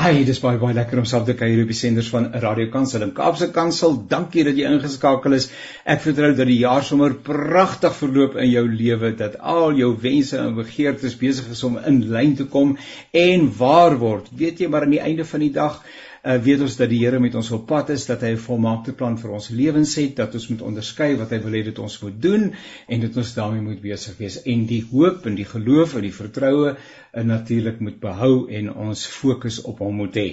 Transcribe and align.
Ai, 0.00 0.24
dis 0.24 0.38
baie 0.40 0.56
baie 0.56 0.72
lekker 0.72 1.02
om 1.02 1.04
saam 1.04 1.24
te 1.28 1.34
kuier 1.36 1.58
op 1.62 1.68
die 1.68 1.76
senders 1.76 2.06
van 2.08 2.30
Radio 2.40 2.70
Kansel 2.72 3.02
en 3.04 3.10
Kaapse 3.12 3.50
Kansel. 3.52 3.98
Dankie 4.08 4.40
dat 4.46 4.56
jy 4.56 4.64
ingeskakel 4.64 5.36
is. 5.36 5.50
Ek 5.84 6.00
vertrou 6.00 6.30
dat 6.38 6.48
die 6.48 6.56
jaar 6.62 6.80
sommer 6.80 7.12
pragtig 7.26 7.92
verloop 7.98 8.38
in 8.40 8.48
jou 8.48 8.62
lewe, 8.70 9.10
dat 9.18 9.36
al 9.36 9.76
jou 9.76 9.90
wense 10.00 10.38
en 10.40 10.56
begeertes 10.56 11.18
besig 11.20 11.50
is 11.52 11.60
om 11.68 11.76
in 11.76 12.00
lyn 12.08 12.32
te 12.40 12.48
kom 12.48 12.78
en 13.12 13.44
waar 13.58 13.98
word. 14.00 14.32
Weet 14.32 14.64
jy 14.64 14.70
maar 14.72 14.88
aan 14.88 14.96
die 14.96 15.04
einde 15.04 15.28
van 15.28 15.44
die 15.44 15.52
dag 15.52 15.76
uh, 16.22 16.38
weet 16.42 16.62
ons 16.62 16.76
dat 16.78 16.90
die 16.90 17.00
Here 17.02 17.18
met 17.20 17.34
ons 17.38 17.50
op 17.54 17.66
pad 17.66 17.90
is, 17.94 18.06
dat 18.06 18.22
hy 18.22 18.32
'n 18.34 18.44
volmaakte 18.46 18.92
plan 18.92 19.18
vir 19.18 19.30
ons 19.30 19.48
lewens 19.50 19.94
het, 19.98 20.16
dat 20.16 20.34
ons 20.34 20.48
moet 20.48 20.62
onderskei 20.62 21.16
wat 21.16 21.30
hy 21.30 21.38
wil 21.42 21.52
hê 21.58 21.64
dit 21.64 21.78
ons 21.78 22.00
moet 22.02 22.22
doen 22.22 22.52
en 22.88 23.00
dit 23.00 23.16
ons 23.16 23.34
daarmee 23.34 23.62
moet 23.62 23.80
besig 23.82 24.16
wees 24.18 24.42
en 24.42 24.66
die 24.66 24.84
hoop 24.92 25.26
en 25.26 25.34
die 25.34 25.48
geloof 25.48 25.94
en 25.94 26.02
die 26.02 26.14
vertroue 26.14 26.76
uh, 27.12 27.22
natuurlik 27.24 27.80
moet 27.80 27.98
behou 28.00 28.48
en 28.50 28.70
ons 28.72 29.06
fokus 29.06 29.60
op 29.68 29.78
hom 29.84 29.96
moet 29.96 30.16
hê. 30.16 30.26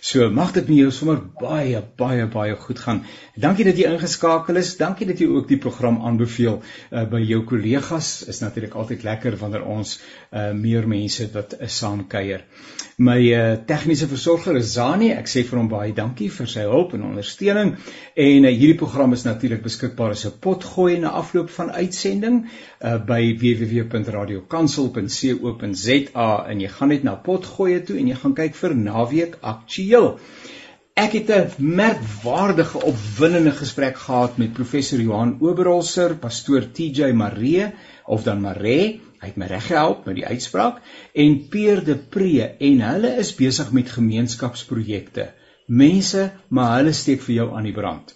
So 0.00 0.30
mag 0.30 0.52
dit 0.52 0.68
met 0.68 0.78
jou 0.78 0.90
sommer 0.90 1.20
baie 1.40 1.82
baie 1.96 2.26
baie 2.26 2.56
goed 2.56 2.78
gaan. 2.78 3.04
Dankie 3.36 3.64
dat 3.64 3.78
jy 3.78 3.90
ingeskakel 3.92 4.56
is. 4.56 4.76
Dankie 4.80 5.06
dat 5.06 5.20
jy 5.20 5.28
ook 5.28 5.48
die 5.48 5.58
program 5.58 6.00
aanbeveel 6.02 6.60
uh, 6.60 7.04
by 7.10 7.20
jou 7.20 7.44
kollegas. 7.44 8.24
Is 8.28 8.40
natuurlik 8.40 8.74
altyd 8.74 9.04
lekker 9.04 9.36
wanneer 9.36 9.64
ons 9.64 9.98
uh, 10.32 10.52
meer 10.52 10.88
mense 10.88 11.28
wat 11.34 11.56
uh, 11.60 11.68
saam 11.68 12.06
kuier. 12.08 12.46
My 12.96 13.18
uh, 13.18 13.56
tegniese 13.66 14.06
versorger 14.06 14.56
is 14.56 14.74
Zani. 14.76 15.10
Ek 15.14 15.30
sê 15.34 15.40
vir 15.48 15.58
hom 15.58 15.68
baie 15.68 15.92
dankie 15.96 16.30
vir 16.30 16.46
sy 16.54 16.60
hulp 16.70 16.94
en 16.94 17.02
ondersteuning. 17.10 17.70
En 18.26 18.40
uh, 18.44 18.50
hierdie 18.50 18.80
program 18.80 19.12
is 19.16 19.24
natuurlik 19.26 19.62
beskikbaar 19.66 20.10
as 20.16 20.24
'n 20.26 20.32
potgooi 20.46 20.94
na 21.02 21.08
afloop 21.20 21.48
van 21.58 21.68
uitsending 21.70 22.36
uh, 22.46 22.50
by 23.12 23.22
www.radiokansel.co.za 23.42 26.30
en 26.50 26.56
jy 26.60 26.70
gaan 26.78 26.90
net 26.94 27.04
na 27.04 27.14
potgooi 27.28 27.74
toe 27.84 27.96
en 27.98 28.08
jy 28.08 28.16
gaan 28.22 28.34
kyk 28.34 28.54
vir 28.54 28.74
naweek 28.74 29.32
aktueel. 29.40 30.18
Ek 30.94 31.12
het 31.18 31.30
'n 31.30 31.50
merkwaardige 31.58 32.78
opwindende 32.78 33.50
gesprek 33.50 33.96
gehad 33.98 34.38
met 34.38 34.52
professor 34.52 35.00
Johan 35.00 35.36
Oberholzer, 35.40 36.14
pastoor 36.14 36.72
TJ 36.72 37.12
Maree 37.12 37.72
of 38.06 38.22
dan 38.22 38.40
Maree 38.40 39.00
Hy 39.24 39.30
het 39.30 39.38
my 39.40 39.46
reg 39.48 39.62
gehelp 39.70 40.04
met 40.04 40.18
die 40.18 40.26
uitspraak 40.28 40.82
en 41.24 41.36
Peer 41.48 41.80
de 41.84 41.94
Pre 41.96 42.48
en 42.68 42.82
hulle 42.84 43.12
is 43.22 43.30
besig 43.38 43.70
met 43.72 43.88
gemeenskapsprojekte. 43.88 45.30
Mense, 45.80 46.26
maar 46.52 46.74
hulle 46.82 46.92
steek 46.92 47.22
vir 47.24 47.34
jou 47.38 47.46
aan 47.56 47.64
die 47.64 47.72
brand. 47.72 48.12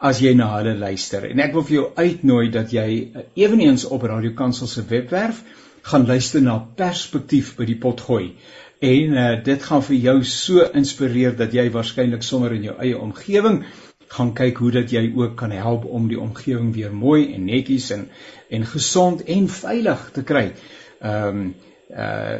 As 0.00 0.22
jy 0.24 0.32
na 0.38 0.46
hulle 0.54 0.72
luister 0.80 1.26
en 1.28 1.42
ek 1.44 1.52
wil 1.52 1.66
vir 1.68 1.76
jou 1.76 1.84
uitnooi 1.98 2.46
dat 2.54 2.72
jy 2.72 2.86
eh, 2.88 3.26
ewenigs 3.44 3.84
op 3.92 4.08
Radio 4.08 4.32
Kansel 4.38 4.70
se 4.72 4.86
webwerf 4.88 5.42
gaan 5.90 6.08
luister 6.08 6.40
na 6.40 6.56
Perspektief 6.80 7.52
by 7.60 7.68
die 7.68 7.76
pot 7.82 8.00
gooi. 8.08 8.32
En 8.80 9.12
uh, 9.12 9.28
dit 9.44 9.68
gaan 9.68 9.84
vir 9.84 9.96
jou 10.08 10.16
so 10.24 10.64
inspireer 10.76 11.36
dat 11.36 11.52
jy 11.52 11.68
waarskynlik 11.72 12.24
sommer 12.24 12.56
in 12.56 12.64
jou 12.70 12.78
eie 12.80 12.96
omgewing 12.96 13.62
gaan 14.08 14.32
kyk 14.34 14.58
hoe 14.62 14.70
dat 14.70 14.90
jy 14.90 15.12
ook 15.16 15.36
kan 15.36 15.50
help 15.50 15.84
om 15.84 16.08
die 16.08 16.20
omgewing 16.20 16.74
weer 16.74 16.92
mooi 16.94 17.34
en 17.34 17.44
netjies 17.44 17.90
en 17.90 18.08
en 18.48 18.66
gesond 18.66 19.24
en 19.24 19.48
veilig 19.48 20.10
te 20.12 20.22
kry. 20.22 20.50
Ehm 21.00 21.28
um, 21.28 21.54
uh 21.90 22.38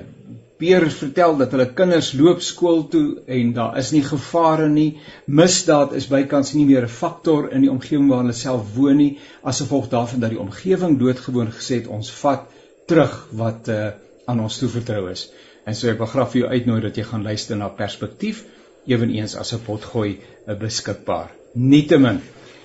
Peer 0.57 0.87
vertel 0.89 1.35
dat 1.37 1.51
hulle 1.53 1.67
kinders 1.77 2.15
loop 2.17 2.39
skool 2.41 2.79
toe 2.89 3.19
en 3.29 3.51
daar 3.53 3.75
is 3.77 3.91
nie 3.93 4.01
gevare 4.01 4.71
nie. 4.73 4.97
Misdaad 5.27 5.93
is 5.99 6.07
bykans 6.09 6.55
nie 6.57 6.65
meer 6.65 6.87
'n 6.87 6.89
faktor 6.89 7.51
in 7.53 7.61
die 7.61 7.71
omgewing 7.71 8.09
waar 8.09 8.23
hulle 8.25 8.33
self 8.33 8.73
woon 8.75 8.97
nie 8.97 9.19
as 9.43 9.61
gevolg 9.61 9.91
daarvan 9.93 10.21
dat 10.21 10.31
die 10.31 10.41
omgewing 10.41 10.99
doodgewoon 10.99 11.53
gesê 11.53 11.83
het 11.83 11.93
ons 11.99 12.11
vat 12.23 12.49
terug 12.87 13.29
wat 13.33 13.69
uh 13.69 13.91
aan 14.27 14.41
ons 14.41 14.59
toevertrou 14.59 15.11
is. 15.11 15.29
En 15.67 15.75
so 15.75 15.89
ek 15.91 15.99
wil 15.99 16.07
graag 16.07 16.31
vir 16.33 16.41
jou 16.41 16.51
uitnooi 16.51 16.81
dat 16.81 16.97
jy 16.97 17.05
gaan 17.07 17.23
luister 17.23 17.57
na 17.57 17.69
perspektief 17.69 18.45
ewenigs 18.87 19.37
as 19.37 19.53
'n 19.53 19.65
potgooi 19.67 20.19
uh, 20.19 20.55
beskikbaar. 20.59 21.31
Nietemin, 21.57 22.19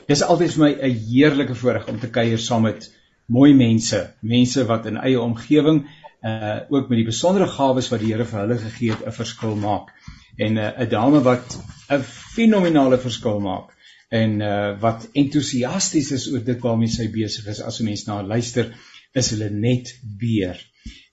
dis 0.09 0.21
altyd 0.25 0.51
vir 0.51 0.61
my 0.61 0.71
'n 0.83 0.95
heerlike 1.07 1.55
voorreg 1.55 1.87
om 1.87 1.99
te 1.99 2.09
kuier 2.11 2.39
saam 2.39 2.65
met 2.67 2.89
mooi 3.31 3.53
mense, 3.55 3.99
mense 4.21 4.65
wat 4.67 4.85
in 4.85 4.97
eie 4.97 5.19
omgewing 5.19 5.85
uh 6.31 6.57
ook 6.69 6.89
met 6.89 6.99
die 6.99 7.07
besondere 7.07 7.47
gawes 7.47 7.87
wat 7.89 8.01
die 8.03 8.11
Here 8.11 8.25
vir 8.25 8.41
hulle 8.41 8.57
gegee 8.57 8.91
het 8.91 9.05
'n 9.07 9.15
verskil 9.15 9.55
maak. 9.55 9.93
En 10.37 10.57
'n 10.57 10.83
uh, 10.83 10.89
dame 10.89 11.21
wat 11.23 11.57
'n 11.89 12.03
fenominale 12.35 12.97
verskil 12.97 13.39
maak 13.39 13.71
en 14.09 14.41
uh 14.41 14.79
wat 14.81 15.07
entoesiasties 15.13 16.11
is 16.11 16.27
oor 16.33 16.43
dit 16.43 16.59
waarmee 16.59 16.91
sy 16.91 17.07
besig 17.07 17.47
is. 17.47 17.61
As 17.61 17.79
'n 17.79 17.85
mens 17.85 18.05
na 18.05 18.19
haar 18.19 18.27
luister, 18.27 18.73
is 19.13 19.29
hulle 19.31 19.49
net 19.49 19.95
beer 20.03 20.59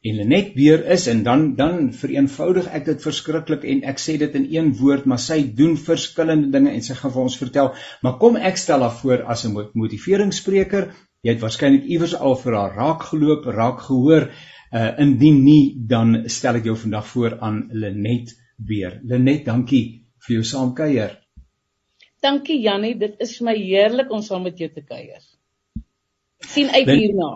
en 0.07 0.17
Lenet 0.21 0.55
weer 0.55 0.85
is 0.95 1.07
en 1.11 1.23
dan 1.27 1.55
dan 1.59 1.93
vereenvoudig 1.93 2.69
ek 2.79 2.85
dit 2.87 3.03
verskriklik 3.03 3.65
en 3.65 3.83
ek 3.93 3.99
sê 4.03 4.17
dit 4.21 4.35
in 4.39 4.47
een 4.55 4.73
woord 4.79 5.09
maar 5.11 5.23
sy 5.23 5.41
doen 5.61 5.77
verskillende 5.77 6.53
dinge 6.55 6.71
en 6.71 6.85
sy 6.87 6.95
gaan 6.95 7.15
vir 7.15 7.23
ons 7.25 7.39
vertel. 7.41 7.73
Maar 8.03 8.19
kom 8.23 8.37
ek 8.37 8.61
stel 8.61 8.87
haar 8.87 8.97
voor 9.03 9.25
as 9.35 9.45
'n 9.47 9.55
motiveringsspreker. 9.75 10.91
Jy 11.23 11.33
het 11.33 11.43
waarskynlik 11.43 11.85
iewers 11.85 12.15
al 12.15 12.37
vir 12.37 12.55
haar 12.55 12.77
raak 12.77 13.03
geloop 13.11 13.45
raak 13.45 13.81
gehoor. 13.81 14.31
Uh, 14.69 14.93
indien 15.01 15.45
nie 15.45 15.75
dan 15.89 16.29
stel 16.29 16.57
ek 16.57 16.65
jou 16.65 16.77
vandag 16.77 17.07
voor 17.07 17.39
aan 17.41 17.69
Lenet 17.73 18.37
weer 18.57 19.01
Lenet 19.03 19.47
dankie 19.47 20.05
vir 20.21 20.35
jou 20.35 20.45
saamkuier 20.45 21.17
dankie 22.25 22.61
Jannie. 22.63 22.95
Dit 22.99 23.19
is 23.25 23.37
vir 23.39 23.51
my 23.51 23.57
heerlik 23.59 24.13
om 24.15 24.23
saam 24.25 24.47
met 24.49 24.59
jou 24.61 24.69
te 24.73 24.83
kuier. 24.83 25.23
Sien 26.49 26.71
uit 26.75 26.91
hierna 26.91 27.31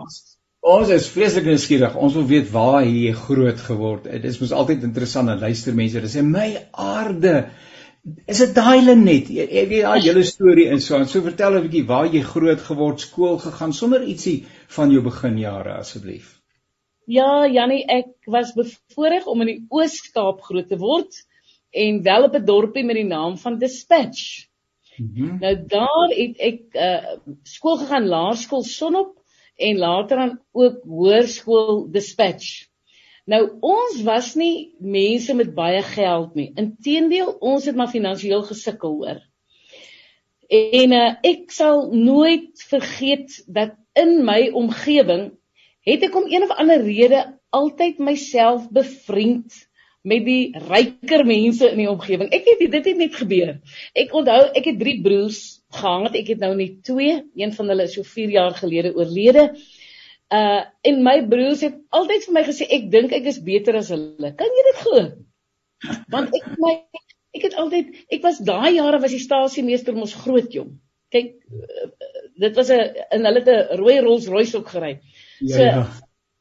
Ons 0.63 0.93
is 0.95 1.09
vreeslik 1.11 1.43
nuuskierig. 1.49 1.95
Ons 1.99 2.13
wil 2.15 2.23
weet 2.29 2.51
waar 2.53 2.85
jy 2.87 3.11
groot 3.25 3.59
geword 3.59 4.05
het. 4.07 4.21
Dit 4.23 4.31
is 4.31 4.39
mos 4.39 4.53
altyd 4.55 4.85
interessant 4.87 5.27
om 5.27 5.41
luister 5.41 5.75
mense. 5.75 5.97
Hulle 5.99 6.11
sê 6.11 6.21
my 6.23 6.47
aarde. 6.71 7.33
Is 8.31 8.39
dit 8.39 8.53
daai 8.55 8.79
Lenet? 8.85 9.27
Jy 9.27 9.63
weet 9.67 9.83
daai 9.83 10.05
hele 10.05 10.23
storie 10.27 10.69
en 10.71 10.79
so. 10.79 10.95
En 10.95 11.09
so 11.11 11.19
vertel 11.25 11.57
'n 11.57 11.65
bietjie 11.65 11.83
waar 11.89 12.07
jy 12.07 12.21
groot 12.23 12.63
geword, 12.63 13.03
skool 13.03 13.37
gegaan, 13.43 13.73
sonder 13.73 14.07
ietsie 14.07 14.45
van 14.77 14.91
jou 14.91 15.01
beginjare 15.03 15.73
asseblief. 15.81 16.39
Ja, 17.11 17.45
Jannie, 17.47 17.83
ek 17.83 18.13
was 18.31 18.53
bevoorreg 18.55 19.27
om 19.27 19.41
in 19.41 19.47
die 19.47 19.65
Oos-Kaap 19.67 20.39
groot 20.47 20.69
te 20.69 20.77
word 20.79 21.11
en 21.71 22.03
wel 22.03 22.23
op 22.23 22.35
'n 22.35 22.45
dorpie 22.45 22.85
met 22.85 22.95
die 22.95 23.09
naam 23.09 23.37
van 23.37 23.59
Dispatch. 23.59 24.47
Mm 24.97 25.11
-hmm. 25.15 25.39
Nou 25.39 25.55
daar 25.67 26.07
het 26.15 26.39
ek 26.39 26.61
uh 26.71 27.19
skool 27.43 27.77
gegaan, 27.77 28.07
laerskool 28.07 28.63
Sonop 28.63 29.22
en 29.55 29.77
later 29.77 30.17
dan 30.17 30.39
ook 30.51 30.81
hoërskool 30.87 31.85
dispatch. 31.91 32.67
Nou 33.25 33.43
ons 33.63 34.01
was 34.03 34.33
nie 34.35 34.73
mense 34.79 35.33
met 35.33 35.53
baie 35.55 35.83
geld 35.93 36.33
nie. 36.35 36.49
Inteendeel, 36.59 37.31
ons 37.39 37.65
het 37.65 37.75
maar 37.75 37.91
finansiëel 37.91 38.43
gesukkel 38.49 38.97
hoor. 38.99 39.21
En 40.53 40.95
uh, 40.95 41.05
ek 41.23 41.53
sal 41.55 41.87
nooit 41.95 42.65
vergeet 42.67 43.39
dat 43.47 43.77
in 43.97 44.19
my 44.27 44.49
omgewing 44.51 45.31
het 45.87 46.03
ek 46.03 46.15
om 46.15 46.27
een 46.27 46.43
of 46.43 46.51
ander 46.59 46.83
rede 46.83 47.23
altyd 47.53 48.01
myself 48.03 48.67
bevriend 48.73 49.55
met 50.03 50.25
die 50.27 50.51
ryker 50.67 51.23
mense 51.25 51.69
in 51.69 51.79
die 51.79 51.89
omgewing. 51.89 52.27
Ek 52.35 52.47
het 52.47 52.63
dit 52.71 52.91
het 52.91 52.99
net 52.99 53.15
gebeur. 53.15 53.55
Ek 53.95 54.11
onthou 54.11 54.41
ek 54.51 54.67
het 54.67 54.79
drie 54.81 54.99
broers 55.03 55.62
gehad. 55.75 56.15
Ek 56.15 56.33
het 56.33 56.43
nou 56.43 56.53
net 56.57 56.83
twee. 56.87 57.21
Een 57.35 57.53
van 57.55 57.71
hulle 57.73 57.87
is 57.87 57.95
so 57.97 58.03
4 58.07 58.29
jaar 58.29 58.55
gelede 58.57 58.93
oorlede. 58.95 59.49
Uh 60.33 60.63
en 60.81 61.03
my 61.05 61.17
broers 61.29 61.61
het 61.61 61.75
altyd 61.93 62.25
vir 62.27 62.33
my 62.33 62.43
gesê 62.47 62.67
ek 62.77 62.89
dink 62.91 63.13
ek 63.13 63.27
is 63.31 63.41
beter 63.43 63.77
as 63.79 63.91
hulle. 63.93 64.33
Kan 64.39 64.55
jy 64.57 64.63
dit 64.69 64.79
glo? 64.85 65.03
Want 66.13 66.33
ek 66.35 66.47
my 66.61 66.73
ek 67.33 67.47
het 67.49 67.57
altyd 67.59 67.93
ek 68.13 68.23
was 68.25 68.39
daai 68.45 68.75
jare 68.77 69.01
was 69.03 69.13
die 69.13 69.21
stasiemeester 69.21 69.95
mos 69.97 70.15
groot 70.23 70.53
jong. 70.53 70.75
Kyk 71.13 71.35
uh, 71.53 71.89
dit 72.41 72.57
was 72.57 72.69
'n 72.73 72.95
in 73.17 73.25
hulle 73.29 73.43
het 73.43 73.51
'n 73.53 73.77
rooi 73.81 73.99
Rolls 73.99 74.27
Royce 74.27 74.57
ook 74.57 74.69
gery. 74.73 74.99
Ja, 75.39 75.55
so 75.55 75.61
ja. 75.61 75.87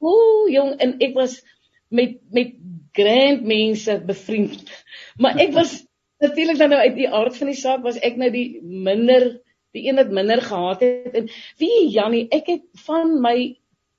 ooh 0.01 0.49
jong 0.51 0.77
en 0.81 0.97
ek 1.01 1.15
was 1.15 1.43
met 1.89 2.21
met 2.31 2.55
grand 2.93 3.45
mense 3.45 4.01
bevriend. 4.07 4.69
Maar 5.17 5.39
ek 5.41 5.53
was 5.53 5.81
natuurlik 6.23 6.59
dan 6.59 6.73
nou 6.73 6.81
uit 6.81 6.95
die 6.97 7.09
aard 7.11 7.37
van 7.37 7.51
die 7.51 7.59
saak 7.59 7.83
was 7.87 7.99
ek 7.99 8.17
nou 8.21 8.31
die 8.31 8.61
minder 8.63 9.41
die 9.73 9.89
een 9.89 9.97
wat 9.97 10.13
minder 10.13 10.43
gehad 10.45 10.85
het 10.85 11.17
en 11.19 11.29
wie 11.61 11.89
Jannie 11.91 12.27
ek 12.31 12.49
het 12.53 12.65
van 12.87 13.19
my 13.25 13.37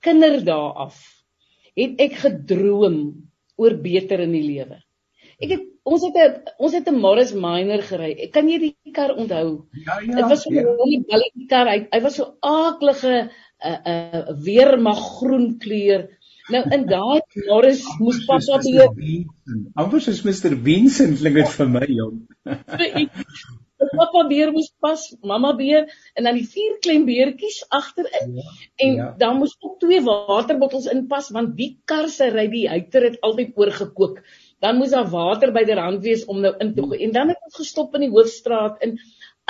kinderdae 0.05 0.71
af 0.87 0.99
het 1.79 2.01
ek 2.01 2.17
gedroom 2.21 2.97
oor 3.57 3.75
beter 3.81 4.21
in 4.23 4.33
die 4.33 4.45
lewe. 4.45 4.79
Ek 5.41 5.55
het 5.55 5.63
ons 5.83 6.03
het 6.05 6.15
'n 6.15 6.51
ons 6.57 6.73
het 6.73 6.87
'n 6.87 7.01
Morris 7.05 7.33
Minor 7.33 7.81
gery. 7.81 8.29
Kan 8.31 8.49
jy 8.49 8.59
die 8.59 8.93
kar 8.93 9.15
onthou? 9.15 9.65
Ja 9.85 9.99
ja. 9.99 10.15
Dit 10.15 10.29
was 10.29 10.43
so 10.43 10.49
'n 10.49 10.55
ja. 10.55 11.01
balletjie 11.09 11.47
kar. 11.47 11.67
Hy, 11.67 11.87
hy 11.91 12.01
was 12.01 12.15
so 12.15 12.37
aaklige 12.41 13.13
'n 13.13 13.29
uh, 13.65 13.79
'n 13.85 14.29
uh, 14.29 14.43
weermag 14.45 14.99
groen 15.17 15.57
kleur 15.59 16.09
Nou 16.51 16.63
in 16.75 16.87
daai 16.89 17.21
Morris 17.47 17.83
moes 17.99 18.25
pappa 18.27 18.57
beheer. 18.63 19.27
Anders 19.79 20.07
is 20.11 20.23
Mr 20.27 20.57
Vincent 20.65 21.21
klink 21.21 21.39
dit 21.39 21.53
vir 21.57 21.69
my 21.71 21.85
jong. 21.87 22.17
pappa 23.93 24.23
beheer 24.27 24.51
moes 24.51 24.69
pas, 24.83 25.01
mamma 25.23 25.53
beheer 25.59 25.87
en 26.17 26.27
dan 26.27 26.37
die 26.39 26.47
vier 26.47 26.77
klein 26.83 27.05
beertjies 27.07 27.61
agterin. 27.69 28.37
Ja, 28.39 28.55
en 28.85 28.95
ja. 28.99 29.09
dan 29.19 29.39
moes 29.39 29.55
ook 29.59 29.77
twee 29.83 30.01
waterbottels 30.03 30.89
inpas 30.91 31.29
want 31.35 31.55
die 31.59 31.73
kar 31.89 32.09
se 32.11 32.29
ry 32.33 32.47
die 32.51 32.65
hyter 32.71 33.07
het 33.09 33.21
altyd 33.21 33.53
oorgekook. 33.59 34.23
dan 34.63 34.77
moes 34.79 34.93
daar 34.95 35.09
water 35.11 35.51
by 35.51 35.65
die 35.67 35.75
rand 35.75 36.03
wees 36.05 36.23
om 36.31 36.37
nou 36.39 36.53
in 36.63 36.69
te 36.75 36.83
gooi. 36.85 37.01
En 37.03 37.11
dan 37.11 37.33
het 37.33 37.39
ons 37.43 37.57
gestop 37.59 37.95
in 37.97 38.05
die 38.05 38.13
hoofstraat 38.13 38.79
en 38.85 38.95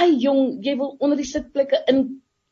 ai 0.01 0.15
jong, 0.17 0.63
jy 0.65 0.73
wil 0.79 0.95
onder 0.97 1.19
die 1.19 1.29
sitplekke 1.29 1.83
in 1.91 1.99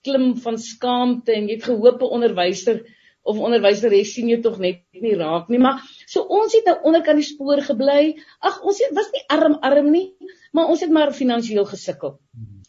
klim 0.05 0.35
van 0.43 0.59
skaamte 0.61 1.33
en 1.33 1.49
jy 1.49 1.57
het 1.57 1.65
gehoop 1.69 2.01
'n 2.01 2.13
onderwyser 2.17 2.83
of 3.23 3.37
onderwyseres 3.37 4.13
sien 4.15 4.29
jy 4.29 4.39
tog 4.41 4.59
net 4.59 4.81
nie 5.05 5.15
raak 5.19 5.49
nie 5.49 5.61
maar 5.61 5.81
so 6.05 6.23
ons 6.39 6.55
het 6.57 6.65
nou 6.69 6.77
onderkant 6.89 7.21
die 7.21 7.27
spoor 7.27 7.61
gebly 7.65 8.15
ag 8.39 8.61
ons 8.63 8.81
het, 8.81 8.95
was 8.97 9.11
nie 9.15 9.25
arm 9.37 9.59
arm 9.61 9.91
nie 9.91 10.07
maar 10.51 10.71
ons 10.73 10.81
het 10.81 10.91
maar 10.91 11.13
finansiëel 11.15 11.67
gesukkel 11.69 12.17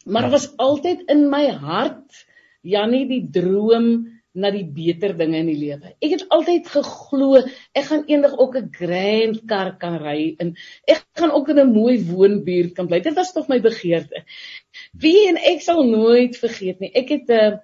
maar 0.05 0.29
was 0.33 0.51
altyd 0.57 1.07
in 1.13 1.29
my 1.31 1.47
hart 1.49 2.25
Jannie 2.63 3.05
die 3.09 3.23
droom 3.35 3.89
na 4.33 4.49
die 4.49 4.65
beter 4.65 5.13
dinge 5.17 5.37
in 5.43 5.49
die 5.51 5.57
lewe. 5.59 5.91
Ek 6.01 6.15
het 6.15 6.23
altyd 6.33 6.69
geglo 6.73 7.41
ek 7.43 7.85
gaan 7.89 8.05
eendag 8.09 8.33
ook 8.41 8.55
'n 8.57 8.71
grand 8.73 9.41
kar 9.49 9.75
kan 9.77 9.99
ry 10.01 10.35
en 10.39 10.55
ek 10.89 11.03
gaan 11.19 11.31
ook 11.31 11.49
in 11.49 11.59
'n 11.59 11.73
mooi 11.73 12.01
woonbuurt 12.01 12.73
kan 12.73 12.87
bly. 12.87 12.99
Dit 12.99 13.15
was 13.15 13.33
tog 13.33 13.47
my 13.47 13.59
begeerte. 13.59 14.23
Wie 14.93 15.27
en 15.27 15.37
ek 15.37 15.61
sal 15.61 15.83
nooit 15.83 16.37
vergeet 16.37 16.79
nie. 16.79 16.91
Ek 16.95 17.09
het 17.09 17.29
'n 17.29 17.31
uh, 17.31 17.57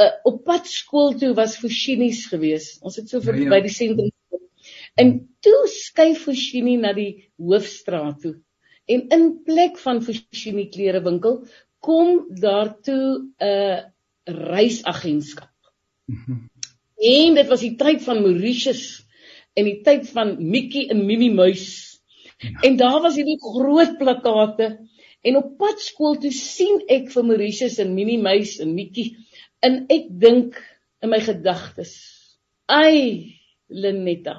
uh, 0.00 0.10
op 0.28 0.44
pad 0.44 0.66
skool 0.70 1.14
toe 1.20 1.34
was 1.36 1.58
Fushini's 1.60 2.26
gewees. 2.30 2.78
Ons 2.82 2.96
het 3.00 3.10
so 3.10 3.20
vir 3.24 3.36
ja, 3.38 3.46
ja. 3.46 3.50
by 3.56 3.60
die 3.66 3.74
sentrum 3.74 4.10
en 5.00 5.12
toe 5.44 5.58
skuif 5.72 6.24
Fushini 6.26 6.76
na 6.80 6.92
die 6.96 7.30
hoofstraat 7.40 8.20
toe. 8.24 8.34
En 8.90 9.06
in 9.14 9.26
plek 9.46 9.78
van 9.80 10.02
Fushini 10.04 10.66
klerewinkel 10.72 11.44
kom 11.80 12.26
daartoe 12.42 13.06
'n 13.20 13.46
uh, 13.46 13.78
reisagentskap. 14.26 15.54
En 17.00 17.34
dit 17.34 17.48
was 17.48 17.62
die 17.64 17.76
tyd 17.76 18.02
van 18.04 18.22
Mauritius 18.22 19.06
en 19.56 19.64
die 19.64 19.80
tyd 19.82 20.08
van 20.12 20.36
Mickey 20.38 20.88
en 20.92 21.06
Mimi 21.06 21.30
Muis. 21.32 21.66
Ja. 22.38 22.50
En 22.68 22.76
daar 22.76 23.00
was 23.00 23.16
hierdie 23.16 23.40
groot 23.40 23.96
plakate 23.98 24.68
en 25.22 25.36
op 25.36 25.56
pad 25.58 25.80
skool 25.80 26.16
toe 26.20 26.32
sien 26.32 26.82
ek 26.88 27.10
vir 27.14 27.24
Mauritius 27.24 27.78
en 27.78 27.94
Mimi 27.94 28.18
Muis 28.20 28.58
en 28.60 28.74
Mickey 28.74 29.16
en 29.62 29.86
ek 29.90 30.08
dink 30.10 30.60
in 31.02 31.10
my 31.10 31.20
gedagtes, 31.20 31.92
"Ai, 32.68 33.36
Lenetta, 33.68 34.36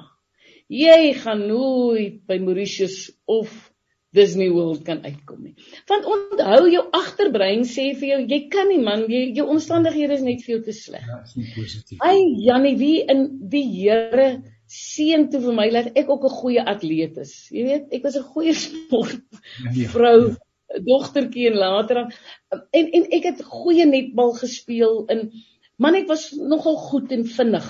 jy 0.68 1.14
gaan 1.14 1.46
nooit 1.48 2.26
by 2.26 2.38
Mauritius 2.38 3.10
of 3.26 3.72
Disney 4.12 4.50
World 4.52 4.84
kan 4.84 5.00
uitkom 5.04 5.40
nie. 5.40 5.54
Want 5.88 6.04
onthou 6.04 6.66
jou 6.68 6.82
agterbrein 6.92 7.64
sê 7.68 7.92
vir 7.96 8.08
jou 8.10 8.18
jy 8.28 8.40
kan 8.52 8.68
nie 8.68 8.80
man, 8.84 9.06
jy, 9.08 9.30
jou 9.38 9.46
omstandighede 9.54 10.18
is 10.18 10.24
net 10.26 10.44
vir 10.44 10.56
jou 10.56 10.62
te 10.66 10.74
sleg. 10.76 11.06
Ja, 11.08 11.22
is 11.24 11.36
nie 11.38 11.48
positief. 11.54 12.02
Ai 12.04 12.20
Jannie, 12.44 12.76
wie 12.76 12.98
in 13.08 13.24
die 13.52 13.64
Here 13.72 14.42
seën 14.72 15.30
toe 15.32 15.40
vir 15.46 15.56
my 15.56 15.68
dat 15.72 15.96
ek 15.96 16.12
ook 16.12 16.28
'n 16.28 16.36
goeie 16.40 16.64
atleet 16.74 17.16
is. 17.24 17.48
Jy 17.50 17.64
weet, 17.64 17.88
ek 17.92 18.04
was 18.04 18.16
'n 18.16 18.28
goeie 18.34 18.54
sport 18.54 19.16
ja, 19.64 19.88
ja. 19.88 20.36
Dogtertjie 20.80 21.50
en 21.50 21.58
later 21.60 22.02
en 22.02 22.92
en 22.98 23.08
ek 23.18 23.28
het 23.30 23.44
goeie 23.44 23.86
netbal 23.86 24.32
gespeel 24.40 25.04
in 25.12 25.30
man 25.76 25.98
ek 25.98 26.08
was 26.08 26.30
nogal 26.36 26.76
goed 26.76 27.12
en 27.12 27.24
vinnig. 27.26 27.68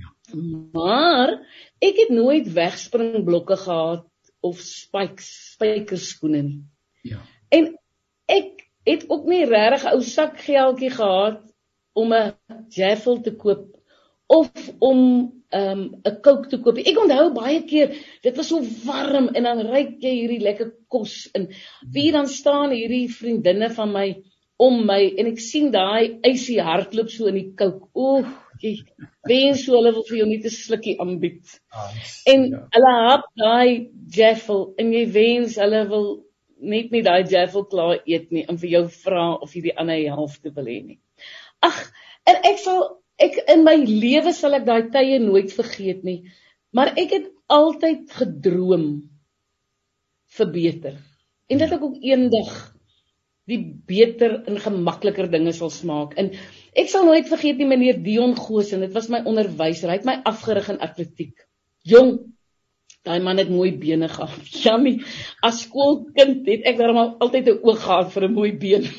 Ja. 0.00 0.12
Maar 0.72 1.34
ek 1.84 1.98
het 2.04 2.12
nooit 2.14 2.52
wegspringblokke 2.52 3.56
gehad 3.56 4.06
of 4.40 4.60
spikes, 4.62 5.28
spykerskoene 5.54 6.42
nie. 6.42 6.62
Ja. 7.02 7.20
En 7.48 7.74
ek 8.30 8.66
het 8.86 9.06
ook 9.10 9.26
nie 9.26 9.44
regtig 9.44 9.86
ou 9.90 10.00
sakgeldjie 10.02 10.90
gehad 10.94 11.42
om 11.92 12.12
'n 12.12 12.34
Jaffel 12.68 13.20
te 13.20 13.34
koop 13.34 13.75
of 14.26 14.50
om 14.78 15.00
ehm, 15.50 15.80
'n 15.80 16.00
um, 16.04 16.20
Coke 16.22 16.48
te 16.48 16.58
koop. 16.58 16.78
Ek 16.78 16.98
onthou 16.98 17.32
baie 17.34 17.62
keer, 17.64 17.94
dit 18.22 18.36
was 18.36 18.48
so 18.48 18.62
warm 18.84 19.28
en 19.34 19.42
dan 19.42 19.60
ry 19.66 19.84
jy 20.02 20.14
hierdie 20.14 20.42
lekker 20.42 20.72
kos 20.88 21.28
in. 21.34 21.48
Wie 21.92 22.10
dan 22.12 22.26
staan 22.28 22.74
hierdie 22.74 23.06
vriendinne 23.08 23.70
van 23.70 23.92
my 23.92 24.08
om 24.56 24.86
my 24.88 25.00
en 25.18 25.30
ek 25.30 25.40
sien 25.40 25.70
daai 25.70 26.18
ysie 26.24 26.58
hardloop 26.64 27.10
so 27.12 27.28
in 27.30 27.38
die 27.38 27.52
Coke. 27.58 27.88
Ooh, 27.94 28.26
jy 28.62 28.76
wens 29.28 29.64
so 29.64 29.76
hulle 29.76 29.92
wil 29.94 30.06
vir 30.08 30.18
jou 30.18 30.28
net 30.28 30.44
'n 30.44 30.50
slukkie 30.50 30.96
aanbied. 31.00 31.58
Ah, 31.72 31.90
en 32.26 32.46
ja. 32.50 32.62
hulle 32.76 32.92
hap 33.08 33.26
daai 33.36 33.90
jaffel 34.18 34.74
en 34.78 34.92
jy 34.92 35.04
wens 35.12 35.56
hulle 35.62 35.88
wil 35.88 36.06
net 36.60 36.90
nie 36.90 37.02
daai 37.02 37.22
jaffel 37.28 37.66
klaar 37.72 37.98
eet 38.06 38.30
nie 38.32 38.44
en 38.48 38.58
vir 38.58 38.70
jou 38.70 38.84
vra 38.88 39.26
of 39.42 39.54
jy 39.54 39.62
die 39.68 39.76
ander 39.76 40.00
helfte 40.16 40.54
wil 40.56 40.64
hê 40.64 40.80
nie. 40.82 41.00
Ag, 41.62 41.76
en 42.26 42.40
ek 42.44 42.58
sal 42.58 42.80
ek 43.22 43.38
in 43.52 43.64
my 43.64 43.76
lewe 43.76 44.32
sal 44.36 44.56
ek 44.58 44.66
daai 44.66 44.90
tye 44.92 45.18
nooit 45.22 45.52
vergeet 45.52 46.04
nie. 46.04 46.20
Maar 46.76 46.94
ek 47.00 47.12
het 47.16 47.28
altyd 47.48 48.10
gedroom 48.12 48.86
vir 50.36 50.50
beter. 50.52 50.96
En 51.48 51.62
dat 51.62 51.72
ek 51.76 51.84
ook 51.86 52.02
eendag 52.02 52.52
die 53.46 53.60
beter 53.86 54.40
en 54.50 54.58
gemakliker 54.58 55.28
dinge 55.30 55.52
sal 55.54 55.70
smaak. 55.70 56.16
En 56.18 56.32
ek 56.76 56.90
sal 56.90 57.06
nooit 57.06 57.28
vergeet 57.30 57.60
nie 57.60 57.68
meneer 57.70 58.00
Dion 58.02 58.34
Goosen, 58.38 58.82
dit 58.82 58.94
was 58.94 59.08
my 59.12 59.22
onderwyser. 59.22 59.92
Hy 59.92 60.00
het 60.00 60.08
my 60.08 60.16
afgerig 60.26 60.72
in 60.72 60.80
atletiek. 60.82 61.46
Jong, 61.86 62.16
daai 63.06 63.20
man 63.22 63.38
het 63.38 63.52
mooi 63.52 63.70
bene 63.78 64.10
gehad. 64.10 64.50
Jamie, 64.64 64.98
as 65.46 65.62
skoolkind 65.62 66.48
het 66.50 66.66
ek 66.66 66.80
daarom 66.80 66.98
altyd 67.22 67.52
'n 67.52 67.60
oog 67.62 67.84
gehad 67.86 68.10
vir 68.12 68.26
'n 68.28 68.34
mooi 68.34 68.52
been. 68.58 68.90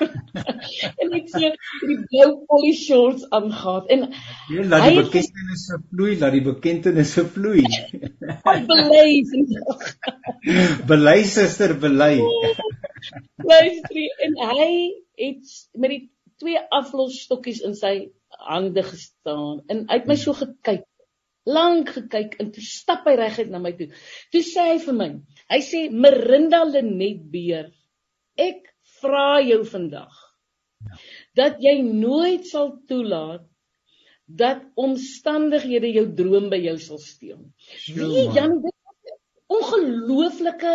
En 0.00 1.14
ek 1.18 1.30
sien 1.32 1.54
die 1.90 1.96
blou 2.10 2.28
poly 2.50 2.72
shorts 2.78 3.26
aangaan 3.38 3.88
en 3.94 4.04
jy 4.52 4.66
laat 4.72 4.86
die 4.88 4.98
bekendtenisse 5.00 5.80
vloei, 5.88 6.12
laat 6.20 6.36
die 6.36 6.44
bekendtenisse 6.48 7.24
vloei. 7.34 7.64
Belei. 8.68 9.22
Belei 10.90 11.18
suster, 11.28 11.74
belei. 11.82 12.18
Luister, 13.48 14.04
en 14.26 14.38
hy 14.52 14.70
het 15.18 15.56
met 15.74 15.94
die 15.94 16.04
twee 16.38 16.60
aflosstokkies 16.80 17.64
in 17.66 17.74
sy 17.78 17.94
hande 18.46 18.84
gestaan 18.86 19.64
en 19.72 19.86
hy 19.88 20.00
het 20.00 20.08
my 20.10 20.16
so 20.20 20.36
gekyk 20.38 20.86
lank 21.48 21.92
gekyk 21.96 22.36
en 22.42 22.50
toe 22.52 22.64
stap 22.64 23.06
hy 23.08 23.14
reguit 23.18 23.50
na 23.50 23.60
my 23.62 23.72
toe. 23.78 23.88
Toe 24.34 24.42
sê 24.44 24.66
hy 24.72 24.78
vir 24.84 24.96
my, 24.98 25.08
hy 25.52 25.60
sê 25.64 25.84
Merinda 26.04 26.60
Lenet 26.68 27.22
Beer, 27.32 27.70
ek 28.36 28.68
vra 29.02 29.40
jou 29.44 29.62
vandag 29.66 30.16
ja. 30.84 30.98
dat 31.38 31.62
jy 31.62 31.78
nooit 31.82 32.46
sal 32.46 32.74
toelaat 32.90 33.46
dat 34.28 34.64
omstandighede 34.76 35.88
jou 35.94 36.04
droom 36.14 36.50
by 36.52 36.58
jou 36.60 36.74
sal 36.82 36.98
steel. 37.00 37.40
Wie 37.96 38.26
Jan 38.36 38.58
dit 38.60 38.74
ongelooflike 39.48 40.74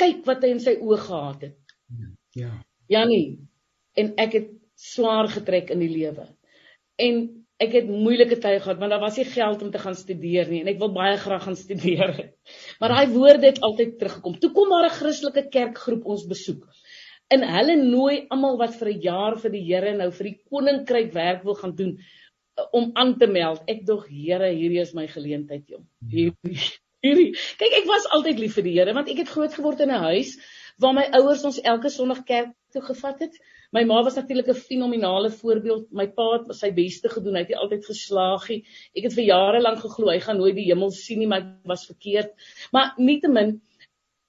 kyk 0.00 0.24
wat 0.26 0.42
hy 0.42 0.54
in 0.56 0.62
sy 0.62 0.74
oë 0.82 0.98
gehad 1.04 1.44
het. 1.46 1.76
Ja. 2.34 2.50
Janie 2.90 3.38
en 3.98 4.14
ek 4.20 4.34
het 4.34 4.50
swaar 4.78 5.30
getrek 5.30 5.70
in 5.74 5.82
die 5.84 5.92
lewe. 5.92 6.26
En 6.98 7.22
ek 7.62 7.74
het 7.74 7.88
moeilike 7.90 8.38
tye 8.42 8.58
gehad 8.62 8.78
want 8.82 8.94
daar 8.94 9.02
was 9.02 9.18
nie 9.18 9.26
geld 9.28 9.62
om 9.62 9.70
te 9.74 9.82
gaan 9.82 9.96
studeer 9.98 10.50
nie 10.50 10.62
en 10.62 10.70
ek 10.70 10.78
wil 10.82 10.92
baie 10.94 11.16
graag 11.22 11.46
gaan 11.46 11.58
studeer. 11.58 12.14
Maar 12.78 12.94
daai 12.94 13.08
woorde 13.14 13.46
het 13.46 13.60
altyd 13.60 13.98
teruggekom. 13.98 14.38
Toe 14.38 14.52
kom 14.52 14.68
daar 14.70 14.86
'n 14.86 14.98
Christelike 14.98 15.48
kerkgroep 15.48 16.04
ons 16.04 16.26
besoek 16.26 16.64
en 17.34 17.44
hulle 17.44 17.76
nooi 17.76 18.24
almal 18.32 18.56
wat 18.60 18.76
vir 18.80 18.88
'n 18.92 19.00
jaar 19.04 19.36
vir 19.42 19.50
die 19.50 19.64
Here 19.64 19.96
nou 19.96 20.10
vir 20.10 20.24
die 20.30 20.38
koninkryk 20.50 21.12
werk 21.12 21.44
wil 21.44 21.54
gaan 21.54 21.74
doen 21.76 21.98
uh, 21.98 22.64
om 22.72 22.90
aan 22.94 23.18
te 23.18 23.26
meld. 23.26 23.62
Ek 23.68 23.84
dog 23.86 24.06
Here, 24.08 24.48
hierdie 24.48 24.80
is 24.80 24.94
my 24.94 25.06
geleentheid, 25.06 25.66
jong. 25.68 25.84
Hierdie, 26.08 26.64
hierdie. 27.04 27.32
Kyk, 27.60 27.76
ek 27.82 27.86
was 27.90 28.08
altyd 28.16 28.38
lief 28.38 28.54
vir 28.54 28.64
die 28.64 28.76
Here 28.78 28.94
want 28.94 29.12
ek 29.12 29.24
het 29.24 29.34
groot 29.36 29.54
geword 29.54 29.80
in 29.80 29.92
'n 29.92 30.04
huis 30.08 30.38
waar 30.78 30.94
my 30.94 31.08
ouers 31.20 31.44
ons 31.44 31.60
elke 31.60 31.90
Sondag 31.90 32.24
kerk 32.24 32.54
toe 32.72 32.82
gevat 32.82 33.20
het. 33.26 33.38
My 33.76 33.84
ma 33.84 34.02
was 34.02 34.14
natuurlik 34.16 34.48
'n 34.48 34.54
fenominale 34.54 35.30
voorbeeld. 35.30 35.92
My 35.92 36.06
pa 36.08 36.26
het 36.32 36.56
sy 36.56 36.70
beste 36.72 37.08
gedoen. 37.08 37.36
Hy 37.36 37.44
het 37.44 37.54
altyd 37.54 37.84
geslaag. 37.84 38.50
Ek 38.50 39.04
het 39.04 39.14
vir 39.14 39.24
jare 39.24 39.60
lank 39.60 39.80
geglo 39.84 40.10
hy 40.10 40.20
gaan 40.20 40.38
nooit 40.38 40.56
die 40.56 40.68
hemel 40.70 40.90
sien 40.90 41.18
nie, 41.18 41.26
maar 41.26 41.40
ek 41.40 41.68
was 41.68 41.86
verkeerd. 41.86 42.32
Maar 42.72 42.94
nietemin 42.96 43.60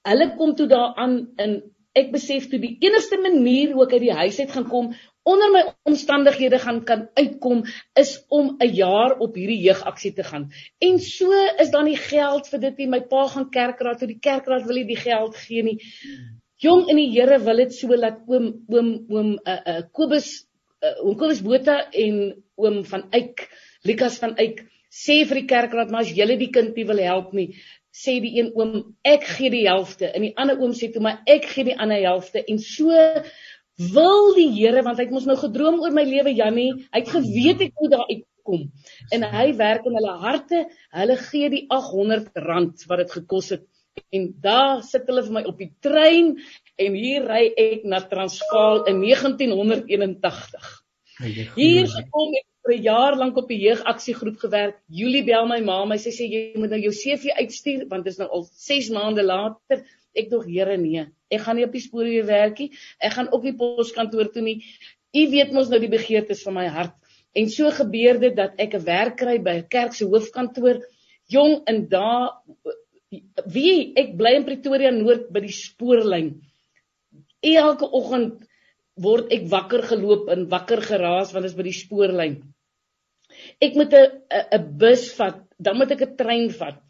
hulle 0.08 0.34
kom 0.36 0.54
toe 0.56 0.66
daaraan 0.66 1.32
in 1.36 1.62
ek 1.92 2.12
besef 2.12 2.48
toe 2.50 2.60
die 2.60 2.76
enigste 2.80 3.18
manier 3.18 3.72
hoe 3.72 3.84
ek 3.84 3.92
uit 3.92 4.04
die 4.06 4.18
huis 4.22 4.38
uit 4.38 4.50
gaan 4.50 4.68
kom 4.68 4.92
onder 5.30 5.50
my 5.52 5.62
omstandighede 5.88 6.58
gaan 6.58 6.84
kan 6.84 7.08
uitkom 7.14 7.64
is 8.02 8.12
om 8.28 8.56
'n 8.58 8.74
jaar 8.74 9.18
op 9.18 9.34
hierdie 9.34 9.60
jeugaksie 9.60 10.12
te 10.12 10.24
gaan. 10.24 10.50
En 10.78 10.98
so 10.98 11.32
is 11.58 11.70
dan 11.70 11.84
die 11.84 11.96
geld 11.96 12.48
vir 12.48 12.60
dit 12.60 12.76
nie. 12.76 12.86
My 12.86 13.00
pa 13.00 13.26
gaan 13.28 13.50
kerkraad 13.50 13.98
toe, 13.98 14.08
die 14.08 14.18
kerkraad 14.20 14.66
wil 14.66 14.76
nie 14.76 14.86
die 14.86 15.02
geld 15.02 15.36
gee 15.36 15.62
nie. 15.62 15.78
Jong 16.60 16.90
in 16.92 16.98
die 17.00 17.08
Here 17.14 17.38
wil 17.40 17.62
dit 17.62 17.72
so 17.72 17.96
laat 17.96 18.20
oom 18.28 18.50
oom 18.68 18.88
oom 19.08 19.28
'n 19.32 19.38
uh, 19.40 19.52
eh, 19.52 19.56
uh, 19.56 19.76
eh, 19.78 19.82
Kobus 19.96 20.28
uh, 20.84 20.96
oom 21.06 21.16
Kobus 21.16 21.40
Botha 21.46 21.76
en 22.04 22.16
oom 22.60 22.82
van 22.84 23.06
Eyck, 23.16 23.48
Lukas 23.88 24.18
van 24.20 24.36
Eyck 24.36 24.66
sê 24.92 25.22
vir 25.24 25.40
die 25.40 25.48
kerkraad 25.48 25.90
maar 25.90 26.04
as 26.04 26.12
julle 26.12 26.36
die 26.36 26.50
kind 26.52 26.76
nie 26.76 26.84
wil 26.84 27.00
help 27.00 27.32
nie, 27.32 27.54
sê 27.94 28.18
die 28.20 28.34
een 28.36 28.50
oom 28.58 28.74
ek 29.08 29.24
gee 29.38 29.50
die 29.50 29.64
helfte 29.68 30.10
en 30.12 30.26
die 30.26 30.34
ander 30.36 30.60
oom 30.60 30.74
sê 30.76 30.90
toe 30.92 31.00
maar 31.02 31.22
ek 31.26 31.48
gee 31.54 31.70
die 31.70 31.78
ander 31.78 32.02
helfte 32.04 32.44
en 32.44 32.58
so 32.58 32.92
wil 33.94 34.34
die 34.36 34.50
Here 34.58 34.84
want 34.84 35.00
hy 35.00 35.08
het 35.08 35.16
mos 35.16 35.28
nou 35.30 35.38
gedroom 35.40 35.80
oor 35.80 35.96
my 35.96 36.04
lewe 36.04 36.36
Jannie 36.36 36.74
hy 36.90 37.00
het 37.00 37.14
geweet 37.14 37.70
ek 37.70 37.80
moet 37.80 37.96
daar 37.96 38.10
kom. 38.44 38.70
En 39.14 39.24
hy 39.32 39.50
werk 39.58 39.86
in 39.88 39.96
hulle 39.98 40.14
harte. 40.22 40.64
Hulle 40.96 41.16
gee 41.20 41.50
die 41.52 41.64
800 41.68 42.40
rand 42.46 42.86
wat 42.90 43.04
dit 43.04 43.12
gekos 43.18 43.52
het. 43.54 43.66
En 44.08 44.28
daar 44.40 44.82
sit 44.82 45.06
hulle 45.06 45.22
vir 45.26 45.36
my 45.36 45.42
op 45.50 45.58
die 45.58 45.72
trein 45.84 46.34
en 46.80 46.94
hier 46.94 47.26
ry 47.28 47.42
ek 47.56 47.84
na 47.84 48.00
Transvaal 48.10 48.84
in 48.90 49.00
1981. 49.04 50.70
Hier 51.54 51.86
gekom 51.86 52.34
ek 52.38 52.46
vir 52.64 52.74
'n 52.76 52.82
jaar 52.82 53.16
lank 53.16 53.36
op 53.36 53.48
die 53.48 53.60
jeugaksiegroep 53.60 54.38
gewerk. 54.38 54.76
Julie 54.88 55.24
bel 55.24 55.46
my 55.46 55.60
ma, 55.60 55.84
my 55.84 55.96
sê 55.96 56.12
sê 56.12 56.28
jy 56.28 56.42
moet 56.56 56.70
nou 56.70 56.80
jou 56.80 56.92
CV 56.92 57.34
uitstuur 57.36 57.86
want 57.88 58.04
dit 58.04 58.12
is 58.12 58.18
nou 58.18 58.28
al 58.28 58.44
6 58.44 58.90
maande 58.90 59.22
later. 59.22 59.84
Ek 60.14 60.30
dog 60.30 60.46
Here 60.46 60.76
nee. 60.76 61.06
Ek 61.30 61.40
gaan 61.40 61.56
nie 61.56 61.64
op 61.64 61.72
die 61.72 61.80
spoor 61.80 62.04
weer 62.04 62.26
werk 62.26 62.58
nie. 62.58 62.70
Ek 62.98 63.12
gaan 63.12 63.30
ook 63.32 63.44
nie 63.44 63.56
poskantoor 63.56 64.32
toe 64.32 64.42
nie. 64.42 64.58
U 65.14 65.22
weet 65.30 65.52
mos 65.52 65.68
nou 65.68 65.78
die 65.80 65.92
begeertes 65.92 66.42
van 66.42 66.54
my 66.54 66.66
hart. 66.66 66.96
En 67.34 67.48
so 67.48 67.70
gebeur 67.70 68.18
dit 68.18 68.36
dat 68.36 68.58
ek 68.58 68.74
'n 68.74 68.84
werk 68.84 69.16
kry 69.16 69.38
by 69.38 69.54
'n 69.58 69.68
kerk 69.68 69.94
se 69.94 70.04
hoofkantoor. 70.04 70.82
Jong 71.26 71.62
in 71.68 71.88
daar 71.88 72.42
wie 73.50 73.92
ek 73.98 74.14
bly 74.18 74.36
in 74.38 74.46
Pretoria 74.46 74.92
Noord 74.94 75.30
by 75.34 75.42
die 75.44 75.54
spoorlyn. 75.54 76.30
Elke 77.42 77.88
oggend 77.96 78.44
word 79.00 79.32
ek 79.34 79.48
wakker 79.50 79.82
geloop 79.88 80.28
en 80.32 80.48
wakker 80.50 80.82
geraas 80.84 81.32
want 81.34 81.46
dit 81.46 81.52
is 81.52 81.58
by 81.58 81.66
die 81.66 81.76
spoorlyn. 81.76 82.38
Ek 83.62 83.74
moet 83.78 83.94
'n 83.94 84.22
'n 84.58 84.78
bus 84.78 85.12
vat, 85.16 85.42
dan 85.58 85.76
moet 85.78 85.90
ek 85.90 86.02
'n 86.02 86.16
trein 86.16 86.50
vat. 86.50 86.80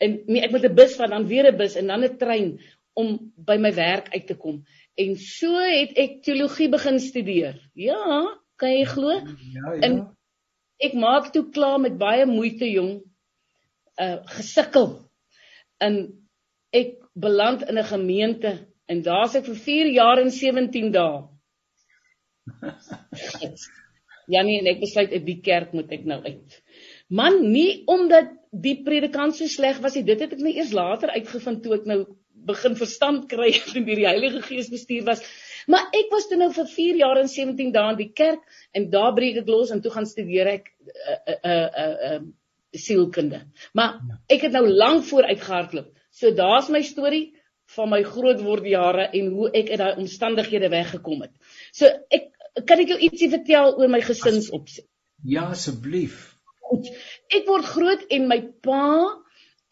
En 0.00 0.20
nee, 0.26 0.42
ek 0.42 0.50
moet 0.50 0.64
'n 0.64 0.74
bus 0.74 0.96
vat, 0.96 1.10
dan 1.10 1.26
weer 1.26 1.46
'n 1.50 1.56
bus 1.56 1.76
en 1.76 1.86
dan 1.86 2.04
'n 2.04 2.18
trein 2.18 2.58
om 2.94 3.32
by 3.36 3.56
my 3.56 3.72
werk 3.74 4.08
uit 4.14 4.26
te 4.26 4.34
kom. 4.34 4.64
En 4.96 5.16
so 5.16 5.58
het 5.58 5.96
ek 5.98 6.22
teologie 6.22 6.68
begin 6.68 7.00
studeer. 7.00 7.58
Ja, 7.74 8.38
kan 8.56 8.70
jy 8.70 8.84
glo? 8.84 9.10
Ja, 9.10 9.72
ja. 9.74 9.80
En 9.80 10.16
ek 10.78 10.94
maak 10.94 11.32
toe 11.32 11.50
klaar 11.50 11.80
met 11.80 11.98
baie 11.98 12.26
moeite 12.26 12.70
jong. 12.70 13.02
Uh 13.98 14.22
gesukkel. 14.26 15.03
En 15.84 16.00
ek 16.74 16.96
beland 17.14 17.62
in 17.68 17.78
'n 17.78 17.90
gemeente 17.92 18.52
en 18.90 19.02
daar's 19.02 19.34
ek 19.38 19.46
vir 19.50 19.60
4 19.68 19.92
jaar 19.92 20.18
en 20.22 20.30
17 20.30 20.90
dae. 20.92 21.22
Janie 24.34 24.58
en 24.60 24.66
ek 24.72 24.80
besluit 24.80 25.12
uit 25.12 25.26
die 25.26 25.40
kerk 25.44 25.72
moet 25.76 25.92
ek 25.92 26.04
nou 26.08 26.20
uit. 26.24 26.60
Man, 27.08 27.40
nie 27.52 27.84
omdat 27.90 28.30
die 28.50 28.76
predikant 28.86 29.36
so 29.36 29.46
sleg 29.50 29.80
was 29.84 29.96
nie, 29.98 30.04
dit 30.08 30.20
het 30.20 30.32
ek 30.32 30.44
nou 30.44 30.52
eers 30.54 30.72
later 30.72 31.12
uitgevind 31.12 31.62
toe 31.64 31.74
ek 31.78 31.88
nou 31.90 32.04
begin 32.48 32.76
verstand 32.76 33.26
kry 33.28 33.50
en 33.76 33.84
deur 33.86 34.00
die 34.00 34.08
Heilige 34.08 34.42
Gees 34.48 34.70
bestuur 34.72 35.04
was. 35.08 35.24
Maar 35.70 35.88
ek 35.96 36.10
was 36.12 36.28
toe 36.28 36.38
nou 36.40 36.50
vir 36.52 36.68
4 36.68 37.00
jaar 37.00 37.20
en 37.20 37.28
17 37.32 37.72
dae 37.72 37.92
in 37.92 38.00
die 38.00 38.12
kerk 38.12 38.42
en 38.76 38.90
daar 38.92 39.14
breek 39.16 39.42
ek 39.42 39.52
los 39.52 39.72
en 39.72 39.80
toe 39.84 39.92
gaan 39.94 40.08
studeer 40.08 40.50
ek 40.58 40.72
'n 40.72 40.88
uh, 40.88 41.18
'n 41.18 41.38
uh, 41.44 41.52
'n 41.52 41.52
uh, 41.52 41.68
uh, 41.84 42.16
uh, 42.16 42.24
sielkunde. 42.78 43.40
Maar 43.72 43.98
ek 44.32 44.46
het 44.48 44.52
nou 44.52 44.66
lank 44.68 45.04
vooruit 45.08 45.40
gehardloop. 45.40 45.90
So 46.10 46.30
daar's 46.34 46.70
my 46.70 46.82
storie 46.82 47.34
van 47.74 47.90
my 47.90 48.02
grootword 48.06 48.66
jare 48.68 49.08
en 49.16 49.32
hoe 49.34 49.50
ek 49.50 49.72
uit 49.72 49.80
daai 49.80 50.00
omstandighede 50.02 50.68
weggekom 50.72 51.24
het. 51.24 51.32
So 51.72 51.88
ek 52.12 52.30
kan 52.68 52.82
ek 52.82 52.94
jou 52.94 53.00
ietsie 53.08 53.30
vertel 53.32 53.74
oor 53.78 53.90
my 53.90 54.00
gesinsopset? 54.04 54.86
Ja, 55.24 55.48
asseblief. 55.54 56.34
Ek 57.32 57.46
word 57.48 57.66
groot 57.66 58.02
en 58.12 58.26
my 58.30 58.40
pa, 58.64 58.86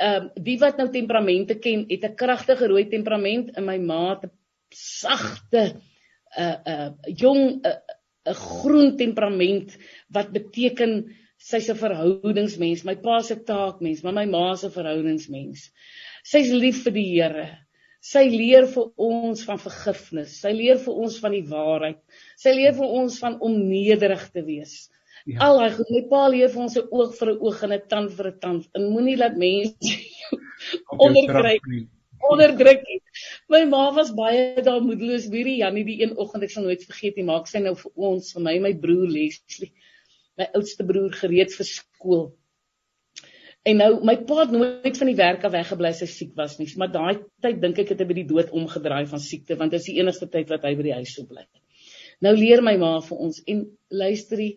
ehm 0.02 0.28
uh, 0.28 0.42
die 0.42 0.56
wat 0.58 0.80
nou 0.80 0.88
temperamente 0.90 1.58
ken, 1.62 1.84
het 1.90 2.04
'n 2.04 2.16
kragtige 2.16 2.66
rooi 2.66 2.88
temperament 2.88 3.52
en 3.56 3.64
my 3.64 3.78
ma 3.78 4.14
het 4.14 4.24
'n 4.24 4.32
sagte 4.74 5.80
uh 6.38 6.56
uh 6.66 6.90
jong 7.06 7.60
'n 7.60 7.66
uh, 7.66 7.78
'n 8.26 8.34
groen 8.34 8.96
temperament 8.96 9.76
wat 10.08 10.32
beteken 10.32 11.14
sy's 11.42 11.68
'n 11.72 11.78
verhoudingsmens. 11.78 12.84
My 12.88 12.94
pa 12.94 13.20
se 13.22 13.36
taakmens, 13.36 14.02
maar 14.02 14.16
my 14.20 14.26
ma 14.30 14.54
se 14.56 14.70
verhoudingsmens. 14.70 15.70
Sy's 16.24 16.50
lief 16.54 16.82
vir 16.86 16.96
die 16.98 17.08
Here. 17.10 17.46
Sy 18.02 18.24
leer 18.30 18.66
vir 18.66 18.90
ons 18.98 19.44
van 19.46 19.58
vergifnis. 19.62 20.40
Sy 20.42 20.52
leer 20.58 20.78
vir 20.82 20.94
ons 21.04 21.18
van 21.22 21.34
die 21.36 21.46
waarheid. 21.46 22.00
Sy 22.36 22.54
leer 22.56 22.74
vir 22.74 22.96
ons 23.00 23.18
van 23.22 23.38
om 23.40 23.58
nederig 23.68 24.24
te 24.34 24.42
wees. 24.42 24.90
Ja. 25.26 25.38
Al 25.46 25.58
daai 25.58 25.76
goed, 25.76 25.90
my 25.94 26.02
pa 26.10 26.26
leer 26.28 26.50
vir 26.50 26.62
ons 26.62 26.76
'n 26.76 26.88
oog 26.90 27.14
vir 27.18 27.32
'n 27.32 27.38
oog 27.38 27.62
en 27.62 27.72
'n 27.72 27.88
tand 27.88 28.10
vir 28.12 28.28
'n 28.32 28.38
tand. 28.40 28.68
En 28.74 28.90
moenie 28.90 29.16
laat 29.16 29.36
mense 29.36 29.98
onderdruk 31.06 31.62
onderdruk 32.30 32.82
nie. 32.86 33.00
My 33.52 33.64
ma 33.68 33.82
was 33.94 34.12
baie 34.14 34.62
daar 34.64 34.82
moedeloos 34.84 35.28
hierdie 35.30 35.58
Janie 35.60 35.84
die 35.88 35.98
een 36.02 36.14
oggend 36.22 36.46
ek 36.46 36.54
sal 36.54 36.66
nooit 36.66 36.84
vergeet 36.88 37.18
nie, 37.18 37.26
maak 37.28 37.48
sy 37.50 37.62
nou 37.64 37.74
vir 37.78 37.92
ons, 38.08 38.32
vir 38.36 38.44
my 38.46 38.54
en 38.58 38.66
my 38.66 38.72
broer 38.84 39.10
Leslie, 39.10 39.72
my 40.40 40.48
oudste 40.56 40.86
broer 40.88 41.12
gereed 41.16 41.52
vir 41.56 41.68
skool. 41.68 42.24
En 43.68 43.78
nou 43.78 43.90
my 44.06 44.16
pa 44.26 44.40
het 44.40 44.54
nooit 44.54 44.96
van 44.98 45.10
die 45.10 45.18
werk 45.18 45.44
af 45.46 45.52
weggebly 45.54 45.92
sy 45.94 46.08
siek 46.10 46.32
was 46.38 46.56
nie, 46.58 46.66
maar 46.80 46.90
daai 46.94 47.20
tyd 47.44 47.60
dink 47.62 47.78
ek 47.78 47.92
het 47.94 48.00
hy 48.02 48.08
by 48.08 48.16
die 48.18 48.28
dood 48.30 48.50
omgedraai 48.50 49.04
van 49.10 49.22
siekte 49.22 49.58
want 49.60 49.74
dit 49.74 49.82
is 49.82 49.90
die 49.90 49.98
enigste 50.02 50.26
tyd 50.32 50.50
wat 50.50 50.66
hy 50.66 50.74
by 50.78 50.88
die 50.88 50.96
huis 50.96 51.14
sou 51.14 51.26
bly. 51.28 51.44
Nou 52.22 52.34
leer 52.38 52.62
my 52.64 52.74
ma 52.80 52.96
vir 53.04 53.22
ons 53.28 53.38
en 53.46 53.62
luisterie 54.02 54.56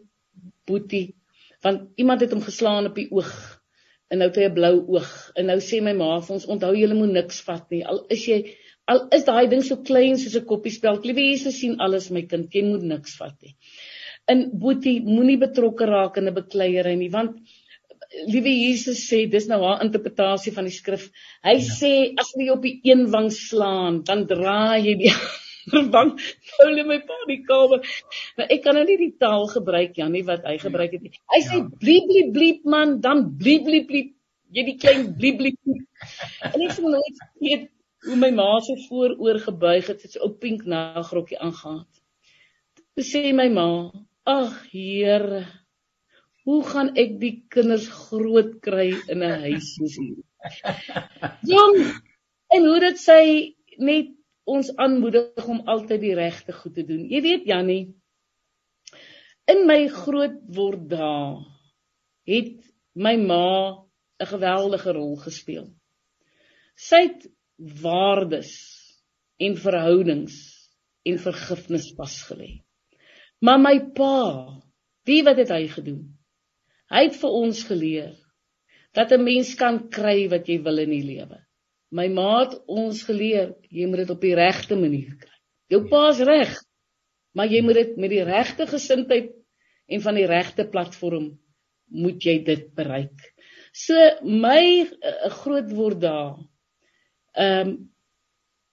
boetie 0.69 1.05
want 1.65 2.01
iemand 2.01 2.25
het 2.25 2.33
hom 2.33 2.43
geslaan 2.45 2.89
op 2.89 2.97
die 2.97 3.07
oog 3.13 3.31
en 4.13 4.21
nou 4.21 4.29
het 4.29 4.37
hy 4.41 4.49
'n 4.49 4.57
blou 4.57 4.75
oog 4.97 5.11
en 5.35 5.47
nou 5.51 5.59
sê 5.61 5.81
my 5.81 5.93
ma 5.93 6.19
vir 6.19 6.35
ons 6.35 6.49
onthou 6.55 6.73
jy 6.73 6.89
moet 6.93 7.13
niks 7.13 7.41
vat 7.45 7.69
nie 7.71 7.83
al 7.85 8.05
is 8.09 8.25
jy 8.27 8.39
al 8.93 9.07
is 9.17 9.25
daai 9.25 9.47
ding 9.49 9.63
so 9.65 9.77
klein 9.89 10.17
soos 10.17 10.35
'n 10.39 10.45
koppie 10.49 10.73
speld 10.73 11.05
liewe 11.05 11.29
Jesus 11.29 11.59
sien 11.59 11.79
alles 11.85 12.09
my 12.11 12.21
kind 12.33 12.53
jy 12.53 12.63
moet 12.63 12.83
niks 12.83 13.17
vat 13.21 13.37
nie. 13.41 13.55
In 14.31 14.49
boetie 14.59 14.99
moenie 15.05 15.37
betrokke 15.41 15.85
raak 15.85 16.17
in 16.17 16.27
'n 16.27 16.33
bekleierery 16.33 16.95
nie 16.97 17.11
want 17.13 17.37
liewe 18.31 18.51
Jesus 18.51 19.01
sê 19.09 19.25
dis 19.29 19.47
nou 19.47 19.61
haar 19.63 19.83
interpretasie 19.83 20.53
van 20.55 20.67
die 20.69 20.75
skrif. 20.75 21.09
Hy 21.43 21.55
ja. 21.57 21.73
sê 21.79 21.93
as 22.21 22.31
jy 22.37 22.49
op 22.53 22.61
die 22.65 22.79
een 22.83 23.07
wang 23.11 23.31
slaan, 23.33 24.03
dan 24.07 24.25
draai 24.29 24.85
jy 24.85 24.95
die 25.03 25.11
ander 25.65 25.89
wang. 25.91 26.11
Nou 26.59 26.69
lê 26.71 26.85
my 26.87 26.99
pa 27.07 27.19
die 27.29 27.41
kamer. 27.47 27.85
Maar 28.37 28.51
ek 28.55 28.63
kan 28.63 28.77
nou 28.77 28.85
nie 28.87 28.97
die 29.01 29.13
taal 29.19 29.47
gebruik 29.51 29.97
Janie 29.97 30.23
wat 30.27 30.45
hy 30.47 30.57
gebruik 30.61 30.97
het 30.97 31.05
nie. 31.07 31.13
Hy 31.33 31.41
sê 31.47 31.61
ja. 31.61 31.69
bliep 31.85 32.09
bliep 32.11 32.33
bliep 32.37 32.69
man, 32.75 32.99
dan 33.01 33.27
bliep 33.41 33.65
bliep 33.69 33.89
bliep 33.91 34.13
jy 34.55 34.65
die 34.69 34.77
klein 34.79 35.07
bliep 35.19 35.39
bliep. 35.41 35.59
En 36.53 36.61
ek 36.63 36.75
sê 36.75 36.83
nooit 36.85 37.23
weet 37.43 37.69
hoe 38.05 38.17
my 38.21 38.29
ma 38.37 38.49
se 38.63 38.75
vooroor 38.85 39.39
gebuig 39.41 39.87
het, 39.89 40.03
het 40.05 40.15
sy 40.15 40.21
op 40.23 40.37
pink 40.41 40.65
nagrokkie 40.69 41.39
aangegaan. 41.41 41.85
Toe 42.95 43.03
sê 43.03 43.31
my 43.35 43.47
ma, 43.51 43.67
ag 44.25 44.57
Here 44.71 45.45
hoe 46.45 46.61
gaan 46.65 46.91
ek 47.01 47.15
die 47.21 47.33
kinders 47.49 47.87
groot 47.89 48.57
kry 48.65 48.91
in 49.09 49.23
'n 49.25 49.39
huis 49.45 49.71
soos 49.75 49.95
hier? 49.97 50.21
Jong, 51.53 51.77
en 52.53 52.67
hoe 52.69 52.79
dit 52.83 52.99
sy 53.01 53.21
net 53.81 54.11
ons 54.45 54.69
aanmoedig 54.77 55.47
om 55.49 55.63
altyd 55.65 56.01
die 56.01 56.13
regte 56.17 56.53
goed 56.53 56.75
te 56.77 56.85
doen. 56.85 57.07
Jy 57.09 57.21
weet 57.25 57.47
Jannie, 57.49 57.95
in 59.49 59.65
my 59.69 59.87
groot 59.89 60.37
word 60.57 60.85
dae 60.89 61.41
het 62.29 62.61
my 62.93 63.15
ma 63.17 63.81
'n 64.21 64.29
geweldige 64.29 64.93
rol 64.93 65.17
gespeel. 65.17 65.73
Sy 66.77 67.01
het 67.09 67.25
waardes 67.81 68.53
en 69.39 69.57
verhoudings 69.57 70.37
en 71.05 71.17
vergifnis 71.19 71.89
vasgelê. 71.97 72.64
Maar 73.45 73.59
my 73.61 73.75
pa, 73.93 74.17
wie 75.05 75.21
wat 75.25 75.37
het 75.37 75.51
hy 75.53 75.65
gedoen? 75.69 76.05
Hy 76.89 77.07
het 77.07 77.17
vir 77.21 77.35
ons 77.41 77.59
geleer 77.67 78.13
dat 78.97 79.11
'n 79.11 79.23
mens 79.23 79.53
kan 79.59 79.77
kry 79.89 80.29
wat 80.31 80.47
jy 80.49 80.61
wil 80.63 80.79
in 80.81 80.89
die 80.89 81.03
lewe. 81.05 81.37
My 81.91 82.07
ma 82.07 82.43
het 82.43 82.55
ons 82.67 83.03
geleer 83.03 83.53
jy 83.69 83.85
moet 83.85 84.01
dit 84.05 84.09
op 84.09 84.21
die 84.21 84.35
regte 84.35 84.75
manier 84.75 85.13
kry. 85.19 85.37
Jou 85.69 85.81
pa's 85.89 86.19
reg, 86.19 86.55
maar 87.35 87.47
jy 87.51 87.61
moet 87.61 87.75
dit 87.81 87.97
met 87.97 88.09
die 88.09 88.23
regte 88.23 88.67
gesindheid 88.67 89.33
en 89.87 90.01
van 90.01 90.15
die 90.15 90.25
regte 90.25 90.65
platform 90.65 91.39
moet 91.91 92.23
jy 92.23 92.43
dit 92.43 92.73
bereik. 92.73 93.33
So 93.73 93.93
my 94.23 94.87
uh, 94.87 95.29
groot 95.43 95.69
word 95.71 96.01
daar. 96.01 96.39
Ehm 97.35 97.67
um, 97.67 97.91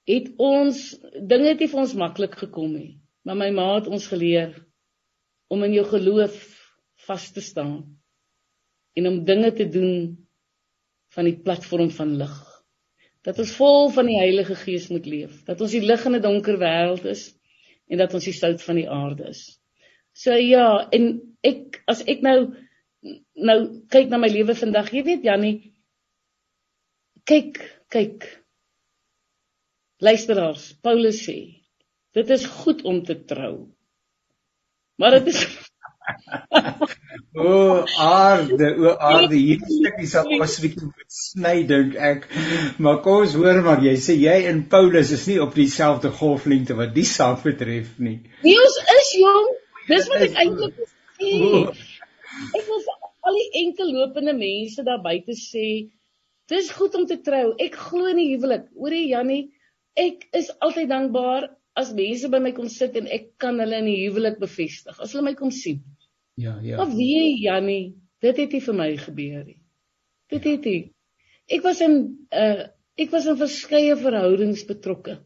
het 0.03 0.33
ons 0.39 0.99
dinge 1.15 1.53
het 1.53 1.61
nie 1.61 1.69
vir 1.71 1.81
ons 1.81 1.93
maklik 1.95 2.35
gekom 2.35 2.73
nie, 2.75 3.02
maar 3.23 3.39
my 3.39 3.51
ma 3.55 3.69
het 3.77 3.87
ons 3.87 4.07
geleer 4.11 4.55
om 5.53 5.63
in 5.67 5.77
jou 5.77 5.85
geloof 5.87 6.39
vas 7.07 7.31
te 7.33 7.41
staan 7.41 7.77
en 8.99 9.07
om 9.07 9.25
dinge 9.25 9.53
te 9.53 9.69
doen 9.69 9.93
van 11.13 11.29
die 11.29 11.39
platform 11.45 11.91
van 11.91 12.17
lig. 12.17 12.35
Dat 13.23 13.39
ons 13.39 13.55
vol 13.57 13.91
van 13.95 14.09
die 14.09 14.19
Heilige 14.19 14.57
Gees 14.59 14.89
moet 14.91 15.07
leef, 15.07 15.43
dat 15.47 15.61
ons 15.61 15.75
die 15.77 15.85
lig 15.85 16.05
in 16.09 16.17
'n 16.17 16.23
donker 16.23 16.59
wêreld 16.59 17.05
is 17.05 17.31
en 17.89 17.99
dat 17.99 18.15
ons 18.15 18.25
die 18.25 18.35
sout 18.35 18.63
van 18.63 18.77
die 18.77 18.89
aarde 18.91 19.29
is. 19.29 19.61
So 20.13 20.35
ja, 20.35 20.89
en 20.91 21.37
ek 21.43 21.83
as 21.87 22.03
ek 22.07 22.23
nou 22.23 22.55
nou 23.35 23.59
kyk 23.91 24.09
na 24.09 24.19
my 24.19 24.29
lewe 24.29 24.55
vandag, 24.55 24.93
jy 24.93 25.03
weet 25.03 25.25
Jannie, 25.25 25.73
kyk, 27.25 27.59
kyk. 27.89 28.27
Luisteraars, 30.03 30.73
Paulus 30.83 31.23
sê, 31.27 31.62
dit 32.17 32.33
is 32.37 32.47
goed 32.63 32.83
om 32.89 33.03
te 33.05 33.17
trou. 33.25 33.55
Maar 35.01 35.19
dit 35.19 35.33
is 35.33 35.45
o 37.33 37.85
aarde, 37.99 38.69
o 38.77 38.93
aarde, 38.99 39.37
hierdie 39.39 39.77
stukkie 39.77 40.09
sal 40.11 40.29
ons 40.37 40.57
bietjie 40.63 40.89
moet 40.89 41.15
sny 41.17 41.55
dink 41.69 41.95
ek. 42.11 42.27
Maar 42.83 43.01
kom 43.05 43.23
ons 43.23 43.37
hoor 43.39 43.63
maar 43.67 43.83
jy 43.85 43.95
sê 44.03 44.17
jy 44.19 44.35
en 44.51 44.65
Paulus 44.73 45.13
is 45.15 45.25
nie 45.31 45.39
op 45.43 45.55
dieselfde 45.57 46.13
golflengte 46.19 46.77
wat 46.79 46.95
die 46.97 47.07
saak 47.09 47.45
betref 47.47 47.95
nie. 48.03 48.19
Nee, 48.43 48.59
ons 48.67 48.79
is 48.99 49.15
jong. 49.23 49.49
Dis 49.89 50.11
wat 50.11 50.27
ek 50.27 50.39
eintlik 50.45 50.85
sê. 51.23 51.33
Ek 52.59 52.69
wil 52.69 52.85
al 53.31 53.39
die 53.39 53.49
enkel 53.63 53.95
lopende 53.95 54.35
mense 54.37 54.83
daar 54.87 55.03
buite 55.03 55.35
sê, 55.39 55.67
dis 56.51 56.71
goed 56.75 56.95
om 56.99 57.07
te 57.07 57.21
trou. 57.25 57.53
Ek 57.63 57.79
glo 57.79 58.11
in 58.11 58.19
die 58.19 58.31
huwelik. 58.35 58.69
Hoorie 58.79 59.07
Jannie, 59.13 59.45
ek 59.99 60.27
is 60.37 60.51
altyd 60.59 60.91
dankbaar 60.91 61.51
as 61.79 61.93
mense 61.97 62.29
by 62.29 62.41
my 62.43 62.53
kom 62.57 62.69
sit 62.69 62.97
en 63.01 63.09
ek 63.09 63.33
kan 63.41 63.61
hulle 63.63 63.81
in 63.81 63.89
die 63.89 64.01
huwelik 64.05 64.39
bevestig. 64.43 64.99
As 65.01 65.15
hulle 65.15 65.25
my 65.31 65.35
kom 65.39 65.53
sien. 65.55 65.81
Ja, 66.41 66.59
ja. 66.65 66.79
Maar 66.81 66.93
wie 66.97 67.41
Jannie, 67.43 67.95
dit 68.25 68.39
het 68.41 68.53
nie 68.53 68.63
vir 68.65 68.77
my 68.77 68.89
gebeur 69.01 69.43
nie. 69.45 69.59
Dit 70.33 70.47
het 70.49 70.69
nie. 70.69 70.83
Ek 71.53 71.65
was 71.65 71.83
in 71.85 71.99
uh 72.31 72.69
ek 73.01 73.09
was 73.09 73.25
in 73.27 73.39
verskeie 73.41 73.95
verhoudings 73.97 74.67
betrokke. 74.69 75.17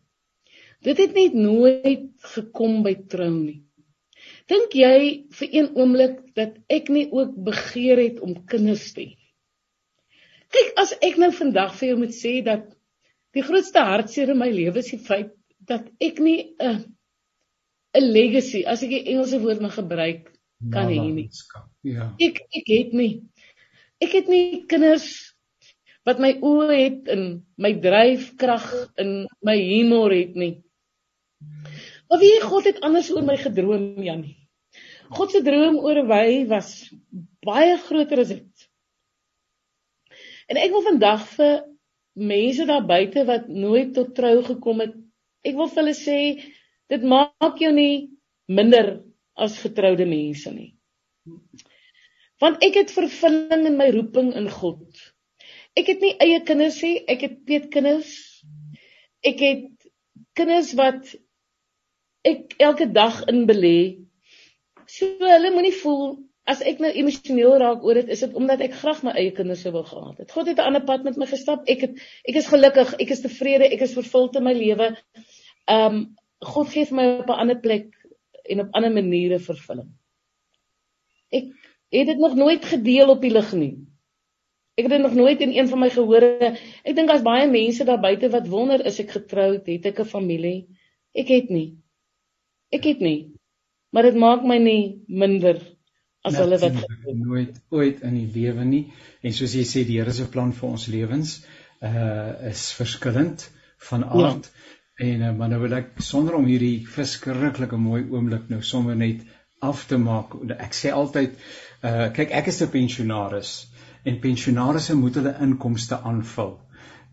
Dit 0.87 1.01
het 1.03 1.17
net 1.19 1.35
nooit 1.35 2.13
gekom 2.37 2.85
by 2.87 2.93
trou 3.11 3.33
nie. 3.35 3.65
Dink 4.47 4.75
jy 4.79 5.27
vir 5.35 5.49
een 5.51 5.73
oomblik 5.75 6.21
dat 6.39 6.55
ek 6.71 6.93
nie 6.95 7.09
ook 7.11 7.35
begeer 7.49 7.99
het 7.99 8.21
om 8.23 8.37
kinders 8.47 8.93
te 8.95 9.09
hê? 9.09 9.17
Kyk, 10.55 10.71
as 10.79 10.95
ek 11.03 11.19
nou 11.19 11.33
vandag 11.35 11.75
vir 11.75 11.91
jou 11.91 11.97
moet 12.05 12.15
sê 12.15 12.37
dat 12.47 12.69
die 13.35 13.43
grootste 13.43 13.83
hartseer 13.83 14.31
in 14.31 14.39
my 14.39 14.49
lewe 14.55 14.79
is 14.79 14.93
die 14.95 15.03
feit 15.03 15.35
dat 15.69 15.89
ek 16.01 16.19
nie 16.23 16.55
'n 16.59 16.85
'n 17.97 18.13
legacy, 18.13 18.65
as 18.67 18.83
ek 18.83 18.91
die 18.91 19.07
Engelse 19.13 19.41
woord 19.41 19.61
mag 19.61 19.75
gebruik, 19.75 20.33
kan 20.73 20.89
hê 20.89 21.01
nie. 21.01 21.31
Ja. 21.83 22.15
Ek 22.21 22.41
ek 22.53 22.69
het 22.69 22.93
nie. 22.93 23.23
Ek 24.01 24.13
het 24.13 24.29
nie 24.29 24.67
kinders 24.69 25.37
wat 26.07 26.21
my 26.23 26.37
oë 26.45 26.69
het 26.71 27.09
en 27.13 27.23
my 27.59 27.73
dryfkrag 27.83 28.67
en 29.01 29.27
my 29.43 29.57
humor 29.59 30.13
het 30.15 30.37
nie. 30.39 30.63
Maar 32.07 32.23
wie 32.23 32.41
God 32.41 32.69
het 32.69 32.81
anders 32.87 33.11
oor 33.11 33.25
my 33.27 33.37
gedroom, 33.41 34.03
Janie. 34.03 34.37
God 35.11 35.33
se 35.35 35.43
droom 35.43 35.79
oor 35.83 36.03
wy 36.07 36.45
was 36.51 36.89
baie 37.47 37.77
groter 37.79 38.23
as 38.23 38.31
dit. 38.35 38.69
En 40.47 40.59
ek 40.63 40.71
wil 40.75 40.85
vandag 40.87 41.27
vir 41.35 41.57
mense 42.17 42.67
daar 42.67 42.87
buite 42.87 43.27
wat 43.29 43.49
nooit 43.51 43.93
tot 43.95 44.15
trou 44.15 44.39
gekom 44.47 44.83
het, 44.85 44.95
ek 45.47 45.59
wil 45.59 45.71
vir 45.73 45.83
hulle 45.83 45.97
sê 45.99 46.19
dit 46.93 47.03
maak 47.03 47.61
jou 47.63 47.73
nie 47.75 48.09
minder 48.49 48.97
as 49.37 49.59
getroude 49.63 50.07
mense 50.09 50.51
nie. 50.55 50.73
Want 52.43 52.63
ek 52.65 52.81
het 52.83 52.95
vervulling 52.95 53.67
in 53.71 53.79
my 53.81 53.89
roeping 53.95 54.33
in 54.37 54.49
God. 54.53 54.85
Ek 55.77 55.89
het 55.93 56.03
nie 56.05 56.15
eie 56.25 56.41
kinders 56.49 56.79
nie, 56.85 56.99
ek 57.09 57.25
het 57.27 57.39
twee 57.49 57.69
kinders. 57.73 58.13
Ek 59.25 59.41
het 59.43 59.89
kinders 60.37 60.73
wat 60.79 61.15
ek 62.27 62.57
elke 62.63 62.89
dag 62.93 63.23
in 63.31 63.45
belê. 63.49 63.79
So 64.91 65.09
hulle 65.21 65.53
moenie 65.55 65.75
voel 65.83 66.17
as 66.47 66.61
ek 66.63 66.79
nou 66.83 66.93
emosioneel 66.95 67.57
raak 67.59 67.85
oor 67.85 67.99
dit, 67.99 68.11
is 68.15 68.23
dit 68.23 68.37
omdat 68.39 68.63
ek 68.63 68.77
graag 68.79 69.03
my 69.07 69.17
eie 69.19 69.33
kinders 69.35 69.65
sou 69.67 69.73
wou 69.75 69.83
gehad 69.87 70.21
het. 70.23 70.31
God 70.31 70.51
het 70.53 70.61
'n 70.63 70.69
ander 70.71 70.85
pad 70.87 71.03
met 71.05 71.17
my 71.19 71.27
gestap. 71.27 71.65
Ek 71.67 71.81
het 71.85 71.99
ek 72.29 72.37
is 72.43 72.47
gelukkig, 72.53 72.95
ek 73.03 73.11
is 73.11 73.25
tevrede, 73.25 73.67
ek 73.73 73.83
is 73.83 73.97
vervuld 73.99 74.37
in 74.37 74.45
my 74.45 74.55
lewe. 74.55 74.97
Um 75.71 76.17
God 76.45 76.69
gee 76.71 76.85
vir 76.85 76.97
my 76.97 77.07
op 77.21 77.31
'n 77.31 77.41
ander 77.43 77.61
plek 77.61 77.91
en 78.45 78.61
op 78.61 78.75
ander 78.75 78.93
maniere 78.93 79.39
vervulling. 79.39 79.91
Ek 81.33 81.51
het 81.91 82.07
dit 82.07 82.19
nog 82.19 82.35
nooit 82.35 82.65
gedeel 82.65 83.09
op 83.11 83.23
die 83.23 83.33
lig 83.33 83.53
nie. 83.53 83.77
Ek 84.77 84.85
het 84.85 84.93
dit 84.93 85.03
nog 85.03 85.15
nooit 85.15 85.41
in 85.41 85.55
een 85.57 85.69
van 85.69 85.81
my 85.81 85.89
gehore. 85.91 86.53
Ek 86.85 86.97
dink 86.97 87.09
daar's 87.09 87.25
baie 87.25 87.49
mense 87.51 87.85
daar 87.85 88.01
buite 88.01 88.29
wat 88.29 88.49
wonder 88.49 88.85
is 88.87 89.01
ek 89.01 89.11
getroud, 89.11 89.67
het 89.67 89.87
ek 89.87 90.01
'n 90.01 90.05
familie? 90.05 90.69
Ek 91.15 91.29
het 91.29 91.51
nie. 91.51 91.79
Ek 92.71 92.85
het 92.85 93.01
nie. 93.01 93.33
Maar 93.91 94.03
dit 94.03 94.15
maak 94.21 94.45
my 94.45 94.59
nie 94.59 95.03
minder 95.09 95.57
as 96.23 96.33
Net 96.35 96.43
hulle 96.43 96.59
wat 96.59 96.75
nooit 97.15 97.61
ooit 97.71 98.03
in 98.03 98.15
die 98.15 98.31
lewe 98.35 98.65
nie. 98.65 98.93
En 99.23 99.33
soos 99.33 99.55
jy 99.55 99.65
sê 99.65 99.87
die 99.87 99.99
Here 99.99 100.13
se 100.13 100.29
plan 100.29 100.53
vir 100.53 100.69
ons 100.69 100.87
lewens 100.87 101.47
uh 101.81 102.51
is 102.51 102.73
verskillend 102.73 103.51
van 103.89 104.01
ja. 104.01 104.09
aard. 104.09 104.45
Ja. 104.45 104.76
En 104.97 105.23
uh, 105.23 105.33
maar 105.37 105.49
nou 105.53 105.61
wil 105.61 105.77
ek 105.77 105.97
sonder 106.01 106.35
om 106.39 106.47
hierdie 106.49 106.87
verskriklike 106.89 107.77
mooi 107.77 108.07
oomblik 108.09 108.49
nou 108.49 108.63
sommer 108.65 108.97
net 108.97 109.25
af 109.61 109.85
te 109.91 109.99
maak. 110.01 110.37
Ek 110.57 110.77
sê 110.77 110.93
altyd 110.93 111.37
uh 111.85 112.07
kyk 112.17 112.33
ek 112.33 112.49
is 112.53 112.63
'n 112.65 112.73
pensionaris 112.73 113.51
en 114.09 114.21
pensionarisse 114.23 114.95
moet 114.97 115.19
hulle 115.21 115.35
inkomste 115.45 115.99
aanvul. 116.01 116.55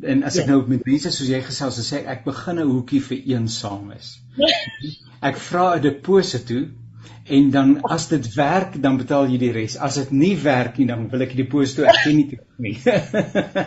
En 0.02 0.24
as 0.24 0.38
ek 0.38 0.48
ja. 0.48 0.52
nou 0.54 0.68
met 0.68 0.86
mense 0.86 1.12
soos 1.12 1.30
jy 1.30 1.42
gesels, 1.44 1.80
sê 1.84 2.00
ek 2.02 2.08
ek 2.14 2.24
begin 2.26 2.60
'n 2.60 2.72
hoekie 2.72 3.02
vir 3.02 3.20
eensames. 3.36 4.16
Ek 5.30 5.38
vra 5.40 5.76
'n 5.76 5.82
deposito 5.82 6.64
en 7.24 7.50
dan 7.52 7.70
as 7.88 8.10
dit 8.12 8.26
werk, 8.36 8.76
dan 8.84 8.98
betaal 9.00 9.30
jy 9.32 9.38
die 9.40 9.52
res. 9.56 9.78
As 9.80 9.96
dit 9.96 10.10
nie 10.12 10.34
werk 10.44 10.78
nie, 10.80 10.88
dan 10.90 11.06
wil 11.12 11.24
ek 11.24 11.32
die 11.36 11.44
deposito 11.46 11.86
erken 11.88 12.18
nie 12.18 12.26
toe 12.34 12.40
nie. 12.64 12.74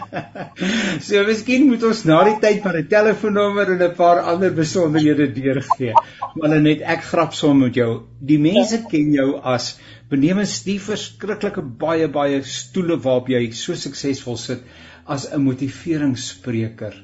so 1.07 1.23
miskien 1.29 1.65
moet 1.71 1.87
ons 1.89 2.03
na 2.09 2.19
die 2.29 2.37
tyd 2.43 2.61
van 2.65 2.77
'n 2.77 2.89
telefoonnommer 2.93 3.73
en 3.73 3.83
'n 3.89 3.97
paar 3.97 4.21
ander 4.33 4.53
besonderhede 4.53 5.31
deurgee. 5.33 5.95
Maar 6.37 6.61
net 6.61 6.85
ek 6.85 7.09
grap 7.09 7.33
som 7.35 7.59
met 7.59 7.75
jou. 7.75 8.05
Die 8.21 8.39
mense 8.39 8.83
ken 8.91 9.13
jou 9.13 9.41
as 9.41 9.79
benemens 10.11 10.63
die 10.65 10.79
verskriklike 10.79 11.63
baie 11.63 12.09
baie 12.09 12.43
stoele 12.43 13.01
waarop 13.01 13.33
jy 13.33 13.51
so 13.53 13.75
suksesvol 13.75 14.37
sit 14.37 14.63
as 15.07 15.27
'n 15.33 15.41
motiveringsspreker. 15.43 16.95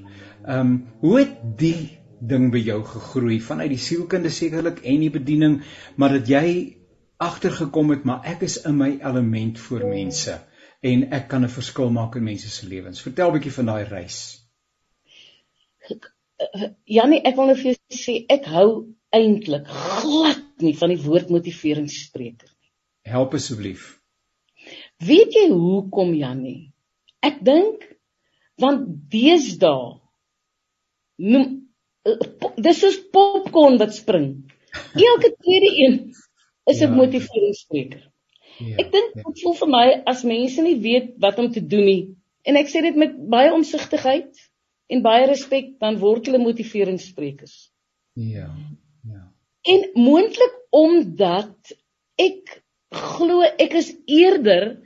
Ehm 0.45 0.61
um, 0.61 0.71
hoe 1.01 1.19
het 1.19 1.35
die 1.59 2.02
ding 2.23 2.51
by 2.55 2.61
jou 2.63 2.79
gegroei 2.87 3.41
vanuit 3.43 3.73
die 3.73 3.83
sielkunde 3.83 4.31
sekerlik 4.31 4.83
en 4.87 5.03
die 5.03 5.11
bediening, 5.11 5.59
maar 5.97 6.15
dat 6.19 6.29
jy 6.31 6.47
agtergekom 7.23 7.91
het 7.95 8.07
maar 8.07 8.27
ek 8.27 8.45
is 8.47 8.61
in 8.69 8.79
my 8.79 8.93
element 9.01 9.59
vir 9.59 9.87
mense 9.87 10.39
en 10.83 11.05
ek 11.15 11.29
kan 11.31 11.45
'n 11.45 11.55
verskil 11.57 11.91
maak 11.91 12.17
in 12.17 12.25
mense 12.25 12.49
se 12.51 12.67
lewens. 12.67 13.03
Vertel 13.03 13.29
'n 13.29 13.35
bietjie 13.39 13.57
van 13.59 13.67
daai 13.67 13.85
reis. 13.85 14.19
Jannie, 16.85 17.21
ek 17.25 17.37
wil 17.37 17.47
net 17.47 17.59
vir 17.59 17.73
jou 17.73 17.99
sê 17.99 18.25
ek 18.29 18.45
hou 18.45 18.95
eintlik 19.15 19.67
glad 19.69 20.43
nie 20.59 20.75
van 20.75 20.89
die 20.89 21.03
woord 21.05 21.31
motiveringsspreker 21.31 22.49
nie. 22.49 22.71
Help 23.03 23.35
asseblief. 23.35 24.01
Weet 24.99 25.35
jy 25.35 25.49
hoekom 25.51 26.15
Jannie? 26.15 26.73
Ek 27.23 27.45
dink 27.45 27.87
want 28.59 28.87
deesdae 29.11 29.99
noem 31.17 31.62
dis 32.03 32.81
soos 32.81 32.99
popcorn 33.15 33.79
wat 33.79 33.95
spring. 33.95 34.33
Elke 34.95 35.35
tweede 35.39 35.71
een 35.85 36.15
is 36.71 36.81
'n 36.81 36.89
ja. 36.89 36.95
motiveringsspreker. 36.95 38.11
Ja, 38.59 38.77
ek 38.77 38.93
dink 38.93 39.15
dit 39.15 39.25
ja. 39.25 39.41
voel 39.43 39.55
vir 39.55 39.69
my 39.69 39.87
as 40.07 40.23
mense 40.23 40.63
nie 40.63 40.79
weet 40.81 41.15
wat 41.19 41.39
om 41.39 41.51
te 41.53 41.67
doen 41.67 41.85
nie 41.85 42.03
en 42.43 42.57
ek 42.57 42.69
sê 42.71 42.83
dit 42.85 42.97
met 42.99 43.15
baie 43.31 43.53
omsigtigheid 43.55 44.31
en 44.93 45.05
baie 45.05 45.27
respek 45.27 45.79
dan 45.81 45.99
word 46.03 46.27
hulle 46.27 46.43
motiveringssprekers. 46.43 47.71
Ja. 48.19 48.51
Ja. 49.09 49.23
En 49.63 49.91
moontlik 49.95 50.55
omdat 50.71 51.73
ek 52.21 52.63
glo 52.93 53.43
ek 53.43 53.75
is 53.81 53.95
eerder 54.07 54.77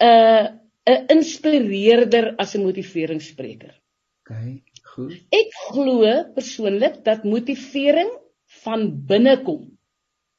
'n 0.00 0.06
uh, 0.06 0.46
'n 0.90 1.06
inspireerder 1.16 2.34
as 2.38 2.54
'n 2.54 2.64
motiveringsspreker. 2.64 3.74
OK. 4.22 4.62
Ek 5.34 5.54
glo 5.70 6.14
persoonlik 6.36 7.00
dat 7.06 7.26
motivering 7.28 8.10
van 8.64 8.86
binne 9.08 9.36
kom. 9.46 9.66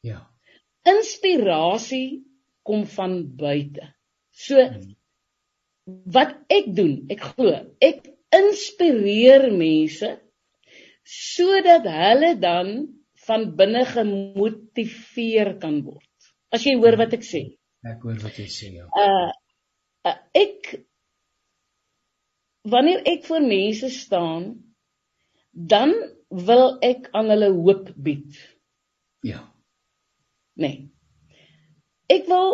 Ja. 0.05 0.19
Inspirasie 0.87 2.23
kom 2.67 2.85
van 2.95 3.21
buite. 3.37 3.91
So 4.31 4.61
hmm. 4.61 4.95
wat 6.13 6.37
ek 6.51 6.71
doen, 6.75 6.97
ek 7.13 7.23
glo, 7.33 7.53
ek 7.81 8.05
inspireer 8.31 9.49
mense 9.51 10.15
sodat 11.11 11.87
hulle 11.89 12.35
dan 12.39 12.71
van 13.25 13.49
binne 13.57 13.83
gemotiveer 13.89 15.55
kan 15.61 15.81
word. 15.85 16.07
As 16.53 16.65
jy 16.67 16.77
hoor 16.79 16.97
wat 16.99 17.13
ek 17.17 17.25
sê. 17.25 17.43
Ek 17.87 18.03
hoor 18.05 18.19
wat 18.23 18.37
jy 18.39 18.47
sê 18.51 18.71
ja. 18.77 18.87
Uh 18.95 19.31
uh, 20.07 20.17
ek 20.37 20.73
wanneer 22.67 23.01
ek 23.09 23.25
voor 23.27 23.45
mense 23.45 23.89
staan 23.89 24.49
dan 25.51 25.93
wil 26.29 26.77
ek 26.85 27.09
aan 27.17 27.31
hulle 27.33 27.51
hoop 27.51 27.89
bied. 27.95 28.37
Ja. 29.25 29.41
Nee. 30.55 30.89
Ek 32.11 32.27
wil 32.29 32.53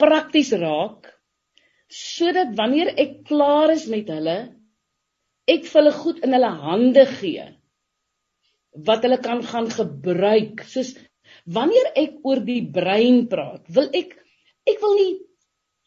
prakties 0.00 0.52
raak 0.52 1.12
sodat 1.92 2.56
wanneer 2.58 2.90
ek 2.98 3.22
klaar 3.28 3.72
is 3.72 3.86
met 3.88 4.10
hulle 4.10 4.38
ek 5.46 5.68
vir 5.68 5.80
hulle 5.80 5.94
goed 5.94 6.24
in 6.26 6.34
hulle 6.34 6.50
hande 6.66 7.04
gee 7.16 7.44
wat 8.88 9.06
hulle 9.06 9.20
kan 9.22 9.44
gaan 9.46 9.70
gebruik 9.72 10.64
soos 10.68 10.96
Wanneer 11.46 11.92
ek 11.98 12.18
oor 12.26 12.40
die 12.42 12.62
brein 12.74 13.26
praat, 13.30 13.62
wil 13.70 13.86
ek 13.94 14.16
ek 14.66 14.80
wil 14.82 14.96
nie 14.98 15.12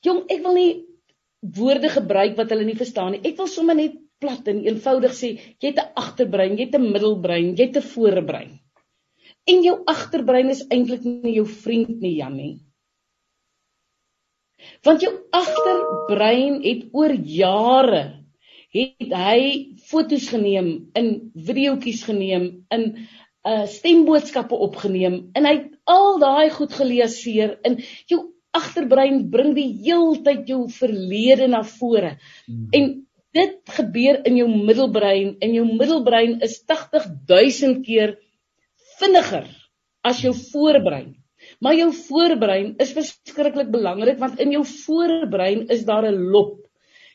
jong, 0.07 0.21
ek 0.31 0.43
wil 0.45 0.55
nie 0.55 0.71
woorde 1.39 1.89
gebruik 1.89 2.37
wat 2.37 2.49
hulle 2.53 2.65
nie 2.67 2.77
verstaan 2.77 3.13
nie. 3.15 3.21
Ek 3.23 3.37
wil 3.39 3.47
sommer 3.47 3.77
net 3.77 3.97
plat 4.19 4.47
en 4.51 4.63
eenvoudig 4.65 5.13
sê, 5.15 5.29
jy 5.59 5.71
het 5.71 5.79
'n 5.79 5.93
agterbrein, 5.95 6.57
jy 6.57 6.65
het 6.67 6.75
'n 6.75 6.91
middelbrein, 6.91 7.55
jy 7.55 7.67
het 7.67 7.77
'n 7.77 7.89
voorbrein. 7.93 8.59
En 9.47 9.63
jou 9.63 9.81
agterbrein 9.85 10.49
is 10.49 10.65
eintlik 10.67 11.03
nie 11.03 11.35
jou 11.35 11.45
vriend 11.45 12.01
nie, 12.01 12.15
Jannie. 12.17 12.59
Want 14.83 15.01
jou 15.01 15.13
agterbrein 15.31 16.61
het 16.63 16.89
oor 16.91 17.13
jare 17.13 18.19
het 18.69 19.13
hy 19.13 19.75
fotos 19.89 20.27
geneem, 20.29 20.91
in 20.93 21.31
videoetjies 21.33 22.03
geneem, 22.03 22.65
in 22.69 23.07
uh 23.47 23.65
stemboodskappe 23.65 24.55
opgeneem 24.55 25.31
en 25.33 25.45
hy 25.47 25.53
het 25.55 25.69
al 25.87 26.19
daai 26.19 26.49
goed 26.51 26.73
geleaseer 26.75 27.55
in 27.63 27.77
jou 28.11 28.19
agterbrein 28.55 29.29
bring 29.31 29.53
die 29.57 29.69
heeltyd 29.83 30.47
jou 30.49 30.63
verlede 30.73 31.47
na 31.47 31.61
vore. 31.63 32.15
Hmm. 32.47 32.67
En 32.73 32.89
dit 33.37 33.73
gebeur 33.77 34.21
in 34.25 34.39
jou 34.39 34.47
middelbrein 34.49 35.35
en 35.43 35.53
jou 35.53 35.65
middelbrein 35.69 36.39
is 36.45 36.57
80000 36.65 37.83
keer 37.85 38.15
vinniger 38.99 39.45
as 40.05 40.21
jou 40.23 40.33
voorbrein. 40.33 41.13
Maar 41.63 41.77
jou 41.77 41.91
voorbrein 41.95 42.73
is 42.83 42.95
verskriklik 42.95 43.69
belangrik 43.71 44.19
want 44.19 44.41
in 44.41 44.51
jou 44.57 44.63
voorbrein 44.65 45.67
is 45.69 45.85
daar 45.85 46.09
'n 46.09 46.31
lop. 46.33 46.65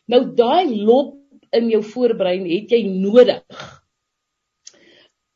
Nou 0.07 0.23
daai 0.35 0.71
lop 0.71 1.19
in 1.53 1.71
jou 1.71 1.83
voorbrein 1.83 2.47
het 2.47 2.71
jy 2.71 2.83
nodig. 2.89 3.43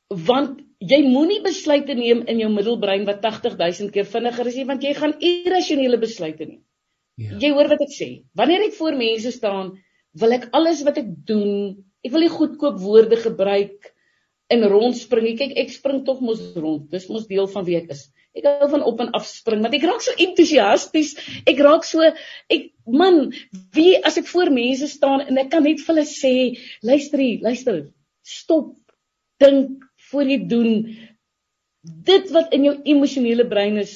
Want 0.08 0.67
jy 0.78 1.00
moenie 1.02 1.40
besluite 1.42 1.94
neem 1.98 2.22
in 2.30 2.40
jou 2.42 2.48
middelbrein 2.52 3.06
wat 3.08 3.24
80000 3.24 3.90
keer 3.94 4.06
vinniger 4.06 4.46
is 4.46 4.58
nie 4.58 4.66
want 4.68 4.84
jy 4.86 4.94
gaan 4.94 5.16
irrasionele 5.18 5.98
besluite 5.98 6.46
neem. 6.46 6.62
Ja. 7.18 7.34
Jy 7.42 7.50
hoor 7.56 7.70
wat 7.72 7.82
ek 7.82 7.90
sê. 7.90 8.08
Wanneer 8.38 8.68
ek 8.68 8.76
voor 8.78 8.94
mense 8.94 9.32
staan, 9.34 9.72
wil 10.18 10.34
ek 10.36 10.48
alles 10.54 10.84
wat 10.86 11.00
ek 11.00 11.08
doen, 11.26 11.82
ek 12.06 12.12
wil 12.14 12.22
nie 12.22 12.30
goedkoop 12.30 12.78
woorde 12.78 13.18
gebruik 13.18 13.90
in 14.54 14.62
rondspring. 14.70 15.34
Kyk, 15.40 15.56
ek 15.58 15.74
spring 15.74 16.04
tog 16.06 16.22
mos 16.22 16.40
rond. 16.54 16.86
Dis 16.92 17.08
mos 17.10 17.26
deel 17.26 17.50
van 17.50 17.66
wie 17.66 17.80
ek 17.80 17.90
is. 17.96 18.06
Ek 18.38 18.46
hou 18.46 18.68
van 18.70 18.84
op 18.86 19.02
en 19.02 19.10
af 19.18 19.26
spring, 19.26 19.64
want 19.64 19.74
ek 19.74 19.86
raak 19.88 20.04
so 20.04 20.14
entoesiasties. 20.14 21.16
Ek 21.48 21.58
raak 21.64 21.82
so 21.88 22.06
ek 22.06 22.70
man, 22.86 23.32
wie 23.74 23.96
as 23.98 24.20
ek 24.20 24.30
voor 24.30 24.52
mense 24.54 24.86
staan 24.92 25.26
en 25.26 25.42
ek 25.42 25.50
kan 25.56 25.66
net 25.66 25.82
vir 25.82 25.90
hulle 25.96 26.06
sê, 26.06 26.34
luister 26.86 27.24
hier, 27.24 27.42
luister. 27.42 27.80
Stop. 28.22 28.76
Dink 29.42 29.87
voor 30.10 30.30
jy 30.30 30.38
doen. 30.50 30.72
Dit 31.82 32.30
wat 32.34 32.54
in 32.56 32.64
jou 32.68 32.74
emosionele 32.84 33.46
brein 33.48 33.78
is, 33.82 33.94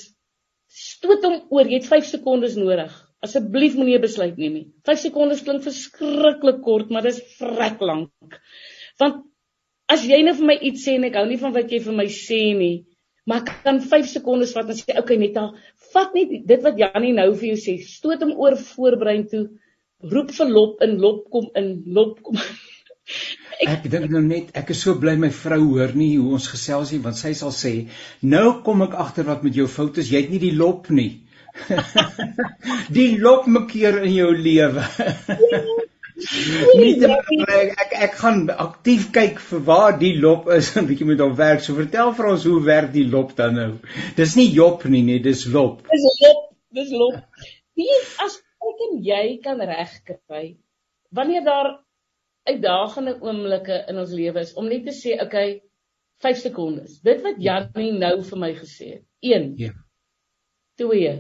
stoot 0.72 1.24
hom 1.26 1.40
oor. 1.52 1.68
Jy 1.68 1.80
het 1.82 1.90
5 1.90 2.08
sekondes 2.14 2.56
nodig. 2.60 2.92
Asseblief 3.22 3.76
moenie 3.78 3.98
'n 3.98 4.02
besluit 4.02 4.38
neem 4.38 4.52
nie. 4.52 4.66
5 4.84 4.98
sekondes 4.98 5.42
klink 5.46 5.62
verskriklik 5.62 6.62
kort, 6.62 6.90
maar 6.90 7.02
dit 7.02 7.14
is 7.14 7.36
vrek 7.38 7.80
lank. 7.80 8.40
Want 8.98 9.22
as 9.88 10.04
jy 10.06 10.22
nou 10.22 10.34
vir 10.34 10.46
my 10.46 10.56
iets 10.60 10.86
sê 10.86 10.96
en 10.96 11.04
ek 11.04 11.18
hou 11.20 11.26
nie 11.28 11.38
van 11.38 11.52
wat 11.52 11.70
jy 11.70 11.78
vir 11.84 11.94
my 11.94 12.06
sê 12.06 12.40
nie, 12.58 12.84
maar 13.26 13.42
ek 13.42 13.62
kan 13.64 13.80
5 13.80 14.08
sekondes 14.08 14.54
vat 14.56 14.70
en 14.72 14.78
sê 14.78 14.98
okay 14.98 15.18
Netta, 15.20 15.52
vat 15.92 16.14
net 16.14 16.46
dit 16.48 16.62
wat 16.62 16.78
Jannie 16.78 17.12
nou 17.12 17.28
vir 17.34 17.52
jou 17.52 17.58
sê, 17.64 17.76
stoot 17.78 18.22
hom 18.24 18.32
oor 18.40 18.56
voorbrein 18.56 19.26
toe, 19.28 19.44
roep 20.02 20.32
vir 20.34 20.48
lop 20.50 20.82
in, 20.82 20.98
lop 20.98 21.28
kom 21.30 21.50
in, 21.58 21.82
lop 21.86 22.22
kom. 22.22 22.40
Ek 23.62 23.68
ek 23.72 23.90
dink 23.94 24.10
nou 24.10 24.22
net 24.26 24.54
ek 24.58 24.72
is 24.74 24.82
so 24.86 24.94
bly 25.02 25.16
my 25.18 25.30
vrou 25.42 25.60
hoor 25.74 25.94
nie 25.98 26.14
hoe 26.16 26.38
ons 26.38 26.48
gesels 26.54 26.94
nie 26.94 27.02
want 27.04 27.18
sy 27.18 27.34
sal 27.38 27.54
sê 27.58 27.74
nou 28.34 28.46
kom 28.66 28.84
ek 28.86 28.98
agter 29.04 29.28
wat 29.28 29.44
met 29.46 29.58
jou 29.58 29.68
fout 29.76 30.00
is 30.02 30.10
jy 30.12 30.24
het 30.24 30.34
nie 30.34 30.42
die 30.42 30.56
lop 30.56 30.90
nie 30.90 31.12
die 32.98 33.10
lop 33.20 33.48
maak 33.54 33.68
keer 33.74 34.02
in 34.02 34.14
jou 34.16 34.30
lewe 34.48 34.86
nie 36.78 36.92
te 37.00 37.08
ek, 37.10 37.72
ek 37.84 37.94
ek 38.06 38.16
gaan 38.20 38.42
aktief 38.64 39.08
kyk 39.14 39.40
vir 39.48 39.62
waar 39.68 39.96
die 39.98 40.14
lop 40.22 40.48
is 40.56 40.70
en 40.78 40.88
bietjie 40.88 41.08
met 41.08 41.22
hom 41.24 41.34
werk. 41.38 41.62
So 41.64 41.76
vertel 41.78 42.12
vir 42.18 42.30
ons 42.32 42.46
hoe 42.48 42.60
werk 42.66 42.92
die 42.94 43.06
lop 43.10 43.34
dan 43.38 43.56
nou? 43.58 43.70
Dis 44.18 44.36
nie 44.38 44.48
Job 44.54 44.84
nie, 44.90 45.02
nee, 45.06 45.22
dis 45.24 45.44
lop. 45.56 45.82
Dis 45.90 46.06
lop, 46.24 46.44
dis 46.78 46.92
lop. 46.94 47.46
Wie 47.78 48.00
as 48.26 48.38
ek 48.72 48.84
en 48.88 48.98
jy 49.06 49.24
kan 49.44 49.62
regkry 49.72 50.44
wanneer 51.12 51.44
daar 51.44 51.72
uitdagende 52.48 53.16
oomblikke 53.22 53.84
in 53.90 54.00
ons 54.02 54.14
lewe 54.16 54.42
is 54.42 54.54
om 54.58 54.68
net 54.68 54.86
te 54.88 54.94
sê, 54.96 55.18
okay, 55.22 55.60
5 56.22 56.38
sekondes. 56.38 57.00
Dit 57.02 57.22
wat 57.26 57.40
Janie 57.42 57.92
nou 57.98 58.16
vir 58.26 58.38
my 58.38 58.52
gesê 58.56 58.88
het. 58.96 59.04
1. 59.22 59.52
Ja. 59.58 59.74
2. 60.80 61.12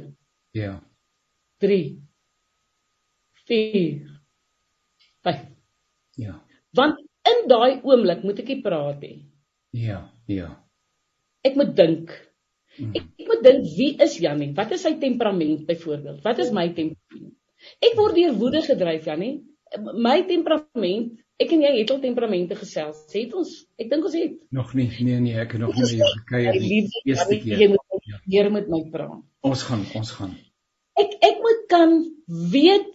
Ja. 0.58 0.72
3. 1.62 1.80
4 3.46 4.12
5. 5.22 5.46
Ja. 6.22 6.34
Want 6.74 6.98
in 7.28 7.46
daai 7.50 7.80
oomblik 7.82 8.24
moet 8.26 8.42
ek 8.42 8.50
nie 8.50 8.62
praat 8.64 9.02
nie. 9.02 9.18
Ja, 9.76 10.02
ja. 10.30 10.50
Ek 11.46 11.56
moet 11.58 11.74
dink. 11.78 12.10
Mm. 12.78 12.94
Ek, 12.98 13.06
ek 13.20 13.30
moet 13.30 13.44
dink 13.46 13.68
wie 13.76 13.92
is 14.02 14.18
Jannie? 14.22 14.50
Wat 14.56 14.74
is 14.74 14.84
sy 14.86 14.96
temperament 15.00 15.66
byvoorbeeld? 15.68 16.22
Wat 16.24 16.42
is 16.42 16.52
my 16.54 16.68
temperament? 16.74 17.34
Ek 17.82 17.94
word 17.98 18.18
deur 18.18 18.34
woede 18.40 18.62
gedryf, 18.66 19.06
Jannie. 19.06 19.36
My 19.78 20.22
temperament, 20.28 21.12
ek 21.40 21.52
en 21.56 21.62
jy 21.64 21.72
het 21.78 21.90
al 21.90 22.00
temperamente 22.02 22.56
gesels. 22.58 23.04
Het 23.12 23.32
ons? 23.34 23.52
Ek 23.80 23.90
dink 23.90 24.04
ons 24.04 24.14
het. 24.14 24.34
Nog 24.50 24.74
nie. 24.78 24.88
Nee 25.00 25.20
nee, 25.20 25.36
ek 25.38 25.56
het 25.56 25.64
nog 25.64 25.74
nie 25.76 25.98
jou 25.98 26.10
gekuier 26.18 26.58
nie. 26.60 26.82
Eerste 27.04 27.38
keer. 27.38 27.58
Jy 27.64 27.68
moet 27.72 28.08
hier 28.26 28.50
ja. 28.50 28.54
met 28.58 28.68
my 28.68 28.82
praat. 28.92 29.22
Ons 29.40 29.64
gaan, 29.68 29.86
ons 29.98 30.10
gaan. 30.18 30.36
Ek 31.00 31.16
ek 31.24 31.40
moet 31.40 31.62
kan 31.72 31.96
weet 32.52 32.92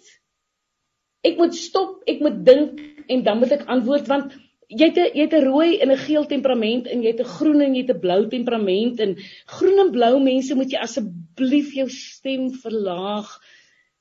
ek 1.27 1.39
moet 1.41 1.55
stop, 1.57 2.03
ek 2.07 2.21
moet 2.23 2.43
dink 2.45 2.83
en 3.11 3.23
dan 3.25 3.41
moet 3.41 3.55
ek 3.57 3.65
antwoord 3.73 4.07
want 4.11 4.35
jy 4.67 4.89
het 4.89 4.97
'n 4.99 5.11
jy 5.15 5.25
het 5.25 5.33
'n 5.33 5.47
rooi 5.47 5.79
en 5.79 5.91
'n 5.91 6.03
geel 6.05 6.25
temperament 6.27 6.87
en 6.87 7.03
jy 7.03 7.11
het 7.11 7.21
'n 7.23 7.33
groen 7.37 7.61
en 7.61 7.75
jy 7.75 7.83
het 7.83 7.95
'n 7.95 7.99
blou 7.99 8.21
temperament 8.29 8.99
en 8.99 9.15
groen 9.57 9.79
en 9.85 9.91
blou 9.91 10.19
mense 10.19 10.55
moet 10.55 10.71
jy 10.71 10.79
asseblief 10.79 11.73
jou 11.73 11.89
stem 11.89 12.51
verlaag. 12.51 13.27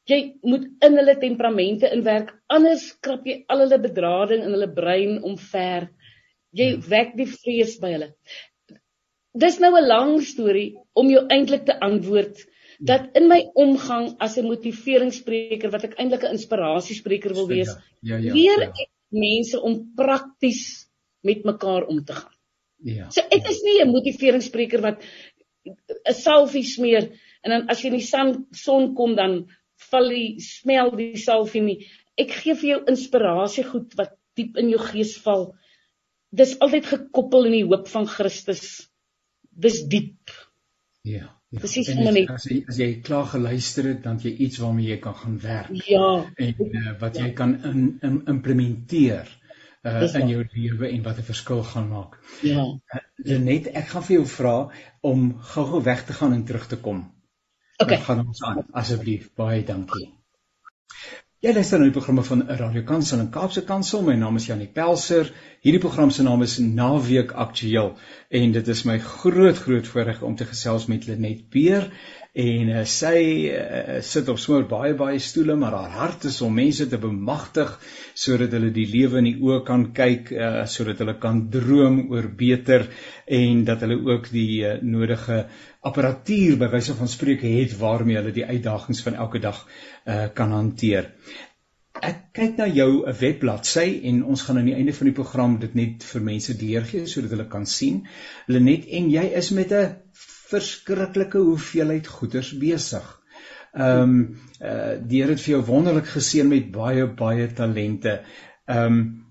Jy 0.07 0.19
moet 0.47 0.67
in 0.87 0.99
hulle 1.01 1.17
temperamente 1.19 1.91
inwerk 1.91 2.35
anders 2.53 2.93
krap 3.03 3.27
jy 3.27 3.41
al 3.51 3.65
hulle 3.65 3.79
bedrading 3.83 4.45
in 4.47 4.55
hulle 4.55 4.69
brein 4.75 5.17
omver. 5.27 5.89
Jy 6.57 6.69
ja. 6.75 6.83
wek 6.93 7.17
die 7.19 7.27
vrees 7.31 7.75
by 7.83 7.95
hulle. 7.97 8.11
Dis 9.37 9.59
nou 9.61 9.73
'n 9.75 9.89
lang 9.89 10.13
storie 10.23 10.77
om 10.95 11.11
jou 11.11 11.27
eintlik 11.29 11.67
te 11.67 11.75
antwoord 11.81 12.47
dat 12.81 13.17
in 13.17 13.29
my 13.29 13.41
omgang 13.55 14.17
as 14.21 14.37
'n 14.39 14.47
motiveringsspreker 14.47 15.71
wat 15.71 15.85
ek 15.85 15.99
eintlik 15.99 16.25
'n 16.25 16.37
inspirasiespreker 16.37 17.35
wil 17.35 17.49
wees, 17.49 17.69
ja, 18.03 18.17
ja, 18.17 18.19
ja, 18.19 18.33
leer 18.35 18.63
ja. 18.63 18.69
ek 18.69 18.91
mense 19.11 19.61
om 19.61 19.93
prakties 19.97 20.89
met 21.23 21.45
mekaar 21.45 21.87
om 21.87 22.05
te 22.05 22.13
gaan. 22.13 22.37
Ja. 22.85 23.11
So 23.11 23.21
ek 23.21 23.45
ja. 23.45 23.51
is 23.51 23.63
nie 23.63 23.81
'n 23.83 23.91
motiveringsspreker 23.91 24.81
wat 24.81 25.03
'n 25.65 26.15
salfie 26.15 26.65
smeer 26.65 27.11
en 27.43 27.51
dan 27.51 27.69
as 27.69 27.83
jy 27.83 27.91
in 27.91 27.99
die 27.99 28.07
son 28.07 28.47
son 28.53 28.95
kom 28.95 29.17
dan 29.17 29.47
val 29.91 30.11
die 30.13 30.41
smel 30.41 30.93
die 30.97 31.17
salfie 31.21 31.63
nie. 31.63 31.79
Ek 32.17 32.33
gee 32.33 32.57
vir 32.57 32.71
jou 32.71 32.81
inspirasie 32.93 33.65
goed 33.65 33.95
wat 33.99 34.17
diep 34.37 34.57
in 34.61 34.71
jou 34.73 34.81
gees 34.83 35.17
val. 35.25 35.51
Dis 36.37 36.57
altyd 36.65 36.89
gekoppel 36.91 37.49
in 37.51 37.57
die 37.61 37.65
hoop 37.69 37.89
van 37.89 38.09
Christus. 38.11 38.91
Dis 39.51 39.83
diep. 39.89 40.33
Ja. 41.07 41.33
Presies 41.55 41.89
ja, 41.89 42.11
net 42.11 42.31
as 42.35 42.45
jy 42.51 42.57
as 42.69 42.79
jy 42.81 42.89
klaar 43.07 43.29
geluister 43.31 43.87
het 43.93 44.01
dan 44.05 44.19
jy 44.21 44.33
iets 44.45 44.59
waarmee 44.61 44.91
jy 44.91 44.97
kan 45.05 45.15
gaan 45.15 45.37
werk. 45.41 45.73
Ja. 45.87 46.09
En 46.43 46.55
uh, 46.67 46.95
wat 47.01 47.19
jy 47.21 47.31
kan 47.39 47.55
in, 47.69 47.85
in 48.05 48.17
implementeer 48.35 49.31
uh, 49.87 50.03
in 50.21 50.33
jou 50.33 50.43
lewe 50.43 50.91
en 50.91 51.05
wat 51.07 51.21
'n 51.23 51.29
verskil 51.31 51.63
gaan 51.63 51.89
maak. 51.89 52.19
Ja. 52.43 52.67
Uh, 52.67 53.39
net 53.39 53.71
ek 53.73 53.93
gaan 53.95 54.05
vir 54.09 54.17
jou 54.17 54.27
vra 54.35 54.57
om 55.01 55.29
gou-gou 55.55 55.83
weg 55.83 56.05
te 56.05 56.13
gaan 56.19 56.35
en 56.35 56.45
terug 56.45 56.67
te 56.67 56.77
kom. 56.77 57.05
Okay. 57.77 57.99
Gaan 58.01 58.27
ons 58.27 58.43
aan 58.43 58.63
asseblief. 58.73 59.29
Baie 59.37 59.65
dankie. 59.65 60.07
Jy 61.45 61.53
luister 61.53 61.79
na 61.79 61.87
die 61.91 61.93
programme 61.93 62.23
van 62.25 62.47
Radio 62.59 62.81
Kansel 62.89 63.21
en 63.21 63.29
Kaapse 63.31 63.63
Kansel. 63.69 64.01
My 64.07 64.15
naam 64.17 64.39
is 64.41 64.47
Janie 64.49 64.71
Pelser. 64.79 65.29
Hierdie 65.61 65.83
program 65.83 66.11
se 66.11 66.25
naam 66.25 66.41
is 66.47 66.57
Naweek 66.59 67.35
Aktueel 67.37 67.93
en 68.41 68.55
dit 68.57 68.71
is 68.73 68.83
my 68.89 68.97
groot 69.05 69.61
groot 69.67 69.91
voorreg 69.93 70.23
om 70.25 70.39
te 70.41 70.49
gesels 70.49 70.89
met 70.89 71.05
Lenet 71.07 71.45
Beer 71.53 71.91
en 72.37 72.69
uh, 72.69 72.83
sy 72.85 73.21
uh, 73.49 74.01
sit 74.05 74.29
op 74.29 74.41
sommer 74.41 74.67
baie 74.69 74.93
baie 74.99 75.21
stoele 75.25 75.55
maar 75.57 75.73
haar 75.79 75.95
hart 75.97 76.27
is 76.29 76.43
om 76.45 76.53
mense 76.53 76.85
te 76.91 76.99
bemagtig 77.01 77.73
sodat 78.13 78.53
hulle 78.53 78.73
die 78.77 78.85
lewe 78.93 79.23
in 79.23 79.31
die 79.31 79.39
oë 79.41 79.63
kan 79.65 79.87
kyk 79.97 80.35
uh, 80.37 80.51
sodat 80.69 81.01
hulle 81.01 81.17
kan 81.23 81.47
droom 81.53 82.03
oor 82.13 82.29
beter 82.43 82.85
en 83.41 83.65
dat 83.65 83.87
hulle 83.87 83.97
ook 84.11 84.29
die 84.35 84.61
uh, 84.69 84.77
nodige 84.85 85.47
apparatuur 85.87 86.61
by 86.61 86.69
wyse 86.77 86.99
van 86.99 87.09
spreuke 87.09 87.49
het 87.57 87.77
waarmee 87.81 88.21
hulle 88.21 88.37
die 88.37 88.45
uitdagings 88.45 89.01
van 89.07 89.17
elke 89.17 89.41
dag 89.41 89.65
uh, 89.65 90.27
kan 90.37 90.53
hanteer. 90.53 91.13
Ek 92.05 92.27
kyk 92.37 92.59
na 92.61 92.67
jou 92.69 93.07
'n 93.09 93.17
webbladsy 93.17 94.03
en 94.11 94.25
ons 94.25 94.43
gaan 94.45 94.59
aan 94.61 94.69
die 94.69 94.77
einde 94.77 94.93
van 94.93 95.09
die 95.09 95.17
program 95.17 95.59
dit 95.59 95.75
net 95.75 96.05
vir 96.05 96.23
mense 96.23 96.57
deurgee 96.61 97.07
sodat 97.09 97.33
hulle 97.33 97.49
kan 97.49 97.65
sien. 97.67 98.03
Lenet 98.47 98.85
en 98.99 99.09
jy 99.11 99.25
is 99.41 99.51
met 99.57 99.73
'n 99.73 99.95
verskriklike 100.51 101.39
hoeveelheid 101.39 102.07
goeders 102.07 102.53
besig. 102.59 103.07
Ehm 103.77 104.03
um, 104.03 104.19
uh 104.63 104.97
die 105.09 105.23
het 105.23 105.41
vir 105.43 105.57
jou 105.57 105.63
wonderlik 105.69 106.09
geseën 106.09 106.49
met 106.49 106.73
baie 106.73 107.07
baie 107.07 107.47
talente. 107.53 108.21
Ehm 108.67 108.99
um, 108.99 109.27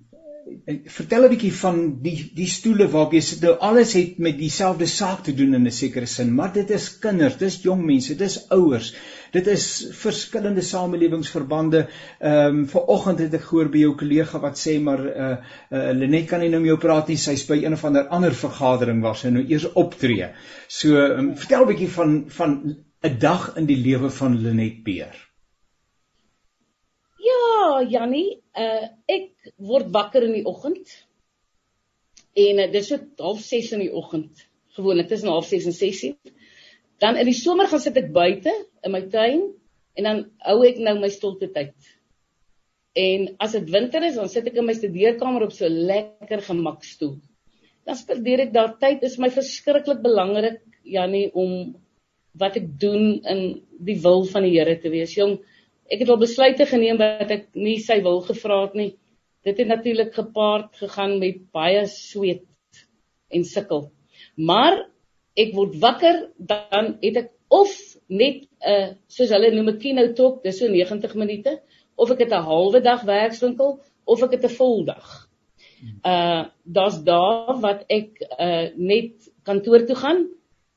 vertel 0.66 1.26
'n 1.26 1.30
bietjie 1.30 1.54
van 1.54 1.78
die 2.02 2.32
die 2.38 2.48
stoele 2.48 2.88
waarop 2.94 3.14
jy 3.14 3.22
sit. 3.28 3.42
Nou 3.42 3.56
alles 3.70 3.94
het 3.98 4.18
met 4.18 4.38
dieselfde 4.38 4.86
saak 4.86 5.24
te 5.24 5.34
doen 5.34 5.54
in 5.54 5.66
'n 5.68 5.72
sekere 5.72 6.06
sin, 6.06 6.34
maar 6.36 6.54
dit 6.54 6.70
is 6.70 7.00
kinders, 7.00 7.38
dis 7.38 7.62
jong 7.64 7.86
mense, 7.86 8.16
dis 8.16 8.38
ouers. 8.50 8.94
Dit 9.36 9.48
is 9.52 9.66
verskillende 10.00 10.64
samelewingsverbande. 10.64 11.86
Ehm 12.20 12.60
um, 12.62 12.68
vanoggend 12.72 13.20
het 13.20 13.34
ek 13.36 13.48
gehoor 13.50 13.70
by 13.74 13.82
jou 13.84 13.96
kollega 14.00 14.40
wat 14.40 14.60
sê 14.62 14.78
maar 14.80 15.02
uh, 15.06 15.32
uh 15.76 15.90
Lenet 15.98 16.30
kan 16.30 16.40
nie 16.40 16.52
nou 16.54 16.62
met 16.64 16.72
jou 16.72 16.78
praat 16.86 17.12
nie. 17.12 17.18
Sy's 17.20 17.44
by 17.50 17.58
een 17.60 17.76
of 17.76 17.84
ander 17.84 18.08
ander 18.16 18.36
vergadering 18.46 19.02
waar 19.04 19.18
sy 19.20 19.34
nou 19.36 19.44
eers 19.44 19.68
optree. 19.74 20.30
So 20.68 21.02
um, 21.04 21.34
vertel 21.42 21.66
'n 21.66 21.72
bietjie 21.74 21.92
van 21.98 22.14
van 22.38 22.54
'n 23.04 23.20
dag 23.20 23.50
in 23.60 23.68
die 23.68 23.82
lewe 23.82 24.10
van 24.10 24.40
Lenet 24.42 24.84
Peer. 24.84 25.16
Ja, 27.28 27.84
Jannie, 27.90 28.40
uh 28.56 28.88
ek 29.12 29.52
word 29.58 29.92
wakker 29.92 30.24
in 30.24 30.38
die 30.40 30.46
oggend. 30.46 30.88
En 32.36 32.64
uh, 32.64 32.72
dis 32.72 32.88
so 32.88 33.04
half 33.18 33.44
6 33.44 33.72
in 33.72 33.84
die 33.84 33.94
oggend. 33.94 34.48
Gewoonlik 34.80 35.08
tussen 35.08 35.30
half 35.30 35.48
6 35.52 35.66
en 35.66 35.74
6 35.74 36.04
uur. 36.04 36.34
Dan 37.02 37.20
in 37.20 37.28
die 37.28 37.36
somer 37.36 37.68
gaan 37.68 37.84
sit 37.84 37.98
ek 38.00 38.14
buite 38.16 38.54
in 38.86 38.94
my 38.94 39.04
tuin 39.12 39.46
en 39.96 40.08
dan 40.08 40.24
hou 40.48 40.58
ek 40.68 40.80
nou 40.84 40.96
my 41.00 41.10
stilte 41.12 41.50
tyd. 41.56 41.76
En 42.96 43.28
as 43.44 43.56
dit 43.58 43.72
winter 43.72 44.04
is, 44.08 44.16
dan 44.16 44.30
sit 44.32 44.48
ek 44.48 44.60
in 44.62 44.68
my 44.68 44.76
studeerkamer 44.76 45.44
op 45.48 45.56
so 45.56 45.68
'n 45.68 45.88
lekker 45.90 46.42
gemakstoel. 46.42 47.18
Dan 47.86 47.96
spandeer 48.00 48.48
ek 48.48 48.54
daar 48.54 48.78
tyd. 48.80 49.02
Dit 49.02 49.12
is 49.12 49.20
my 49.20 49.30
verskriklik 49.30 50.02
belangrik, 50.02 50.62
Jannie, 50.84 51.32
om 51.34 51.76
wat 52.40 52.56
ek 52.56 52.80
doen 52.80 53.20
in 53.24 53.62
die 53.80 54.00
wil 54.02 54.26
van 54.26 54.44
die 54.44 54.56
Here 54.56 54.80
te 54.80 54.90
wees. 54.90 55.16
Jong, 55.16 55.40
ek 55.92 56.00
het 56.00 56.10
al 56.10 56.18
besluite 56.18 56.66
geneem 56.66 56.98
wat 56.98 57.32
ek 57.32 57.48
nie 57.54 57.78
sy 57.80 58.02
wil 58.02 58.22
gevra 58.22 58.64
het 58.66 58.76
nie. 58.76 58.96
Dit 59.46 59.60
het 59.62 59.68
natuurlik 59.68 60.14
gepaard 60.14 60.74
gegaan 60.82 61.20
met 61.20 61.52
baie 61.54 61.86
sweet 61.86 62.48
en 63.30 63.44
sukkel. 63.44 63.92
Maar 64.36 64.86
ek 65.36 65.54
word 65.56 65.80
wakker 65.84 66.30
dan 66.38 66.98
het 67.02 67.18
ek 67.24 67.32
of 67.50 67.72
net 68.08 68.44
'n 68.44 68.72
uh, 68.72 68.90
soos 69.08 69.30
hulle 69.30 69.52
noem 69.52 69.70
'n 69.70 69.80
keynote 69.80 70.16
talk, 70.16 70.44
dis 70.44 70.60
so 70.60 70.68
90 70.68 71.16
minute, 71.16 71.60
of 71.96 72.12
ek 72.12 72.20
het 72.26 72.34
'n 72.34 72.48
halwe 72.50 72.82
dag 72.82 73.04
werkswinkel 73.04 73.80
of 74.06 74.24
ek 74.24 74.32
het 74.32 74.46
'n 74.46 74.58
vol 74.58 74.86
dag. 74.86 75.30
Uh 76.04 76.46
daar's 76.64 77.04
dae 77.04 77.60
wat 77.62 77.86
ek 77.90 78.22
uh 78.40 78.68
net 78.76 79.30
kantoor 79.44 79.86
toe 79.86 79.96
gaan 79.96 80.26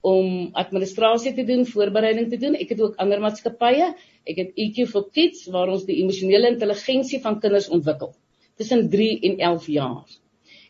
om 0.00 0.50
administrasie 0.52 1.34
te 1.34 1.44
doen, 1.44 1.66
voorbereiding 1.66 2.30
te 2.30 2.36
doen. 2.36 2.54
Ek 2.54 2.68
het 2.68 2.80
ook 2.80 2.96
ander 2.96 3.20
maatskappye. 3.20 3.94
Ek 4.26 4.36
het 4.36 4.50
EQ 4.54 4.86
for 4.86 5.10
Kids 5.10 5.46
waar 5.46 5.68
ons 5.68 5.84
die 5.84 6.00
emosionele 6.02 6.48
intelligensie 6.48 7.20
van 7.20 7.40
kinders 7.40 7.68
ontwikkel 7.68 8.14
tussen 8.56 8.88
3 8.90 9.20
en 9.22 9.38
11 9.38 9.66
jaar. 9.66 10.06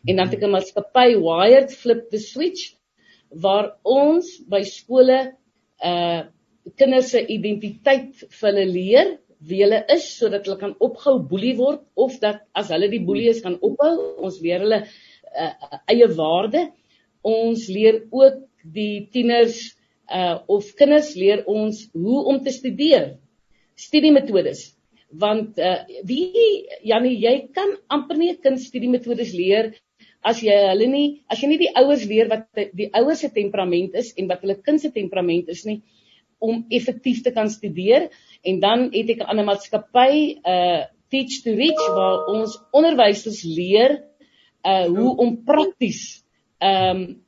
En 0.05 0.15
dan 0.15 0.25
het 0.27 0.35
ek 0.37 0.43
'n 0.43 0.51
maatskappy 0.51 1.15
Wired 1.17 1.73
Flip 1.73 2.09
the 2.09 2.19
Switch 2.19 2.78
waar 3.31 3.77
ons 3.83 4.37
by 4.49 4.63
skole 4.67 5.19
uh 5.83 6.21
kinders 6.77 7.11
se 7.15 7.21
identiteit 7.33 8.19
vir 8.29 8.47
hulle 8.49 8.65
leer 8.69 9.07
wie 9.49 9.61
hulle 9.63 9.79
is 9.95 10.05
sodat 10.17 10.45
hulle 10.45 10.59
kan 10.59 10.75
opgehou 10.85 11.21
boelie 11.31 11.55
word 11.57 11.81
of 11.95 12.17
dat 12.21 12.43
as 12.61 12.69
hulle 12.73 12.89
die 12.91 13.01
boelie 13.05 13.29
is 13.31 13.41
kan 13.45 13.55
ophou 13.63 13.93
ons 14.27 14.41
leer 14.43 14.65
hulle 14.65 14.81
uh, 14.83 15.79
eie 15.89 16.09
waarde. 16.17 16.67
Ons 17.23 17.67
leer 17.71 18.03
ook 18.11 18.43
die 18.63 19.07
tieners 19.13 19.61
uh 20.09 20.39
of 20.49 20.73
kinders 20.75 21.13
leer 21.15 21.43
ons 21.47 21.83
hoe 21.93 22.23
om 22.31 22.39
te 22.43 22.51
studeer 22.51 23.11
studiemetodes 23.77 24.63
want 25.21 25.57
uh, 25.57 25.85
wie 26.05 26.65
Janie 26.85 27.17
jy 27.21 27.35
kan 27.53 27.75
amper 27.89 28.17
nie 28.17 28.31
'n 28.31 28.41
kind 28.41 28.59
studiemetodes 28.61 29.33
leer 29.33 29.73
as 30.21 30.41
jy 30.43 30.55
hulle 30.71 30.87
nie 30.91 31.07
as 31.31 31.41
jy 31.41 31.49
nie 31.51 31.61
die 31.61 31.71
ouers 31.79 32.05
leer 32.05 32.29
wat 32.31 32.47
die 32.55 32.89
ouers 32.93 33.23
se 33.23 33.29
temperament 33.35 33.95
is 33.95 34.13
en 34.17 34.27
wat 34.27 34.43
hulle 34.43 34.59
kind 34.63 34.81
se 34.81 34.91
temperament 34.91 35.49
is 35.49 35.65
nie 35.65 35.79
om 36.39 36.65
effektief 36.71 37.23
te 37.23 37.31
kan 37.35 37.49
studeer 37.51 38.09
en 38.47 38.59
dan 38.59 38.89
het 38.93 39.09
ek 39.09 39.23
'n 39.23 39.31
ander 39.31 39.45
maatskappy 39.45 40.39
uh 40.43 40.85
teach 41.09 41.41
to 41.43 41.55
reach 41.57 41.85
waar 41.95 42.27
ons 42.29 42.59
onderwysers 42.71 43.43
leer 43.43 44.03
uh 44.65 44.85
hoe 44.87 45.17
om 45.17 45.43
prakties 45.45 46.23
um 46.61 47.21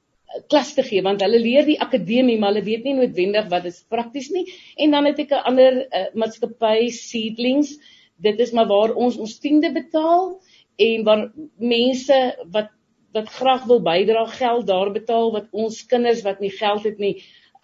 klas 0.52 0.74
te 0.76 0.84
gee 0.88 1.04
want 1.04 1.24
hulle 1.24 1.40
leer 1.42 1.66
die 1.68 1.80
akademie 1.86 2.38
maar 2.40 2.54
hulle 2.54 2.66
weet 2.66 2.86
nie 2.88 2.96
noodwendig 2.98 3.50
wat 3.52 3.66
dit 3.68 3.80
prakties 3.92 4.30
nie. 4.32 4.46
En 4.78 4.92
dan 4.96 5.06
het 5.10 5.20
ek 5.20 5.32
'n 5.32 5.48
ander 5.52 5.74
uh, 5.88 6.08
maatskappy 6.16 6.90
Seedlings. 6.90 7.78
Dit 8.18 8.40
is 8.40 8.52
maar 8.52 8.68
waar 8.68 8.94
ons 8.96 9.18
ons 9.18 9.40
tiende 9.40 9.72
betaal 9.72 10.40
en 10.78 11.04
waar 11.04 11.32
mense 11.58 12.20
wat 12.52 12.70
wat 13.16 13.30
graag 13.30 13.64
wil 13.70 13.82
bydra 13.84 14.26
geld 14.26 14.68
daar 14.68 14.92
betaal 14.92 15.32
wat 15.32 15.48
ons 15.52 15.86
kinders 15.86 16.22
wat 16.28 16.40
nie 16.40 16.52
geld 16.52 16.84
het 16.84 16.98
nie 16.98 17.16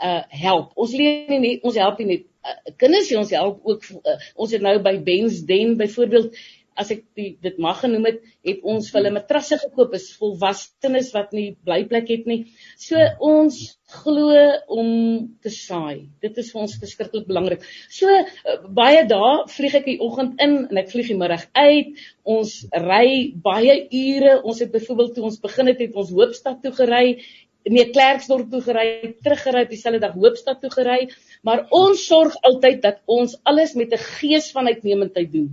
uh 0.04 0.22
help. 0.30 0.72
Ons 0.76 0.94
leer 0.94 1.30
nie 1.32 1.40
net 1.40 1.64
ons 1.66 1.78
help 1.80 1.98
nie 2.00 2.08
net 2.12 2.26
uh, 2.46 2.74
kinders 2.78 3.10
nie 3.10 3.18
ons 3.18 3.34
help 3.34 3.64
ook 3.66 3.88
uh, 3.98 4.18
ons 4.36 4.52
het 4.54 4.62
nou 4.62 4.76
by 4.86 4.98
Ben's 5.04 5.42
Den 5.50 5.78
byvoorbeeld 5.80 6.38
as 6.78 6.92
ek 6.94 7.04
die, 7.18 7.32
dit 7.44 7.58
mag 7.64 7.80
genoem 7.82 8.06
het, 8.10 8.20
het 8.48 8.62
ons 8.68 8.90
vir 8.92 9.00
hulle 9.00 9.14
matrasse 9.16 9.58
gekoop 9.62 9.96
is 9.98 10.12
volwassenes 10.20 11.10
wat 11.16 11.34
nie 11.36 11.50
blyplek 11.68 12.12
het 12.14 12.28
nie. 12.30 12.40
So 12.80 13.02
ons 13.24 13.60
glo 14.04 14.36
om 14.74 14.92
te 15.44 15.52
saai. 15.54 16.08
Dit 16.24 16.38
is 16.42 16.52
vir 16.54 16.66
ons 16.66 16.76
verskriklik 16.82 17.28
belangrik. 17.30 17.66
So 17.94 18.12
baie 18.78 19.06
dae 19.10 19.34
vlieg 19.54 19.80
ek 19.80 19.90
die 19.90 20.00
oggend 20.04 20.38
in 20.44 20.58
en 20.68 20.82
ek 20.84 20.92
vlieg 20.94 21.12
die 21.14 21.20
middag 21.20 21.48
uit. 21.58 21.98
Ons 22.28 22.60
ry 22.84 23.34
baie 23.44 23.80
ure. 23.88 24.38
Ons 24.44 24.62
het 24.64 24.74
byvoorbeeld 24.76 25.18
toe 25.18 25.28
ons 25.32 25.42
begin 25.44 25.72
het, 25.72 25.84
het 25.84 25.98
ons 25.98 26.14
Hoopstad 26.14 26.64
toe 26.64 26.76
gery 26.78 27.18
nee 27.70 27.90
Klerksdorp 27.92 28.52
toe 28.52 28.62
gery, 28.64 29.16
teruggery 29.24 29.66
dieselfde 29.68 30.00
dag 30.06 30.16
Hoopstad 30.16 30.62
toe 30.64 30.72
gery, 30.72 31.10
maar 31.44 31.66
ons 31.76 32.06
sorg 32.08 32.38
altyd 32.48 32.82
dat 32.84 33.02
ons 33.06 33.36
alles 33.44 33.76
met 33.76 33.94
'n 33.94 34.04
gees 34.20 34.52
van 34.52 34.68
uitnemendheid 34.68 35.32
doen. 35.32 35.50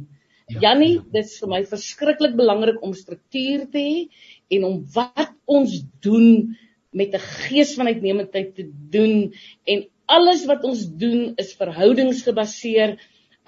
Ja. 0.52 0.60
Jannie, 0.60 0.98
dit 1.12 1.24
is 1.24 1.38
vir 1.40 1.48
my 1.48 1.62
verskriklik 1.68 2.34
belangrik 2.36 2.82
om 2.84 2.92
struktuur 2.96 3.64
te 3.72 3.80
hê 3.80 4.56
en 4.58 4.66
om 4.68 4.76
wat 4.92 5.32
ons 5.48 5.78
doen 6.04 6.56
met 6.92 7.14
'n 7.14 7.24
gees 7.48 7.74
van 7.74 7.86
uitnemendheid 7.86 8.54
te 8.54 8.68
doen 8.90 9.32
en 9.64 9.86
alles 10.06 10.44
wat 10.46 10.64
ons 10.64 10.84
doen 10.84 11.32
is 11.36 11.54
verhoudingsgebaseer. 11.56 12.96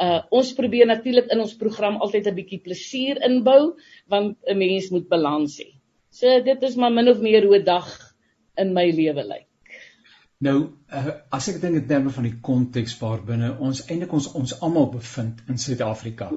Uh 0.00 0.20
ons 0.30 0.52
probeer 0.52 0.86
natuurlik 0.86 1.28
in 1.32 1.40
ons 1.40 1.56
program 1.56 2.00
altyd 2.00 2.26
'n 2.26 2.34
bietjie 2.34 2.60
plesier 2.64 3.20
inbou 3.28 3.76
want 4.08 4.38
'n 4.48 4.58
mens 4.58 4.90
moet 4.90 5.08
balans 5.08 5.60
hê. 5.60 5.76
So 6.10 6.40
dit 6.40 6.62
is 6.62 6.76
maar 6.76 6.92
min 6.92 7.08
of 7.08 7.20
meer 7.20 7.44
hoe 7.44 7.58
'n 7.58 7.64
dag 7.64 8.14
in 8.56 8.72
my 8.72 8.90
lewe 8.90 9.24
lyk. 9.24 9.46
Nou, 10.38 10.72
uh, 10.92 11.08
as 11.32 11.48
ek 11.48 11.60
dink 11.60 11.76
in 11.76 11.86
terme 11.86 12.10
van 12.10 12.24
die 12.24 12.40
konteks 12.40 12.98
waarbinne 13.00 13.56
ons 13.58 13.86
eintlik 13.86 14.12
ons 14.12 14.32
ons 14.32 14.60
almal 14.60 14.90
bevind 14.92 15.40
in 15.48 15.58
Suid-Afrika 15.58 16.30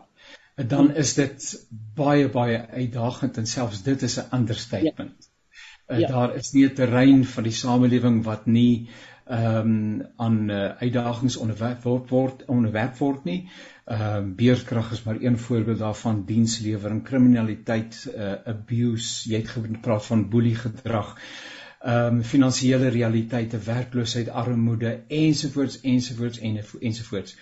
dan 0.68 0.96
is 0.96 1.14
dit 1.14 1.68
baie 1.96 2.30
baie 2.30 2.68
uitdagend 2.68 3.38
en 3.38 3.48
selfs 3.48 3.84
dit 3.84 4.02
is 4.02 4.20
'n 4.20 4.36
understatement. 4.36 5.30
Ja. 5.88 5.96
Uh, 5.96 6.00
ja. 6.00 6.08
Daar 6.08 6.36
is 6.36 6.52
nie 6.52 6.66
'n 6.66 6.74
terrein 6.74 7.26
van 7.26 7.44
die 7.44 7.52
samelewing 7.52 8.24
wat 8.24 8.46
nie 8.46 8.90
ehm 9.26 9.58
um, 9.58 10.06
aan 10.16 10.50
uh, 10.50 10.70
uitdagings 10.80 11.38
onderwerp 11.38 11.84
word, 11.84 12.10
word 12.10 12.46
onderwerp 12.46 12.98
word 12.98 13.24
nie. 13.24 13.50
Ehm 13.86 14.16
um, 14.16 14.36
beurtkrag 14.36 14.92
is 14.92 15.04
maar 15.04 15.22
een 15.22 15.38
voorbeeld 15.38 15.80
daarvan, 15.80 16.26
dienslewering, 16.26 17.04
kriminaliteit, 17.04 18.08
uh, 18.16 18.34
abuse, 18.46 19.30
jy 19.30 19.38
het 19.38 19.50
gepraat 19.50 20.06
van 20.06 20.30
boelie 20.30 20.56
gedrag. 20.56 21.16
Ehm 21.80 22.16
um, 22.16 22.24
finansiële 22.24 22.88
realiteite, 22.88 23.58
werkloosheid, 23.58 24.30
armoede 24.30 25.04
ensovoorts 25.08 25.82
ensovoorts 25.82 26.40
en 26.40 26.60
ensovoorts. 26.80 27.38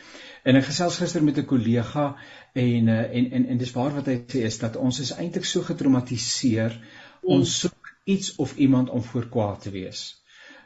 En 0.48 0.56
ek 0.56 0.70
gesels 0.70 0.98
gister 1.02 1.24
met 1.24 1.38
'n 1.38 1.46
kollega 1.46 2.16
En 2.58 2.88
uh, 2.88 3.16
en 3.16 3.32
en 3.32 3.46
en 3.46 3.58
dis 3.58 3.72
waar 3.72 3.94
wat 3.94 4.08
hy 4.10 4.18
sê 4.26 4.44
is 4.50 4.58
dat 4.58 4.78
ons 4.82 5.00
is 5.00 5.14
eintlik 5.14 5.46
so 5.46 5.62
getraumatiseer. 5.66 6.74
Mm. 6.74 7.36
Ons 7.38 7.60
soek 7.60 7.92
iets 8.04 8.36
of 8.36 8.56
iemand 8.56 8.90
om 8.90 9.04
voor 9.04 9.28
kwaad 9.30 9.62
te 9.62 9.74
wees. 9.74 10.04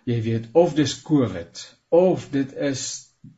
Jy 0.07 0.21
weet 0.23 0.45
of 0.57 0.75
dis 0.77 0.93
COVID 1.03 1.63
of 1.89 2.29
dit 2.31 2.53
is 2.69 2.83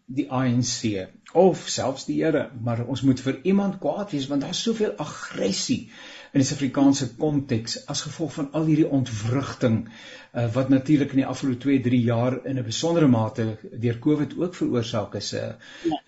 die 0.05 0.27
ANC 0.31 1.09
of 1.33 1.63
selfs 1.67 2.05
die 2.05 2.19
Here, 2.21 2.45
maar 2.61 2.85
ons 2.85 3.01
moet 3.01 3.19
vir 3.25 3.39
iemand 3.41 3.79
kwaad 3.81 4.13
wees 4.13 4.29
want 4.29 4.45
daar's 4.45 4.61
soveel 4.61 4.93
aggressie 5.01 5.89
in 6.33 6.41
die 6.41 6.47
Suid-Afrikaanse 6.47 7.07
konteks 7.21 7.75
as 7.93 7.99
gevolg 8.07 8.31
van 8.33 8.47
al 8.57 8.63
hierdie 8.65 8.87
ontwrigting 8.97 9.75
uh, 9.85 10.47
wat 10.55 10.71
natuurlik 10.73 11.11
in 11.13 11.19
die 11.21 11.27
afgelope 11.29 11.59
2, 11.61 11.81
3 11.85 11.99
jaar 12.07 12.37
in 12.49 12.57
'n 12.57 12.65
besondere 12.65 13.07
mate 13.07 13.45
deur 13.83 13.99
COVID 14.01 14.33
ook 14.39 14.55
veroorsaak 14.57 15.13
is. 15.19 15.33
Uh, 15.37 15.51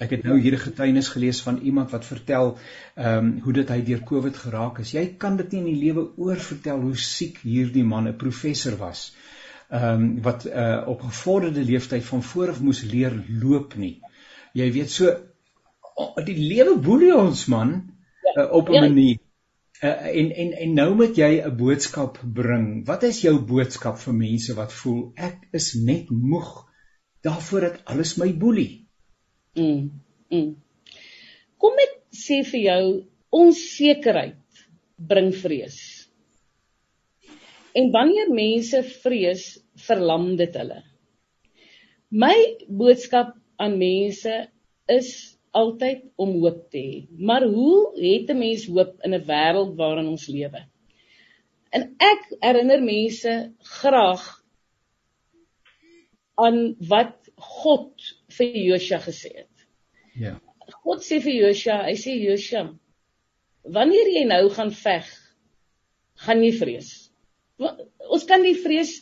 ek 0.01 0.15
het 0.15 0.23
nou 0.23 0.39
hier 0.39 0.57
'n 0.57 0.63
getuienis 0.63 1.11
gelees 1.13 1.41
van 1.45 1.59
iemand 1.61 1.91
wat 1.91 2.05
vertel 2.05 2.57
ehm 2.95 3.17
um, 3.17 3.39
hoe 3.43 3.53
dit 3.53 3.69
hy 3.69 3.81
deur 3.81 4.01
COVID 4.03 4.38
geraak 4.38 4.79
is. 4.79 4.91
Jy 4.91 5.05
kan 5.17 5.38
dit 5.38 5.51
nie 5.51 5.59
in 5.59 5.69
die 5.69 5.83
lewe 5.85 6.07
oor 6.17 6.41
vertel 6.41 6.81
hoe 6.81 6.97
siek 6.97 7.38
hierdie 7.43 7.83
man 7.83 8.07
'n 8.07 8.17
professor 8.17 8.77
was 8.77 9.13
ehm 9.69 9.93
um, 9.93 10.21
wat 10.21 10.45
uh, 10.45 10.88
op 10.88 11.01
gevorderde 11.01 11.61
leeftyd 11.61 12.03
van 12.05 12.23
voor 12.23 12.49
af 12.49 12.61
moes 12.61 12.81
leer 12.81 13.13
loop 13.29 13.75
nie. 13.75 14.01
Jy 14.53 14.71
weet 14.71 14.91
so 14.91 15.13
die 16.25 16.38
lewe 16.38 16.77
boelie 16.77 17.15
ons 17.15 17.45
man 17.45 17.93
ja, 18.35 18.41
uh, 18.41 18.51
op 18.51 18.69
'n 18.69 18.73
ja. 18.73 18.81
manier. 18.81 19.24
Uh, 19.83 20.05
en 20.19 20.31
en 20.31 20.53
en 20.53 20.73
nou 20.73 20.95
moet 20.95 21.17
jy 21.17 21.41
'n 21.43 21.57
boodskap 21.57 22.19
bring. 22.33 22.85
Wat 22.88 23.03
is 23.03 23.21
jou 23.21 23.35
boodskap 23.39 23.97
vir 23.99 24.13
mense 24.13 24.53
wat 24.55 24.71
voel 24.73 25.11
ek 25.15 25.49
is 25.51 25.73
net 25.73 26.09
moeg 26.09 26.51
daarvoor 27.27 27.61
dat 27.61 27.81
alles 27.85 28.15
my 28.17 28.31
boelie? 28.33 28.88
Mm. 29.55 29.91
mm. 30.29 30.55
Kom 31.57 31.73
ek 31.83 31.99
sê 32.15 32.43
vir 32.47 32.61
jou 32.61 33.03
onsekerheid 33.29 34.65
bring 34.95 35.33
vrees. 35.35 36.07
En 37.75 37.91
wanneer 37.91 38.31
mense 38.31 38.83
vrees, 39.03 39.59
verlam 39.75 40.35
dit 40.39 40.55
hulle. 40.55 40.83
My 42.09 42.35
boodskap 42.69 43.35
aan 43.59 43.77
mense 43.77 44.47
is 44.88 45.35
altyd 45.55 46.03
om 46.21 46.33
hoop 46.41 46.63
te 46.71 46.81
hê. 46.81 46.95
Maar 47.17 47.45
hoe 47.47 47.91
het 47.99 48.29
'n 48.29 48.37
mens 48.37 48.65
hoop 48.67 48.95
in 49.03 49.13
'n 49.13 49.25
wêreld 49.27 49.75
waarin 49.75 50.07
ons 50.07 50.27
lewe? 50.27 50.65
En 51.71 51.95
ek 51.99 52.21
herinner 52.39 52.81
mense 52.83 53.53
graag 53.59 54.23
aan 56.35 56.75
wat 56.79 57.15
God 57.35 57.93
vir 58.37 58.57
Josua 58.57 58.99
gesê 58.99 59.31
het. 59.35 59.67
Ja. 60.15 60.39
God 60.83 61.03
sê 61.03 61.21
vir 61.21 61.33
Josua, 61.33 61.83
hy 61.83 61.95
sê 61.95 62.11
Josua, 62.19 62.73
wanneer 63.63 64.07
jy 64.07 64.23
nou 64.25 64.49
gaan 64.49 64.71
veg, 64.71 65.07
gaan 66.15 66.43
jy 66.43 66.51
vrees 66.51 67.05
ons 67.57 68.25
kan 68.27 68.43
nie 68.43 68.55
vrees 68.59 68.97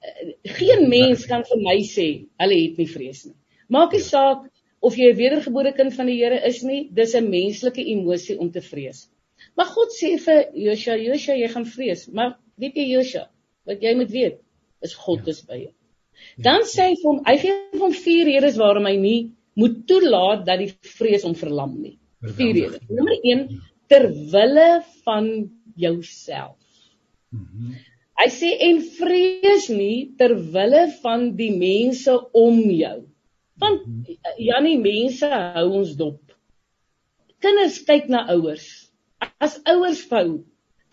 eh, 0.00 0.32
geen 0.56 0.88
mens 0.88 1.26
kan 1.28 1.44
vir 1.48 1.62
my 1.64 1.78
sê 1.86 2.08
hulle 2.40 2.58
het 2.62 2.80
nie 2.80 2.88
vrees 2.88 3.24
nie. 3.26 3.36
Maak 3.70 3.94
nie 3.94 4.02
ja. 4.02 4.08
saak 4.08 4.46
of 4.80 4.96
jy 4.96 5.10
'n 5.12 5.16
wedergebore 5.16 5.72
kind 5.76 5.94
van 5.94 6.06
die 6.06 6.18
Here 6.18 6.40
is 6.46 6.62
nie, 6.62 6.88
dis 6.92 7.14
'n 7.14 7.30
menslike 7.30 7.82
emosie 7.94 8.38
om 8.38 8.50
te 8.50 8.60
vrees. 8.60 9.08
Maar 9.56 9.66
God 9.66 9.92
sê 9.96 10.16
vir 10.18 10.46
Josua, 10.54 10.96
Josua, 10.96 11.34
jy 11.36 11.48
gaan 11.48 11.66
vrees, 11.66 12.08
maar 12.08 12.38
weet 12.56 12.76
jy 12.76 12.86
Josua, 12.94 13.28
wat 13.66 13.82
jy 13.82 13.94
moet 13.94 14.10
weet, 14.10 14.40
is 14.82 14.94
God 14.94 15.26
ja. 15.26 15.30
is 15.30 15.42
by 15.42 15.58
jou. 15.64 15.72
Ja. 16.36 16.42
Dan 16.50 16.66
sê 16.68 16.90
hy 16.90 16.96
vir 17.00 17.10
hom, 17.10 17.20
hy 17.26 17.36
gee 17.40 17.80
hom 17.80 17.92
vier 17.92 18.24
redes 18.26 18.56
waarom 18.60 18.86
hy 18.86 18.96
nie 18.96 19.20
moet 19.60 19.86
toelaat 19.88 20.46
dat 20.46 20.60
die 20.62 20.72
vrees 20.96 21.24
hom 21.24 21.34
verlam 21.34 21.76
nie. 21.80 21.96
Vier 22.36 22.54
redes. 22.54 22.80
Nommer 22.88 23.16
1 23.24 23.46
ter 23.88 24.08
wille 24.32 24.82
van 25.04 25.30
jouself. 25.76 26.58
Mhm. 27.32 27.76
Hy 28.20 28.28
sê 28.28 28.50
en 28.68 28.80
vrees 28.98 29.70
nie 29.72 30.10
ter 30.18 30.34
wille 30.54 30.82
van 31.00 31.30
die 31.36 31.52
mense 31.56 32.12
om 32.36 32.58
jou. 32.68 32.98
Want 33.60 34.08
Janie, 34.40 34.78
mense 34.80 35.28
hou 35.28 35.66
ons 35.80 35.92
dop. 35.98 36.20
Kinders 37.44 37.80
kyk 37.88 38.08
na 38.12 38.24
ouers. 38.32 38.66
As 39.40 39.58
ouers 39.68 40.00
fou, 40.08 40.40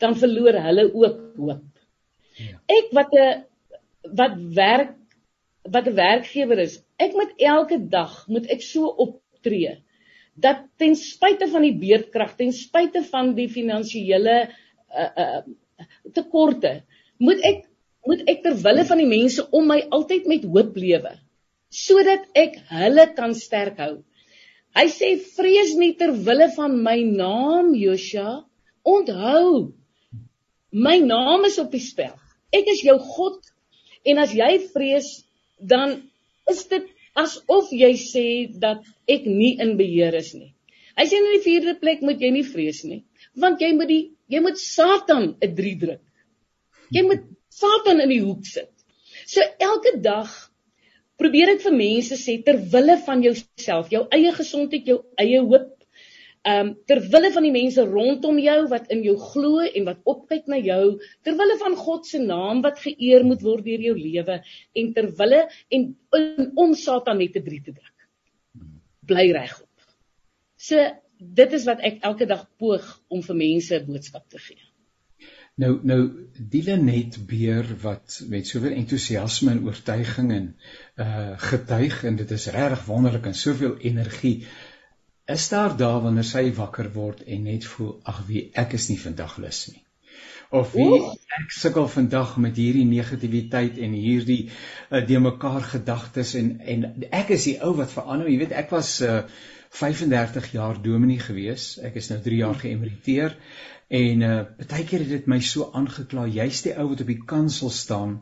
dan 0.03 0.15
verloor 0.19 0.59
hulle 0.67 0.87
ook 0.91 1.19
hoop. 1.39 1.65
Ja. 2.37 2.59
Ek 2.69 2.91
wat 2.95 3.13
'n 3.15 3.43
wat 4.19 4.35
werk 4.59 4.95
wat 5.63 5.87
'n 5.87 5.95
werkgewer 5.95 6.59
is, 6.59 6.79
ek 6.99 7.13
moet 7.13 7.33
elke 7.37 7.77
dag 7.89 8.27
moet 8.27 8.47
ek 8.47 8.61
so 8.61 8.87
optree 8.87 9.77
dat 10.35 10.67
ten 10.77 10.95
spyte 10.95 11.47
van 11.49 11.63
die 11.65 11.75
beerdkrag, 11.75 12.35
ten 12.37 12.53
spyte 12.53 13.01
van 13.03 13.33
die 13.35 13.49
finansiële 13.49 14.35
uh, 14.47 15.11
uh, 15.23 15.41
tekorte, 16.13 16.83
moet 17.17 17.41
ek 17.41 17.65
moet 18.07 18.21
ek 18.29 18.43
ter 18.43 18.55
wille 18.63 18.85
van 18.85 19.01
die 19.01 19.09
mense 19.09 19.43
om 19.51 19.67
my 19.67 19.81
altyd 19.91 20.27
met 20.31 20.45
hoop 20.45 20.77
lewe 20.79 21.17
sodat 21.73 22.25
ek 22.35 22.59
hulle 22.71 23.05
kan 23.17 23.35
sterk 23.35 23.79
hou. 23.83 23.93
Hy 24.77 24.85
sê 24.93 25.15
vrees 25.35 25.73
nie 25.79 25.95
ter 25.99 26.13
wille 26.27 26.49
van 26.55 26.75
my 26.83 26.97
naam 27.03 27.73
Josua. 27.75 28.43
Onthou 28.87 29.73
my 30.71 30.97
naam 31.01 31.47
is 31.47 31.57
op 31.59 31.71
die 31.71 31.83
spel. 31.83 32.13
Ek 32.53 32.67
is 32.71 32.83
jou 32.85 32.97
God 32.99 33.41
en 34.07 34.21
as 34.21 34.35
jy 34.35 34.51
vrees 34.71 35.09
dan 35.57 35.97
is 36.51 36.63
dit 36.71 36.85
asof 37.17 37.71
jy 37.73 37.93
sê 37.99 38.27
dat 38.61 38.85
ek 39.09 39.25
nie 39.25 39.57
in 39.63 39.75
beheer 39.79 40.15
is 40.15 40.33
nie. 40.37 40.53
Hy 40.97 41.05
sê 41.09 41.17
in 41.19 41.31
die 41.33 41.43
vierde 41.43 41.75
plek 41.81 42.03
moet 42.05 42.21
jy 42.21 42.31
nie 42.33 42.45
vrees 42.45 42.83
nie 42.85 43.03
want 43.37 43.61
jy 43.61 43.71
moet 43.77 43.89
die 43.91 44.03
jy 44.33 44.41
moet 44.43 44.59
Satan 44.59 45.35
'n 45.41 45.55
3 45.55 45.73
druk. 45.81 46.01
Jy 46.91 47.03
moet 47.05 47.23
Satan 47.49 48.01
in 48.01 48.09
die 48.09 48.23
hoek 48.23 48.45
sit. 48.45 48.71
So 49.25 49.41
elke 49.59 49.97
dag 50.01 50.31
probeer 51.21 51.55
ek 51.55 51.63
vir 51.65 51.75
mense 51.75 52.17
sê 52.19 52.37
ter 52.45 52.59
wille 52.73 52.97
van 53.05 53.23
jouself, 53.25 53.89
jou 53.93 54.05
eie 54.13 54.31
gesondheid, 54.35 54.85
jou 54.87 55.01
eie 55.21 55.41
hoop, 55.41 55.73
ehm 56.47 56.69
um, 56.69 56.69
ter 56.87 57.01
wille 57.13 57.31
van 57.35 57.43
die 57.43 57.51
mense 57.51 57.83
rondom 57.83 58.37
jou 58.39 58.57
wat 58.71 58.91
in 58.93 59.01
jou 59.03 59.15
glo 59.19 59.65
en 59.65 59.87
wat 59.89 59.99
opkyk 60.13 60.45
na 60.47 60.59
jou, 60.63 60.99
ter 61.25 61.35
wille 61.39 61.57
van 61.63 61.75
God 61.75 62.07
se 62.07 62.21
naam 62.23 62.61
wat 62.63 62.79
geëer 62.83 63.25
moet 63.27 63.43
word 63.43 63.65
deur 63.65 63.83
jou 63.89 63.95
lewe 63.97 64.37
en 64.81 64.93
ter 64.93 65.09
wille 65.19 65.41
en 65.75 65.89
om 66.55 66.75
Satan 66.85 67.19
net 67.19 67.35
te 67.35 67.43
drie 67.43 67.59
te 67.65 67.73
druk. 67.73 68.07
Bly 69.09 69.27
regop. 69.35 69.67
So 70.57 70.87
dit 71.19 71.53
is 71.59 71.67
wat 71.67 71.83
ek 71.85 71.99
elke 72.07 72.29
dag 72.29 72.47
poog 72.61 72.87
om 73.09 73.21
vir 73.25 73.41
mense 73.43 73.75
'n 73.75 73.85
boodskap 73.89 74.29
te 74.29 74.39
gee. 74.39 74.66
Nou 75.57 75.79
nou 75.89 76.01
Dilenet 76.37 77.17
Beer 77.25 77.65
wat 77.81 78.19
met 78.29 78.47
soveel 78.47 78.75
entoesiasme 78.77 79.51
en 79.55 79.63
oortuiging 79.65 80.31
en 80.35 80.47
uh 81.01 81.31
getuig 81.49 82.03
en 82.05 82.19
dit 82.19 82.31
is 82.35 82.45
regtig 82.53 82.83
wonderlik 82.85 83.25
en 83.25 83.37
soveel 83.37 83.73
energie 83.89 84.35
is 85.25 85.47
daar 85.49 85.73
daar 85.77 86.03
wanneer 86.05 86.27
sy 86.29 86.45
wakker 86.59 86.91
word 86.93 87.23
en 87.25 87.49
net 87.49 87.65
voel 87.65 87.95
ag 88.13 88.21
wie 88.29 88.43
ek 88.53 88.77
is 88.77 88.87
nie 88.91 88.99
vandag 89.01 89.37
lus 89.41 89.65
nie. 89.71 89.81
Of 90.49 90.71
wie 90.77 91.01
ek 91.41 91.51
sukkel 91.51 91.89
vandag 91.91 92.37
met 92.43 92.55
hierdie 92.61 92.85
negativiteit 92.87 93.81
en 93.81 93.97
hierdie 93.97 94.43
uh, 94.47 95.01
de 95.07 95.19
mekaar 95.19 95.65
gedagtes 95.73 96.35
en 96.39 96.59
en 96.75 96.85
ek 97.09 97.33
is 97.35 97.49
die 97.49 97.57
ou 97.65 97.73
wat 97.81 97.91
verander. 97.97 98.29
Jy 98.29 98.43
weet 98.45 98.59
ek 98.65 98.75
was 98.77 98.99
uh 99.01 99.23
35 99.77 100.53
jaar 100.53 100.77
dominee 100.81 101.19
gewees. 101.19 101.73
Ek 101.83 101.97
is 101.99 102.07
nou 102.09 102.21
3 102.23 102.37
jaar 102.39 102.55
geëmeriteer 102.61 103.33
En 103.87 104.21
uh 104.21 104.39
baie 104.67 104.83
keer 104.83 105.05
het 105.05 105.13
dit 105.13 105.27
my 105.31 105.39
so 105.39 105.69
aangekla, 105.73 106.25
jy's 106.27 106.65
die 106.65 106.75
ou 106.75 106.89
wat 106.89 107.05
op 107.05 107.13
die 107.13 107.21
kansel 107.23 107.69
staan 107.71 108.19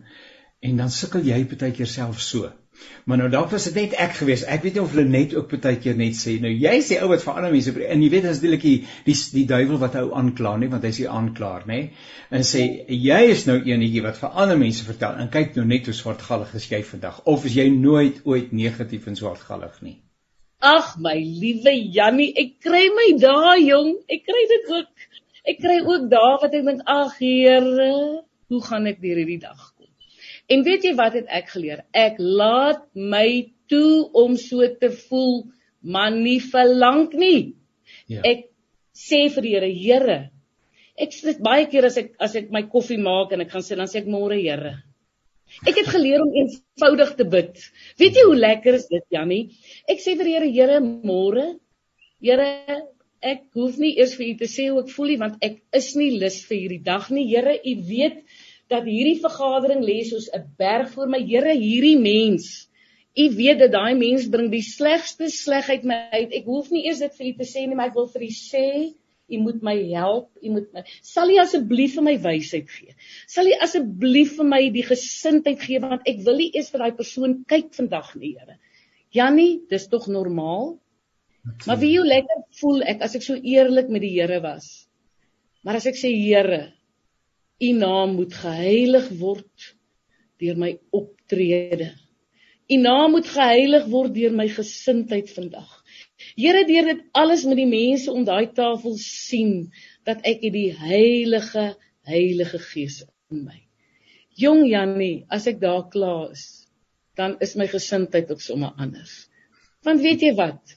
en 0.66 0.78
dan 0.78 0.94
sukkel 0.94 1.26
jy 1.26 1.40
baie 1.50 1.72
keer 1.74 1.90
self 1.90 2.22
so. 2.22 2.52
Maar 3.06 3.18
nou 3.18 3.30
dalk 3.32 3.52
was 3.54 3.66
dit 3.70 3.76
net 3.80 3.96
ek 4.02 4.16
gewees. 4.20 4.44
Ek 4.52 4.64
weet 4.66 4.78
nie 4.78 4.84
of 4.84 4.94
hulle 4.94 5.08
net 5.10 5.34
ook 5.38 5.54
baie 5.64 5.80
keer 5.82 5.98
net 5.98 6.18
sê, 6.20 6.36
nou 6.44 6.52
jy's 6.52 6.92
die 6.92 7.00
ou 7.02 7.10
wat 7.12 7.24
vir 7.24 7.40
ander 7.40 7.54
mense 7.56 7.74
en 7.88 8.04
jy 8.04 8.10
weet 8.14 8.30
as 8.30 8.42
dit 8.44 8.56
die 8.62 8.76
die 9.08 9.18
die 9.38 9.46
duiwel 9.50 9.82
wat 9.82 9.98
ou 10.02 10.08
aankla 10.20 10.56
nie, 10.62 10.70
want 10.74 10.86
hy's 10.86 11.02
die 11.02 11.10
aanklaer, 11.10 11.66
nê? 11.72 11.82
En 12.30 12.46
sê 12.46 12.66
jy 12.92 13.22
is 13.32 13.46
nou 13.50 13.58
eenetjie 13.62 14.04
wat 14.06 14.22
vir 14.22 14.38
ander 14.44 14.60
mense 14.62 14.86
vertel 14.86 15.22
en 15.24 15.34
kyk 15.34 15.56
nou 15.58 15.66
net 15.72 15.90
hoe 15.90 15.98
swartgallig 15.98 16.54
is 16.60 16.70
jy 16.72 16.82
vandag 16.94 17.22
of 17.32 17.46
is 17.50 17.58
jy 17.58 17.70
nooit 17.74 18.22
ooit 18.26 18.54
negatief 18.54 19.08
en 19.10 19.18
swartgallig 19.22 19.82
nie? 19.82 19.98
Ag 20.66 20.96
my 20.98 21.18
liewe 21.20 21.74
Jannie, 21.94 22.32
ek 22.42 22.58
kry 22.64 22.88
my 22.96 23.12
daai 23.22 23.68
jong. 23.68 23.92
Ek 24.10 24.24
kry 24.26 24.46
dit 24.50 24.72
ook. 24.72 25.10
Ek 25.46 25.60
kry 25.62 25.80
ook 25.84 26.08
dae 26.10 26.38
wat 26.42 26.54
ek 26.58 26.66
dink, 26.66 26.86
ag 26.90 27.18
Here, 27.20 27.92
hoe 28.50 28.62
gaan 28.66 28.88
ek 28.90 29.02
deur 29.04 29.20
hierdie 29.22 29.42
dag 29.44 29.60
kom? 29.76 29.90
En 30.50 30.64
weet 30.66 30.86
jy 30.86 30.94
wat 30.98 31.18
het 31.18 31.30
ek 31.34 31.52
geleer? 31.54 31.84
Ek 31.94 32.18
laat 32.20 32.82
my 32.94 33.52
toe 33.70 34.08
om 34.18 34.38
so 34.42 34.66
te 34.82 34.90
voel, 35.08 35.46
maar 35.82 36.14
nie 36.14 36.40
vir 36.42 36.72
lank 36.74 37.14
nie. 37.18 37.54
Ja. 38.10 38.24
Ek 38.26 38.48
sê 38.98 39.26
vir 39.34 39.46
die 39.46 39.54
Here, 39.54 39.70
Here, 39.76 40.18
ek 40.98 41.14
sit 41.14 41.42
baie 41.46 41.68
keer 41.70 41.90
as 41.90 41.98
ek 42.00 42.14
as 42.24 42.36
ek 42.40 42.52
my 42.56 42.64
koffie 42.72 43.02
maak 43.02 43.34
en 43.36 43.44
ek 43.44 43.52
gaan 43.54 43.66
sit 43.66 43.78
dan 43.82 43.90
sê 43.92 44.02
ek 44.02 44.10
môre 44.10 44.38
Here. 44.40 44.78
Ek 45.62 45.78
het 45.78 45.90
geleer 45.94 46.24
om 46.24 46.34
eenvoudig 46.34 47.14
te 47.20 47.26
bid. 47.30 47.62
Weet 48.02 48.18
jy 48.18 48.26
hoe 48.26 48.38
lekker 48.38 48.80
is 48.80 48.88
dit, 48.90 49.06
Jannie? 49.14 49.44
Ek 49.86 50.02
sê 50.02 50.16
vir 50.18 50.30
die 50.30 50.36
Here, 50.40 50.52
Here, 50.58 50.82
môre. 50.82 51.48
Here, 52.24 52.82
ek 53.32 53.46
hoef 53.58 53.80
nie 53.82 53.96
eers 53.98 54.16
vir 54.20 54.28
u 54.28 54.34
te 54.42 54.50
sê 54.52 54.68
hoe 54.70 54.84
ek 54.84 54.92
voel 54.94 55.14
nie 55.14 55.22
want 55.24 55.46
ek 55.48 55.62
is 55.80 55.94
nie 56.00 56.12
lus 56.22 56.42
vir 56.50 56.58
hierdie 56.60 56.84
dag 56.86 57.10
nie. 57.14 57.26
Here, 57.32 57.56
u 57.58 57.74
weet 57.90 58.22
dat 58.74 58.88
hierdie 58.90 59.22
vergadering 59.24 59.82
lê 59.86 60.00
soos 60.10 60.30
'n 60.34 60.46
berg 60.62 60.92
voor 60.94 61.10
my. 61.14 61.22
Here, 61.32 61.54
hierdie 61.54 61.98
mens. 62.00 62.68
U 63.16 63.26
weet 63.38 63.60
dat 63.64 63.72
daai 63.72 63.96
mens 63.96 64.28
bring 64.30 64.52
die 64.52 64.66
slegste 64.66 65.30
slegheid 65.32 65.84
my 65.84 66.00
uit. 66.12 66.34
Ek 66.34 66.46
hoef 66.46 66.72
nie 66.72 66.86
eers 66.88 67.00
dit 67.00 67.18
vir 67.18 67.28
u 67.32 67.34
te 67.40 67.48
sê 67.54 67.66
nie, 67.66 67.76
maar 67.76 67.92
ek 67.92 68.00
wil 68.00 68.12
vir 68.14 68.28
u 68.30 68.32
sê 68.36 68.70
U 69.26 69.38
moet 69.42 69.62
my 69.66 69.74
help, 69.90 70.28
u 70.38 70.52
moet 70.54 70.68
my 70.74 70.84
Sal 71.02 71.32
u 71.34 71.38
asseblief 71.42 71.96
vir 71.98 72.04
my 72.06 72.14
wysheid 72.22 72.70
gee? 72.70 72.94
Sal 73.26 73.50
u 73.50 73.56
asseblief 73.66 74.36
vir 74.38 74.46
my 74.46 74.60
die 74.76 74.86
gesindheid 74.86 75.64
gee 75.66 75.82
want 75.82 76.06
ek 76.12 76.22
wil 76.28 76.38
nie 76.38 76.52
eers 76.54 76.70
vir 76.74 76.84
daai 76.84 76.98
persoon 77.00 77.40
kyk 77.50 77.72
vandag 77.74 78.12
nie, 78.22 78.36
Here. 78.38 78.60
Jannie, 79.16 79.64
dis 79.72 79.88
tog 79.90 80.06
normaal? 80.12 80.76
Maar 81.66 81.80
wie 81.82 81.96
hoe 81.98 82.08
lekker 82.08 82.44
voel 82.60 82.82
ek 82.90 83.04
as 83.06 83.16
ek 83.18 83.26
so 83.26 83.38
eerlik 83.38 83.92
met 83.94 84.02
die 84.02 84.16
Here 84.16 84.42
was. 84.44 84.88
Maar 85.66 85.80
as 85.80 85.88
ek 85.90 85.98
sê 86.00 86.12
Here, 86.14 86.74
U 87.62 87.72
naam 87.72 88.18
moet 88.20 88.34
geheilig 88.34 89.10
word. 89.20 89.72
deur 90.40 90.58
my 90.60 90.74
optrede. 90.92 91.94
U 92.68 92.78
naam 92.82 93.14
moet 93.16 93.28
geheilig 93.30 93.86
word 93.88 94.16
deur 94.18 94.34
my 94.36 94.48
gesindheid 94.52 95.30
vandag. 95.32 95.70
Here, 96.36 96.66
deur 96.68 96.90
dit 96.92 97.04
alles 97.16 97.46
met 97.48 97.60
die 97.62 97.70
mense 97.70 98.12
om 98.12 98.26
daai 98.28 98.52
tafel 98.58 98.98
sien 99.00 99.70
dat 100.08 100.26
ek 100.28 100.44
die 100.52 100.72
heilige 100.76 101.76
Heilige 102.06 102.60
Gees 102.62 103.00
in 103.34 103.46
my. 103.48 103.62
Jong 104.38 104.66
Jannie, 104.68 105.26
as 105.32 105.48
ek 105.50 105.62
daar 105.62 105.88
klaar 105.90 106.36
is, 106.36 106.68
dan 107.18 107.38
is 107.42 107.56
my 107.58 107.66
gesindheid 107.72 108.30
ook 108.30 108.44
sommer 108.44 108.76
anders. 108.78 109.30
Want 109.88 110.04
weet 110.04 110.22
jy 110.22 110.34
wat? 110.38 110.76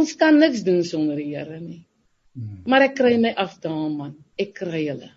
Ons 0.00 0.14
kan 0.20 0.38
niks 0.38 0.62
doen 0.66 0.84
sonder 0.84 1.18
die 1.20 1.32
Here 1.34 1.58
nie. 1.60 1.82
Hmm. 2.32 2.62
Maar 2.66 2.88
ek 2.88 2.94
kry 3.00 3.16
my 3.20 3.34
af 3.36 3.58
daar 3.60 3.90
man. 3.92 4.14
Ek 4.40 4.54
kry 4.62 4.86
hulle. 4.88 5.10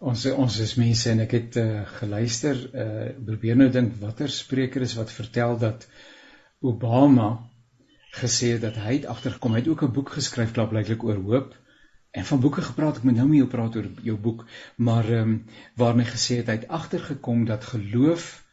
Ons 0.00 0.24
ons 0.32 0.54
is 0.64 0.74
mense 0.80 1.10
en 1.12 1.20
ek 1.26 1.34
het 1.36 1.56
uh, 1.60 1.82
geluister 2.00 2.60
uh 2.72 3.10
probeer 3.26 3.58
nou 3.60 3.68
dink 3.72 3.98
watter 4.00 4.32
spreker 4.32 4.82
is 4.86 4.96
wat 4.98 5.12
vertel 5.12 5.58
dat 5.60 5.84
Obama 6.60 7.30
gesê 8.16 8.54
het 8.54 8.62
dat 8.64 8.78
hy 8.80 8.94
het 8.98 9.06
agtergekom 9.12 9.52
hy 9.54 9.60
het 9.60 9.68
ook 9.68 9.82
'n 9.84 9.92
boek 9.92 10.14
geskryf 10.16 10.52
klap 10.56 10.72
blyklik 10.72 11.04
oor 11.04 11.20
hoop 11.28 11.54
en 12.10 12.24
van 12.24 12.40
boeke 12.40 12.62
gepraat 12.62 12.96
ek 12.96 13.04
moet 13.04 13.16
nou 13.16 13.28
mee 13.28 13.46
praat 13.46 13.76
oor 13.76 13.86
jou 14.02 14.16
boek 14.16 14.46
maar 14.76 15.04
ehm 15.04 15.28
um, 15.28 15.44
waarmee 15.76 16.06
gesê 16.06 16.40
het 16.40 16.46
hy 16.46 16.56
het 16.58 16.68
agtergekom 16.68 17.44
dat 17.44 17.64
geloof 17.64 18.44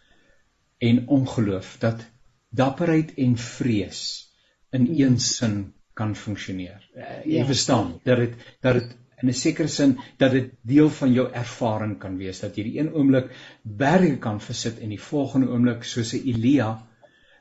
en 0.78 1.08
ongeloof 1.08 1.78
dat 1.80 2.06
dapperheid 2.50 3.14
en 3.16 3.38
vrees 3.38 4.27
in 4.72 4.88
een 5.00 5.20
sin 5.20 5.74
kan 5.94 6.16
funksioneer. 6.16 6.90
Uh, 6.96 7.04
jy 7.26 7.42
ja. 7.42 7.46
verstaan 7.46 8.00
dat 8.04 8.18
dit 8.18 8.34
dat 8.62 8.74
dit 8.74 8.96
in 9.22 9.30
'n 9.30 9.34
sekere 9.34 9.68
sin 9.68 9.98
dat 10.18 10.32
dit 10.32 10.50
deel 10.62 10.90
van 10.90 11.14
jou 11.14 11.28
ervaring 11.34 11.98
kan 12.00 12.18
wees 12.18 12.40
dat 12.40 12.58
jy 12.58 12.64
die 12.64 12.80
een 12.80 12.94
oomblik 12.94 13.32
berge 13.64 14.18
kan 14.18 14.42
versit 14.42 14.80
en 14.80 14.90
die 14.94 15.02
volgende 15.02 15.50
oomblik 15.50 15.84
soos 15.84 16.14
'n 16.14 16.28
Elia 16.34 16.88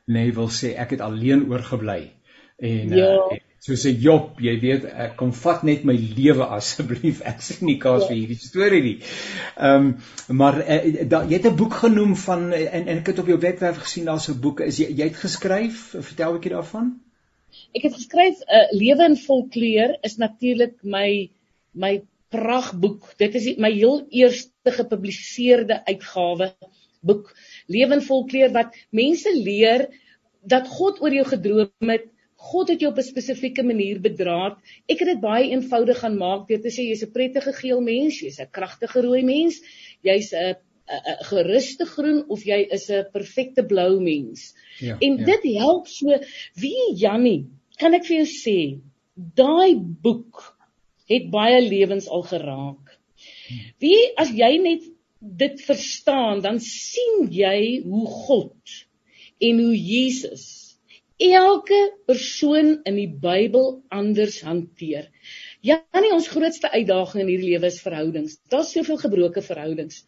nee 0.05 0.31
wil 0.33 0.49
sê 0.49 0.73
ek 0.75 0.95
het 0.95 1.01
alleen 1.01 1.45
oorgebly 1.49 2.11
en 2.57 2.95
ja. 2.97 3.11
uh, 3.13 3.37
soos 3.59 3.85
'n 3.85 3.99
Job 4.01 4.41
jy 4.41 4.59
weet 4.59 4.85
ek 4.85 5.15
kom 5.19 5.33
vat 5.33 5.63
net 5.63 5.83
my 5.83 5.93
lewe 6.17 6.45
asseblief 6.57 7.21
ek 7.21 7.41
sê 7.45 7.61
nie 7.61 7.77
kaas 7.77 8.01
ja. 8.01 8.07
vir 8.07 8.17
hierdie 8.17 8.41
storie 8.41 8.83
nie. 8.83 8.97
Ehm 9.57 9.93
um, 10.29 10.37
maar 10.41 10.61
uh, 10.61 11.09
da, 11.09 11.23
jy 11.23 11.37
het 11.37 11.49
'n 11.51 11.55
boek 11.55 11.73
genoem 11.83 12.15
van 12.15 12.53
en 12.53 12.87
en 12.87 12.97
ek 12.97 13.13
het 13.13 13.19
op 13.19 13.27
jou 13.27 13.39
webwerf 13.39 13.77
gesien 13.85 14.05
daar's 14.05 14.29
'n 14.29 14.39
boek 14.41 14.65
is 14.65 14.77
jy 14.77 14.89
jy 14.89 15.11
het 15.11 15.25
geskryf 15.25 15.93
vertel 15.99 16.31
'n 16.31 16.33
bietjie 16.39 16.55
daarvan? 16.57 16.95
Ek 17.75 17.83
het 17.83 17.93
geskryf 17.93 18.39
'n 18.39 18.47
uh, 18.47 18.61
eh, 18.61 18.71
lewe 18.71 19.03
in 19.05 19.17
volkleur 19.17 19.97
is 20.01 20.17
natuurlik 20.17 20.83
my 20.83 21.29
my 21.73 22.01
pragtboek. 22.29 23.13
Dit 23.17 23.35
is 23.35 23.55
my 23.57 23.71
heel 23.71 24.05
eerste 24.09 24.71
gepubliseerde 24.71 25.85
uitgawe 25.85 26.53
boek 27.01 27.31
Lewenvol 27.67 28.25
kleur 28.25 28.51
wat 28.55 28.75
mense 28.91 29.31
leer 29.33 29.87
dat 30.41 30.67
God 30.67 31.01
oor 31.03 31.13
jou 31.13 31.25
gedroom 31.27 31.91
het. 31.91 32.07
God 32.37 32.69
het 32.69 32.83
jou 32.83 32.91
op 32.91 32.99
'n 33.01 33.03
spesifieke 33.03 33.63
manier 33.63 33.99
bedraad. 34.01 34.57
Ek 34.87 34.99
het 34.99 35.07
dit 35.07 35.19
baie 35.19 35.49
eenvoudig 35.49 35.99
gaan 35.99 36.17
maak 36.17 36.47
deur 36.47 36.61
te 36.61 36.69
sê 36.69 36.85
jy's 36.85 37.03
'n 37.03 37.11
prettige 37.11 37.53
geel 37.53 37.81
mens, 37.81 38.19
jy's 38.21 38.39
'n 38.39 38.51
kragtige 38.51 39.01
rooi 39.01 39.23
mens, 39.23 39.61
jy's 40.03 40.33
'n 40.33 40.55
'n 40.87 41.23
geruste 41.29 41.85
groen 41.85 42.23
of 42.29 42.43
jy 42.43 42.67
is 42.71 42.89
'n 42.89 43.09
perfekte 43.11 43.65
blou 43.65 43.99
mens. 43.99 44.53
Ja, 44.79 44.97
en 44.99 45.17
ja. 45.17 45.25
dit 45.25 45.57
help 45.57 45.87
so 45.87 46.19
wie 46.53 46.95
Jannie, 46.95 47.49
kan 47.79 47.95
ek 47.97 48.07
vir 48.09 48.21
jou 48.21 48.29
sê, 48.31 48.59
daai 49.15 49.75
boek 49.77 50.43
het 51.09 51.29
baie 51.31 51.59
lewens 51.63 52.09
al 52.11 52.25
geraak. 52.27 52.93
Wie 53.81 53.99
as 54.19 54.33
jy 54.35 54.57
net 54.61 54.85
dit 55.19 55.61
verstaan, 55.65 56.43
dan 56.43 56.59
sien 56.63 57.27
jy 57.33 57.81
hoe 57.85 58.05
God 58.27 58.77
en 59.41 59.61
hoe 59.63 59.75
Jesus 59.75 60.45
elke 61.17 61.79
persoon 62.05 62.75
in 62.85 62.97
die 62.99 63.09
Bybel 63.09 63.81
anders 63.89 64.41
hanteer. 64.45 65.07
Ja, 65.65 65.79
nee, 65.97 66.13
ons 66.13 66.29
grootste 66.29 66.69
uitdaging 66.69 67.23
in 67.23 67.31
hierdie 67.31 67.55
lewe 67.55 67.71
is 67.71 67.81
verhoudings. 67.81 68.37
Daar's 68.53 68.69
soveel 68.75 68.99
gebroke 69.01 69.41
verhoudings. 69.41 70.03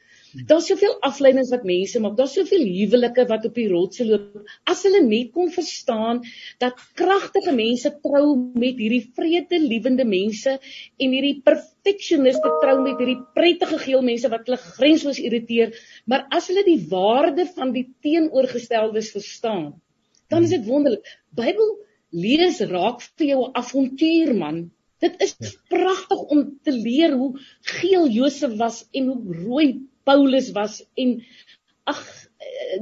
Daar's 0.49 0.67
soveel 0.69 0.91
afleidings 1.05 1.49
wat 1.49 1.63
mense 1.65 1.99
maak. 2.01 2.15
Daar's 2.17 2.35
soveel 2.37 2.61
huwelike 2.61 3.25
wat 3.31 3.47
op 3.49 3.55
die 3.57 3.67
rotse 3.71 4.05
loop. 4.05 4.43
As 4.69 4.83
hulle 4.85 5.01
net 5.05 5.31
kon 5.33 5.49
verstaan 5.53 6.21
dat 6.61 6.77
kragtige 6.99 7.53
mense 7.55 7.91
trou 8.03 8.35
met 8.53 8.77
hierdie 8.77 9.09
vredelewende 9.17 10.05
mense 10.05 10.53
en 10.59 11.17
hierdie 11.17 11.41
perfeksioniste 11.45 12.53
trou 12.61 12.77
met 12.83 13.01
hierdie 13.01 13.17
prettige 13.33 13.81
geel 13.87 14.05
mense 14.05 14.29
wat 14.29 14.45
hulle 14.45 14.61
grensloos 14.61 15.21
irriteer, 15.23 15.73
maar 16.05 16.27
as 16.29 16.51
hulle 16.51 16.65
die 16.67 16.79
waarde 16.91 17.47
van 17.55 17.73
die 17.73 17.87
teenoorgesteldes 18.05 19.13
verstaan, 19.15 19.71
dan 20.29 20.45
is 20.45 20.53
dit 20.53 20.65
wonderlik. 20.69 21.05
Bybel 21.33 21.77
lees 22.13 22.61
raak 22.69 23.01
vir 23.17 23.31
jou 23.33 23.41
'n 23.47 23.55
avontuur 23.63 24.35
man. 24.35 24.69
Dit 24.99 25.21
is 25.23 25.35
ja. 25.39 25.49
pragtig 25.69 26.21
om 26.33 26.59
te 26.61 26.71
leer 26.71 27.13
hoe 27.15 27.39
geel 27.79 28.09
Josef 28.09 28.57
was 28.57 28.85
en 28.91 29.07
hoe 29.07 29.35
rooi 29.45 29.88
Paulus 30.09 30.51
was 30.57 30.81
en 30.97 31.19
ag 31.89 32.01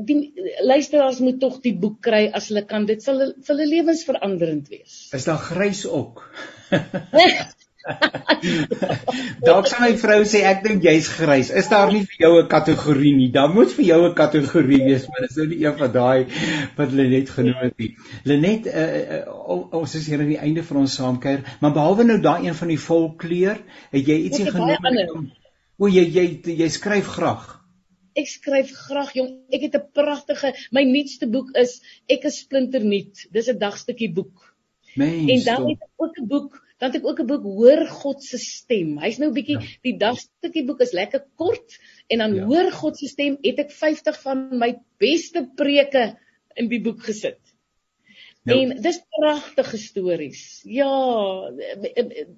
die 0.07 0.33
luisteraars 0.61 1.19
moet 1.23 1.39
tog 1.41 1.59
die 1.63 1.75
boek 1.81 2.01
kry 2.07 2.27
as 2.39 2.49
hulle 2.51 2.63
kan 2.69 2.85
dit 2.89 3.03
sal 3.03 3.19
vir 3.19 3.53
hulle 3.53 3.69
lewens 3.69 4.03
veranderend 4.07 4.67
wees. 4.73 5.07
Is 5.17 5.27
daar 5.29 5.41
grys 5.41 5.85
ook? 5.87 6.25
Dalk 9.47 9.69
sal 9.71 9.79
my 9.85 9.93
vrou 10.01 10.19
sê 10.27 10.41
ek 10.49 10.63
dink 10.65 10.83
jy's 10.83 11.07
grys. 11.13 11.49
Is 11.61 11.69
daar 11.71 11.91
nie 11.93 12.03
vir 12.09 12.17
jou 12.25 12.31
'n 12.41 12.49
kategorie 12.51 13.15
nie? 13.15 13.29
Dan 13.31 13.53
moet 13.55 13.71
vir 13.77 13.85
jou 13.85 14.01
'n 14.09 14.13
kategorie 14.15 14.81
wees, 14.83 15.07
maar 15.07 15.21
dis 15.27 15.37
nou 15.39 15.47
nie 15.47 15.61
een 15.63 15.77
van 15.77 15.91
daai 15.91 16.25
wat 16.75 16.89
hulle 16.91 17.07
net 17.15 17.29
genoem 17.29 17.63
het 17.63 17.77
nie. 17.79 17.91
Lenet, 18.23 18.67
uh, 18.67 18.73
uh, 19.17 19.73
ons 19.81 19.95
is 19.95 20.07
hier 20.07 20.19
aan 20.19 20.33
die 20.35 20.43
einde 20.49 20.63
van 20.63 20.77
ons 20.83 20.95
saamkuier, 20.99 21.41
maar 21.61 21.73
behalwe 21.73 22.03
nou 22.03 22.19
daai 22.21 22.47
een 22.47 22.55
van 22.55 22.67
die 22.67 22.79
volkleur, 22.79 23.57
het 23.91 24.07
jy 24.07 24.17
ietsie 24.27 24.51
genoem? 24.51 25.31
O 25.77 25.87
jy 25.87 26.03
jy 26.09 26.25
jy 26.57 26.69
skryf 26.73 27.13
graag. 27.17 27.45
Ek 28.17 28.29
skryf 28.29 28.71
graag 28.87 29.11
jong. 29.13 29.29
Ek 29.53 29.61
het 29.67 29.75
'n 29.77 29.89
pragtige 29.93 30.53
my 30.71 30.83
nuutste 30.83 31.27
boek 31.29 31.53
is 31.55 31.81
Ek 32.09 32.25
is 32.25 32.39
splinter 32.41 32.83
nuut. 32.83 33.27
Dis 33.31 33.49
'n 33.49 33.59
dagstukkie 33.59 34.13
boek. 34.13 34.53
Mens, 34.97 35.29
en 35.29 35.43
dan 35.45 35.69
het 35.69 35.81
ek 35.85 36.01
ook 36.01 36.17
'n 36.17 36.27
boek, 36.27 36.53
dan 36.79 36.91
het 36.91 37.01
ek 37.01 37.07
ook 37.07 37.19
'n 37.19 37.27
boek 37.27 37.43
Hoor 37.43 37.85
God 37.87 38.23
se 38.23 38.37
stem. 38.37 38.97
Hy's 38.97 39.19
nou 39.19 39.29
'n 39.29 39.33
bietjie 39.33 39.59
ja. 39.59 39.67
die 39.83 39.97
dagstukkie 39.97 40.65
boek 40.65 40.81
is 40.81 40.93
lekker 40.93 41.25
kort 41.35 41.77
en 42.09 42.17
dan 42.17 42.33
ja. 42.35 42.45
Hoor 42.45 42.71
God 42.71 42.97
se 42.97 43.07
stem 43.07 43.37
het 43.41 43.59
ek 43.59 43.71
50 43.71 44.21
van 44.21 44.57
my 44.57 44.79
beste 44.97 45.45
preke 45.55 46.17
in 46.55 46.69
die 46.69 46.81
boek 46.81 47.03
gesit. 47.03 47.39
Nou, 48.47 48.57
en 48.63 48.81
dis 48.81 48.99
pragtige 49.19 49.77
stories. 49.77 50.61
Ja, 50.63 51.51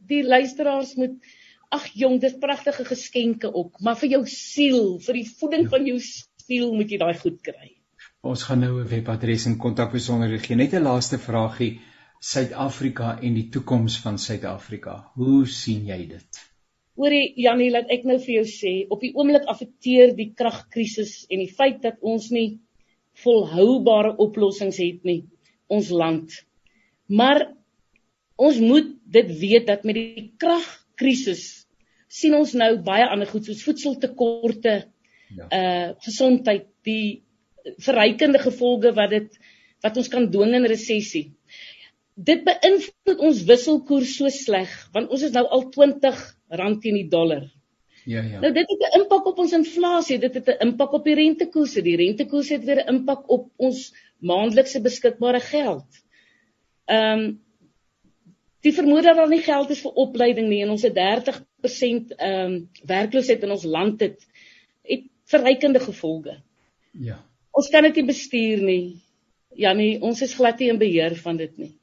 die 0.10 0.24
luisteraars 0.24 0.96
moet 0.96 1.24
Ag 1.70 1.86
jong, 1.93 2.17
dis 2.22 2.38
pragtige 2.41 2.86
geskenke 2.86 3.53
ook, 3.53 3.78
maar 3.86 3.97
vir 3.99 4.09
jou 4.15 4.24
siel, 4.26 4.97
vir 5.05 5.20
die 5.20 5.28
voeding 5.30 5.67
ja. 5.67 5.70
van 5.76 5.86
jou 5.86 5.99
siel 6.01 6.74
moet 6.74 6.89
jy 6.89 6.97
daai 6.97 7.17
goed 7.20 7.38
kry. 7.45 7.76
Ons 8.26 8.43
gaan 8.47 8.59
nou 8.59 8.82
'n 8.82 8.89
webadres 8.89 9.45
en 9.45 9.57
kontakbesonderhede 9.57 10.43
gee. 10.43 10.55
Net 10.55 10.74
'n 10.74 10.84
laaste 10.84 11.17
vragie. 11.17 11.80
Suid-Afrika 12.20 13.20
en 13.22 13.34
die 13.34 13.49
toekoms 13.49 13.99
van 14.03 14.17
Suid-Afrika. 14.17 15.11
Hoe 15.15 15.47
sien 15.47 15.86
jy 15.86 16.07
dit? 16.07 16.39
Hoorie 16.99 17.34
Janie, 17.39 17.70
laat 17.72 17.88
ek 17.88 18.03
nou 18.03 18.17
vir 18.20 18.34
jou 18.34 18.43
sê, 18.43 18.74
op 18.89 18.99
die 18.99 19.13
oomblik 19.15 19.45
affekteer 19.47 20.15
die 20.15 20.34
kragkrisis 20.36 21.26
en 21.30 21.39
die 21.39 21.53
feit 21.53 21.82
dat 21.82 21.95
ons 22.01 22.30
nie 22.30 22.59
volhoubare 23.24 24.17
oplossings 24.17 24.78
het 24.78 25.03
nie 25.03 25.24
ons 25.67 25.89
land. 25.89 26.45
Maar 27.07 27.53
ons 28.36 28.59
moet 28.59 28.91
dit 29.05 29.32
weet 29.39 29.67
dat 29.67 29.84
met 29.84 29.95
die 29.95 30.34
kragkrisis 30.38 31.59
sien 32.10 32.36
ons 32.36 32.53
nou 32.57 32.72
baie 32.86 33.05
ander 33.05 33.30
goed 33.30 33.45
soos 33.45 33.64
voedseltekorte, 33.64 34.76
ja. 35.38 35.47
uh 35.53 35.89
gesondheid, 36.05 36.68
die 36.88 37.24
verrykende 37.86 38.41
gevolge 38.41 38.93
wat 38.97 39.14
dit 39.14 39.39
wat 39.84 39.97
ons 39.99 40.10
kan 40.12 40.28
dwing 40.32 40.55
in 40.57 40.68
resessie. 40.68 41.30
Dit 42.20 42.43
beïnvloed 42.47 43.22
ons 43.30 43.45
wisselkoers 43.47 44.18
so 44.18 44.32
sleg 44.34 44.74
want 44.95 45.14
ons 45.14 45.24
is 45.28 45.36
nou 45.36 45.45
al 45.47 45.70
20 45.76 46.24
rand 46.60 46.82
teen 46.84 46.97
die 46.99 47.10
dollar. 47.12 47.45
Ja 48.10 48.24
ja. 48.26 48.39
Nou 48.41 48.51
dit 48.55 48.72
het 48.74 48.86
'n 48.88 49.01
impak 49.01 49.28
op 49.28 49.38
ons 49.39 49.53
inflasie, 49.53 50.20
dit 50.20 50.34
het 50.34 50.47
'n 50.47 50.68
impak 50.68 50.93
op 50.93 51.05
die 51.05 51.16
rentekoerse. 51.16 51.82
Die 51.82 51.95
rentekoerse 51.95 52.53
het 52.53 52.66
weer 52.66 52.84
'n 52.84 52.95
impak 52.95 53.30
op 53.30 53.51
ons 53.57 53.93
maandelikse 54.20 54.82
beskikbare 54.82 55.39
geld. 55.39 55.88
Ehm 56.86 57.20
um, 57.20 57.39
die 58.62 58.74
vermoede 58.74 59.07
dat 59.07 59.16
daar 59.16 59.30
nie 59.30 59.41
geld 59.41 59.70
is 59.70 59.82
vir 59.82 59.91
opleiding 59.91 60.49
nie 60.49 60.64
en 60.64 60.70
ons 60.70 60.82
het 60.82 60.95
30% 60.95 61.49
ehm 61.64 62.45
um, 62.45 62.70
werkloosheid 62.86 63.43
in 63.43 63.51
ons 63.51 63.64
land 63.64 64.01
het 64.01 64.20
het 64.84 65.05
verrykende 65.30 65.80
gevolge. 65.80 66.39
Ja. 66.91 67.20
Ons 67.51 67.70
kan 67.70 67.84
dit 67.84 67.95
nie 67.95 68.05
bestuur 68.05 68.64
nie. 68.64 69.01
Ja 69.55 69.74
nee, 69.74 69.99
ons 70.01 70.22
is 70.22 70.34
glad 70.34 70.60
nie 70.60 70.70
in 70.70 70.80
beheer 70.80 71.16
van 71.16 71.38
dit 71.38 71.57
nie. 71.57 71.74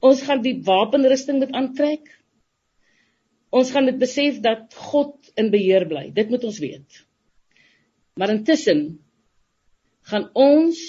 Ons 0.00 0.22
gaan 0.22 0.42
die 0.42 0.56
wapenrusting 0.64 1.38
moet 1.38 1.52
aantrek. 1.52 2.08
Ons 3.50 3.70
gaan 3.74 3.88
dit 3.90 3.98
besef 3.98 4.40
dat 4.40 4.74
God 4.90 5.32
in 5.36 5.50
beheer 5.50 5.86
bly. 5.88 6.10
Dit 6.14 6.30
moet 6.30 6.44
ons 6.44 6.58
weet. 6.62 7.04
Maar 8.14 8.34
intussen 8.36 9.00
gaan 10.10 10.30
ons 10.34 10.80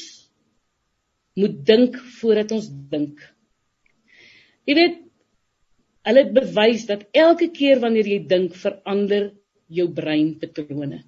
moet 1.39 1.65
dink 1.65 1.97
voordat 2.19 2.51
ons 2.51 2.67
dink. 2.91 3.21
Jy 4.67 4.75
weet, 4.77 4.97
hulle 6.07 6.23
het 6.25 6.33
bewys 6.33 6.87
dat 6.89 7.05
elke 7.17 7.51
keer 7.53 7.81
wanneer 7.83 8.07
jy 8.09 8.19
dink, 8.29 8.55
verander 8.57 9.31
jou 9.71 9.87
breinpatrone. 9.95 11.03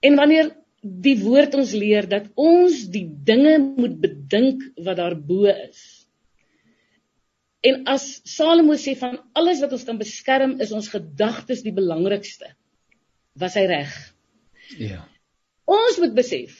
En 0.00 0.16
wanneer 0.16 0.54
die 0.80 1.16
woord 1.20 1.54
ons 1.60 1.72
leer 1.76 2.08
dat 2.08 2.30
ons 2.40 2.86
die 2.92 3.04
dinge 3.04 3.58
moet 3.60 3.98
bedink 4.00 4.62
wat 4.80 4.98
daarbo 5.00 5.50
is. 5.52 5.82
En 7.60 7.82
as 7.92 8.06
Salomo 8.24 8.78
sê 8.80 8.94
van 8.96 9.18
alles 9.36 9.60
wat 9.60 9.74
ons 9.76 9.84
kan 9.84 10.00
beskerm 10.00 10.56
is 10.64 10.72
ons 10.72 10.88
gedagtes 10.88 11.60
die 11.66 11.76
belangrikste. 11.76 12.54
Was 13.36 13.58
hy 13.60 13.66
reg? 13.68 13.92
Ja. 14.80 15.04
Ons 15.68 16.00
moet 16.00 16.16
besef 16.16 16.56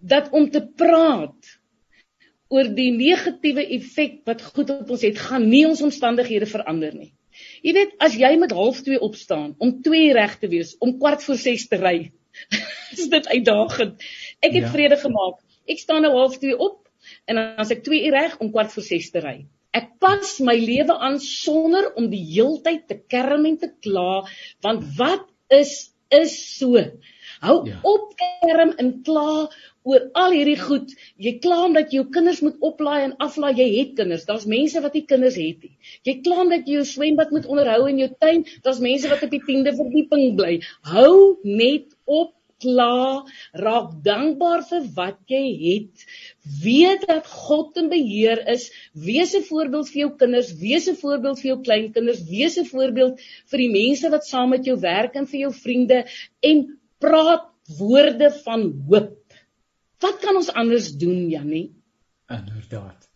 dat 0.00 0.32
om 0.32 0.48
te 0.50 0.64
praat 0.64 1.52
oor 2.52 2.68
die 2.76 2.90
negatiewe 2.94 3.64
effek 3.78 4.20
wat 4.28 4.44
goed 4.52 4.70
op 4.74 4.90
ons 4.92 5.04
het, 5.06 5.18
gaan 5.18 5.48
nie 5.48 5.64
ons 5.68 5.82
omstandighede 5.84 6.48
verander 6.50 6.94
nie. 6.96 7.12
Jy 7.64 7.72
weet, 7.76 7.94
as 8.04 8.16
jy 8.20 8.34
met 8.40 8.52
half 8.52 8.82
2 8.84 9.00
opstaan 9.00 9.54
om 9.62 9.78
2 9.84 10.12
reg 10.16 10.36
te 10.42 10.50
wees, 10.52 10.74
om 10.84 10.98
kwart 10.98 11.24
voor 11.24 11.40
6 11.40 11.64
te 11.70 11.80
ry, 11.80 11.96
is 12.98 13.08
dit 13.12 13.28
uitdagend. 13.32 14.04
Ek 14.40 14.52
het 14.52 14.66
ja. 14.66 14.72
vrede 14.74 14.98
gemaak. 15.00 15.40
Ek 15.70 15.80
staan 15.80 16.04
nou 16.04 16.12
half 16.16 16.36
2 16.42 16.58
op 16.58 16.80
en 17.30 17.38
dan 17.38 17.62
as 17.62 17.72
ek 17.74 17.84
2 17.86 18.04
uur 18.06 18.16
reg 18.18 18.38
om 18.44 18.52
kwart 18.52 18.72
voor 18.74 18.86
6 18.86 19.10
te 19.14 19.22
ry. 19.24 19.36
Ek 19.72 19.94
pas 20.02 20.34
my 20.44 20.54
lewe 20.60 20.98
aan 21.00 21.16
sonder 21.24 21.88
om 21.96 22.10
die 22.12 22.22
heeltyd 22.34 22.84
te 22.90 22.98
kerm 23.08 23.46
en 23.48 23.56
te 23.62 23.70
kla, 23.80 24.22
want 24.64 24.84
wat 24.98 25.24
is 25.52 25.91
is 26.20 26.34
so. 26.58 26.78
Hou 27.42 27.56
ja. 27.66 27.78
op 27.82 28.12
kerm 28.18 28.72
en 28.78 28.90
kla 29.06 29.48
oor 29.82 30.02
al 30.18 30.34
hierdie 30.36 30.58
goed. 30.60 30.92
Jy 31.18 31.32
kla 31.42 31.64
omdat 31.66 31.90
jy 31.90 32.02
jou 32.02 32.08
kinders 32.14 32.42
moet 32.44 32.60
oplaai 32.68 33.00
en 33.08 33.16
aflaai. 33.26 33.50
Jy 33.58 33.68
het 33.78 33.96
kinders. 33.98 34.26
Daar's 34.28 34.46
mense 34.50 34.82
wat 34.84 34.94
nie 34.98 35.04
kinders 35.08 35.38
het 35.40 35.64
nie. 35.66 35.72
Jy 36.06 36.18
kla 36.22 36.44
omdat 36.44 36.68
jy 36.68 36.78
jou 36.78 36.86
swembad 36.92 37.34
moet 37.34 37.48
onderhou 37.50 37.88
in 37.90 37.98
jou 38.04 38.10
tuin. 38.22 38.46
Daar's 38.62 38.82
mense 38.84 39.10
wat 39.10 39.24
op 39.26 39.34
die 39.34 39.42
10de 39.48 39.74
verdieping 39.80 40.36
bly. 40.38 40.52
Hou 40.92 41.40
net 41.42 41.90
op 42.04 42.36
kla, 42.62 43.24
raak 43.64 43.92
dankbaar 44.06 44.64
vir 44.70 44.86
wat 44.96 45.18
jy 45.30 45.42
het. 45.62 46.04
Weet 46.62 47.06
dat 47.08 47.26
God 47.26 47.76
in 47.82 47.90
beheer 47.92 48.42
is. 48.54 48.70
Wees 48.94 49.34
'n 49.34 49.44
voorbeeld 49.48 49.88
vir 49.92 50.00
jou 50.04 50.10
kinders, 50.24 50.52
wees 50.58 50.88
'n 50.88 50.96
voorbeeld 50.96 51.40
vir 51.40 51.50
jou 51.52 51.60
kleinkinders, 51.62 52.22
wees 52.30 52.58
'n 52.58 52.64
voorbeeld 52.64 53.20
vir 53.50 53.58
die 53.58 53.72
mense 53.72 54.10
wat 54.10 54.24
saam 54.26 54.50
met 54.50 54.64
jou 54.64 54.78
werk 54.80 55.14
en 55.14 55.26
vir 55.26 55.40
jou 55.40 55.52
vriende 55.52 56.04
en 56.40 56.78
praat 56.98 57.48
woorde 57.78 58.30
van 58.44 58.72
hoop. 58.88 59.18
Wat 60.02 60.18
kan 60.18 60.36
ons 60.36 60.52
anders 60.52 60.92
doen, 60.98 61.28
Jannie? 61.30 61.70
Inderdaad. 62.28 63.08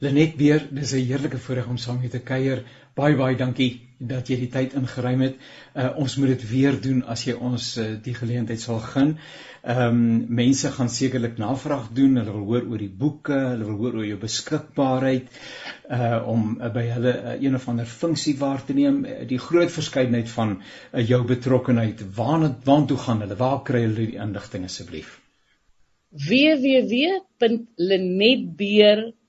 Lenet 0.00 0.36
weer, 0.40 0.62
dis 0.72 0.92
'n 0.96 1.04
heerlike 1.04 1.38
voorreg 1.38 1.66
om 1.68 1.76
saam 1.76 1.98
met 2.00 2.10
te 2.10 2.20
kuier. 2.20 2.62
Baie 2.96 3.16
baie 3.16 3.36
dankie 3.36 3.80
dat 3.98 4.28
jy 4.28 4.36
die 4.40 4.48
tyd 4.48 4.72
ingeruim 4.78 5.20
het. 5.20 5.34
Uh 5.76 5.90
ons 6.00 6.16
moet 6.16 6.30
dit 6.32 6.44
weer 6.50 6.78
doen 6.80 7.02
as 7.04 7.24
jy 7.26 7.34
ons 7.36 7.66
uh, 7.78 7.84
die 8.02 8.14
geleentheid 8.14 8.60
sal 8.60 8.80
gun. 8.80 9.18
Ehm 9.62 9.98
um, 9.98 10.24
mense 10.40 10.70
gaan 10.72 10.88
sekerlik 10.88 11.36
navraag 11.36 11.92
doen. 11.92 12.16
Hulle 12.16 12.32
wil 12.32 12.46
hoor 12.48 12.64
oor 12.70 12.78
die 12.78 12.88
boeke, 13.02 13.36
hulle 13.50 13.68
wil 13.68 13.76
hoor 13.82 14.00
oor 14.00 14.06
jou 14.06 14.18
beskikbaarheid 14.24 15.28
uh 15.90 16.24
om 16.32 16.56
uh, 16.56 16.72
by 16.72 16.86
hulle 16.94 17.14
uh, 17.20 17.36
een 17.42 17.60
of 17.60 17.68
ander 17.68 17.86
funksie 17.86 18.38
waar 18.40 18.64
te 18.64 18.72
neem. 18.72 19.04
Uh, 19.04 19.28
die 19.28 19.38
groot 19.50 19.70
verskeidenheid 19.70 20.32
van 20.32 20.62
uh, 20.62 21.08
jou 21.08 21.24
betrokkeheid. 21.28 22.06
Waar 22.16 22.48
waartoe 22.64 22.96
gaan 23.04 23.20
hulle? 23.20 23.36
Waar 23.36 23.60
kry 23.68 23.84
hulle 23.84 24.06
die 24.06 24.16
inligting 24.16 24.64
asseblief? 24.64 25.18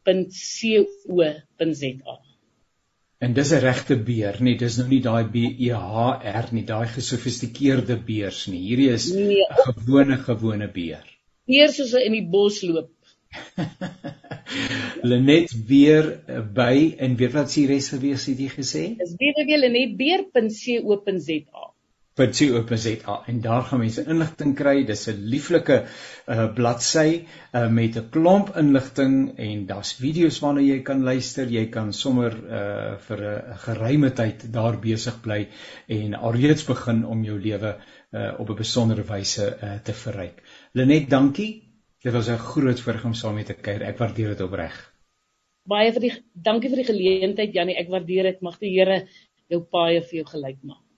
www.lenetbeer.co.za 0.05 2.19
En 3.21 3.33
dis 3.37 3.51
'n 3.53 3.61
regte 3.61 3.95
beer, 4.05 4.37
nee, 4.45 4.55
dis 4.57 4.77
nou 4.77 4.87
nie 4.89 5.01
daai 5.07 5.25
B 5.33 5.35
E 5.65 5.67
H 5.69 5.97
R 6.41 6.45
nie, 6.57 6.65
daai 6.71 6.87
gesofistikeerde 6.93 7.95
beers 8.07 8.39
nie. 8.47 8.61
Hierdie 8.69 8.89
is 8.93 9.05
'n 9.13 9.15
nee, 9.27 9.45
gewone 9.65 10.17
gewone 10.17 10.67
beer. 10.77 11.05
Beer 11.45 11.69
soos 11.75 11.93
in 11.93 12.11
die 12.17 12.27
bos 12.35 12.57
loop. 12.63 12.91
Lenet 15.09 15.49
weer 15.67 16.05
by 16.55 16.75
en 16.97 17.15
weet 17.21 17.33
wat 17.37 17.49
sy 17.51 17.63
res 17.69 17.87
gewees 17.93 18.23
het 18.31 18.39
jy 18.39 18.49
gesê? 18.55 18.83
Dis 19.03 19.13
www.lenetbeer.co.za 19.21 21.70
www.co.za 22.15 23.23
en 23.25 23.41
daar 23.41 23.61
gaan 23.63 23.79
mense 23.79 24.03
inligting 24.03 24.55
kry. 24.55 24.83
Dis 24.85 25.07
'n 25.07 25.23
lieflike 25.31 25.77
uh, 26.27 26.53
bladsy 26.53 27.23
uh, 27.53 27.69
met 27.69 27.95
'n 27.95 28.09
klomp 28.09 28.51
inligting 28.57 29.37
en 29.37 29.65
daar's 29.65 29.93
video's 29.93 30.39
waarna 30.39 30.61
jy 30.61 30.81
kan 30.81 31.03
luister. 31.03 31.47
Jy 31.47 31.69
kan 31.69 31.93
sommer 31.93 32.35
uh, 32.35 32.97
vir 33.07 33.19
'n 33.23 33.57
geruime 33.57 34.11
tyd 34.11 34.51
daar 34.53 34.79
besig 34.79 35.21
bly 35.21 35.47
en 35.87 36.13
alreeds 36.13 36.65
begin 36.65 37.05
om 37.05 37.23
jou 37.23 37.39
lewe 37.39 37.75
uh, 38.11 38.39
op 38.39 38.49
'n 38.49 38.55
besondere 38.55 39.03
wyse 39.03 39.57
uh, 39.63 39.79
te 39.83 39.93
verryk. 39.93 40.43
Lenet, 40.73 41.09
dankie. 41.09 41.63
Dit 42.03 42.13
was 42.13 42.27
'n 42.27 42.37
groot 42.37 42.79
voorreg 42.79 43.05
om 43.05 43.13
saam 43.13 43.35
met 43.35 43.45
te 43.45 43.53
kuier. 43.53 43.81
Ek 43.81 43.97
waardeer 43.97 44.27
dit 44.27 44.41
opreg. 44.41 44.91
Baie 45.63 45.91
vir 45.93 46.01
die 46.01 46.13
dankie 46.33 46.69
vir 46.69 46.83
die 46.83 46.91
geleentheid 46.91 47.53
Jannie. 47.53 47.77
Ek 47.77 47.89
waardeer 47.89 48.23
dit. 48.23 48.41
Mag 48.41 48.59
die 48.59 48.79
Here 48.79 49.07
jou 49.47 49.61
paie 49.61 50.01
vir 50.01 50.15
jou 50.19 50.25
gelyk 50.25 50.63
maak. 50.63 50.90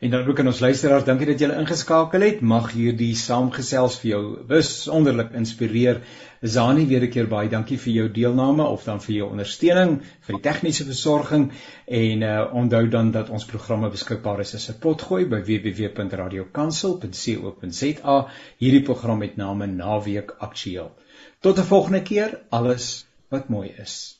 En 0.00 0.10
dan 0.10 0.28
ook 0.28 0.38
aan 0.38 0.46
ons 0.46 0.60
luisteraars, 0.60 1.04
dankie 1.04 1.26
dat 1.26 1.38
julle 1.42 1.56
ingeskakel 1.58 2.20
het. 2.20 2.40
Mag 2.40 2.72
hierdie 2.72 3.16
saamgesels 3.18 3.98
vir 4.02 4.10
jou 4.10 4.44
besonderlik 4.46 5.32
inspireer. 5.34 6.00
Zani, 6.40 6.86
weer 6.86 7.02
'n 7.02 7.10
keer 7.10 7.26
baie 7.26 7.48
dankie 7.48 7.78
vir 7.78 7.92
jou 7.92 8.08
deelname 8.08 8.62
of 8.62 8.84
dan 8.84 9.00
vir 9.00 9.14
jou 9.14 9.30
ondersteuning 9.30 10.02
vir 10.26 10.36
die 10.36 10.42
tegniese 10.42 10.84
versorging 10.84 11.52
en 11.86 12.22
uh 12.22 12.54
onthou 12.54 12.88
dan 12.88 13.10
dat 13.10 13.30
ons 13.30 13.44
programme 13.44 13.90
beskikbaar 13.90 14.40
is 14.40 14.54
as 14.54 14.70
'n 14.70 14.78
potgooi 14.80 15.24
by 15.24 15.42
www.radiokansel.co.za. 15.42 18.26
Hierdie 18.58 18.82
program 18.82 19.22
het 19.22 19.36
name 19.36 19.66
Naweek 19.66 20.30
Aktueel. 20.38 20.92
Tot 21.40 21.58
'n 21.58 21.64
volgende 21.64 22.02
keer, 22.02 22.40
alles 22.50 23.06
wat 23.28 23.48
mooi 23.48 23.74
is. 23.76 24.17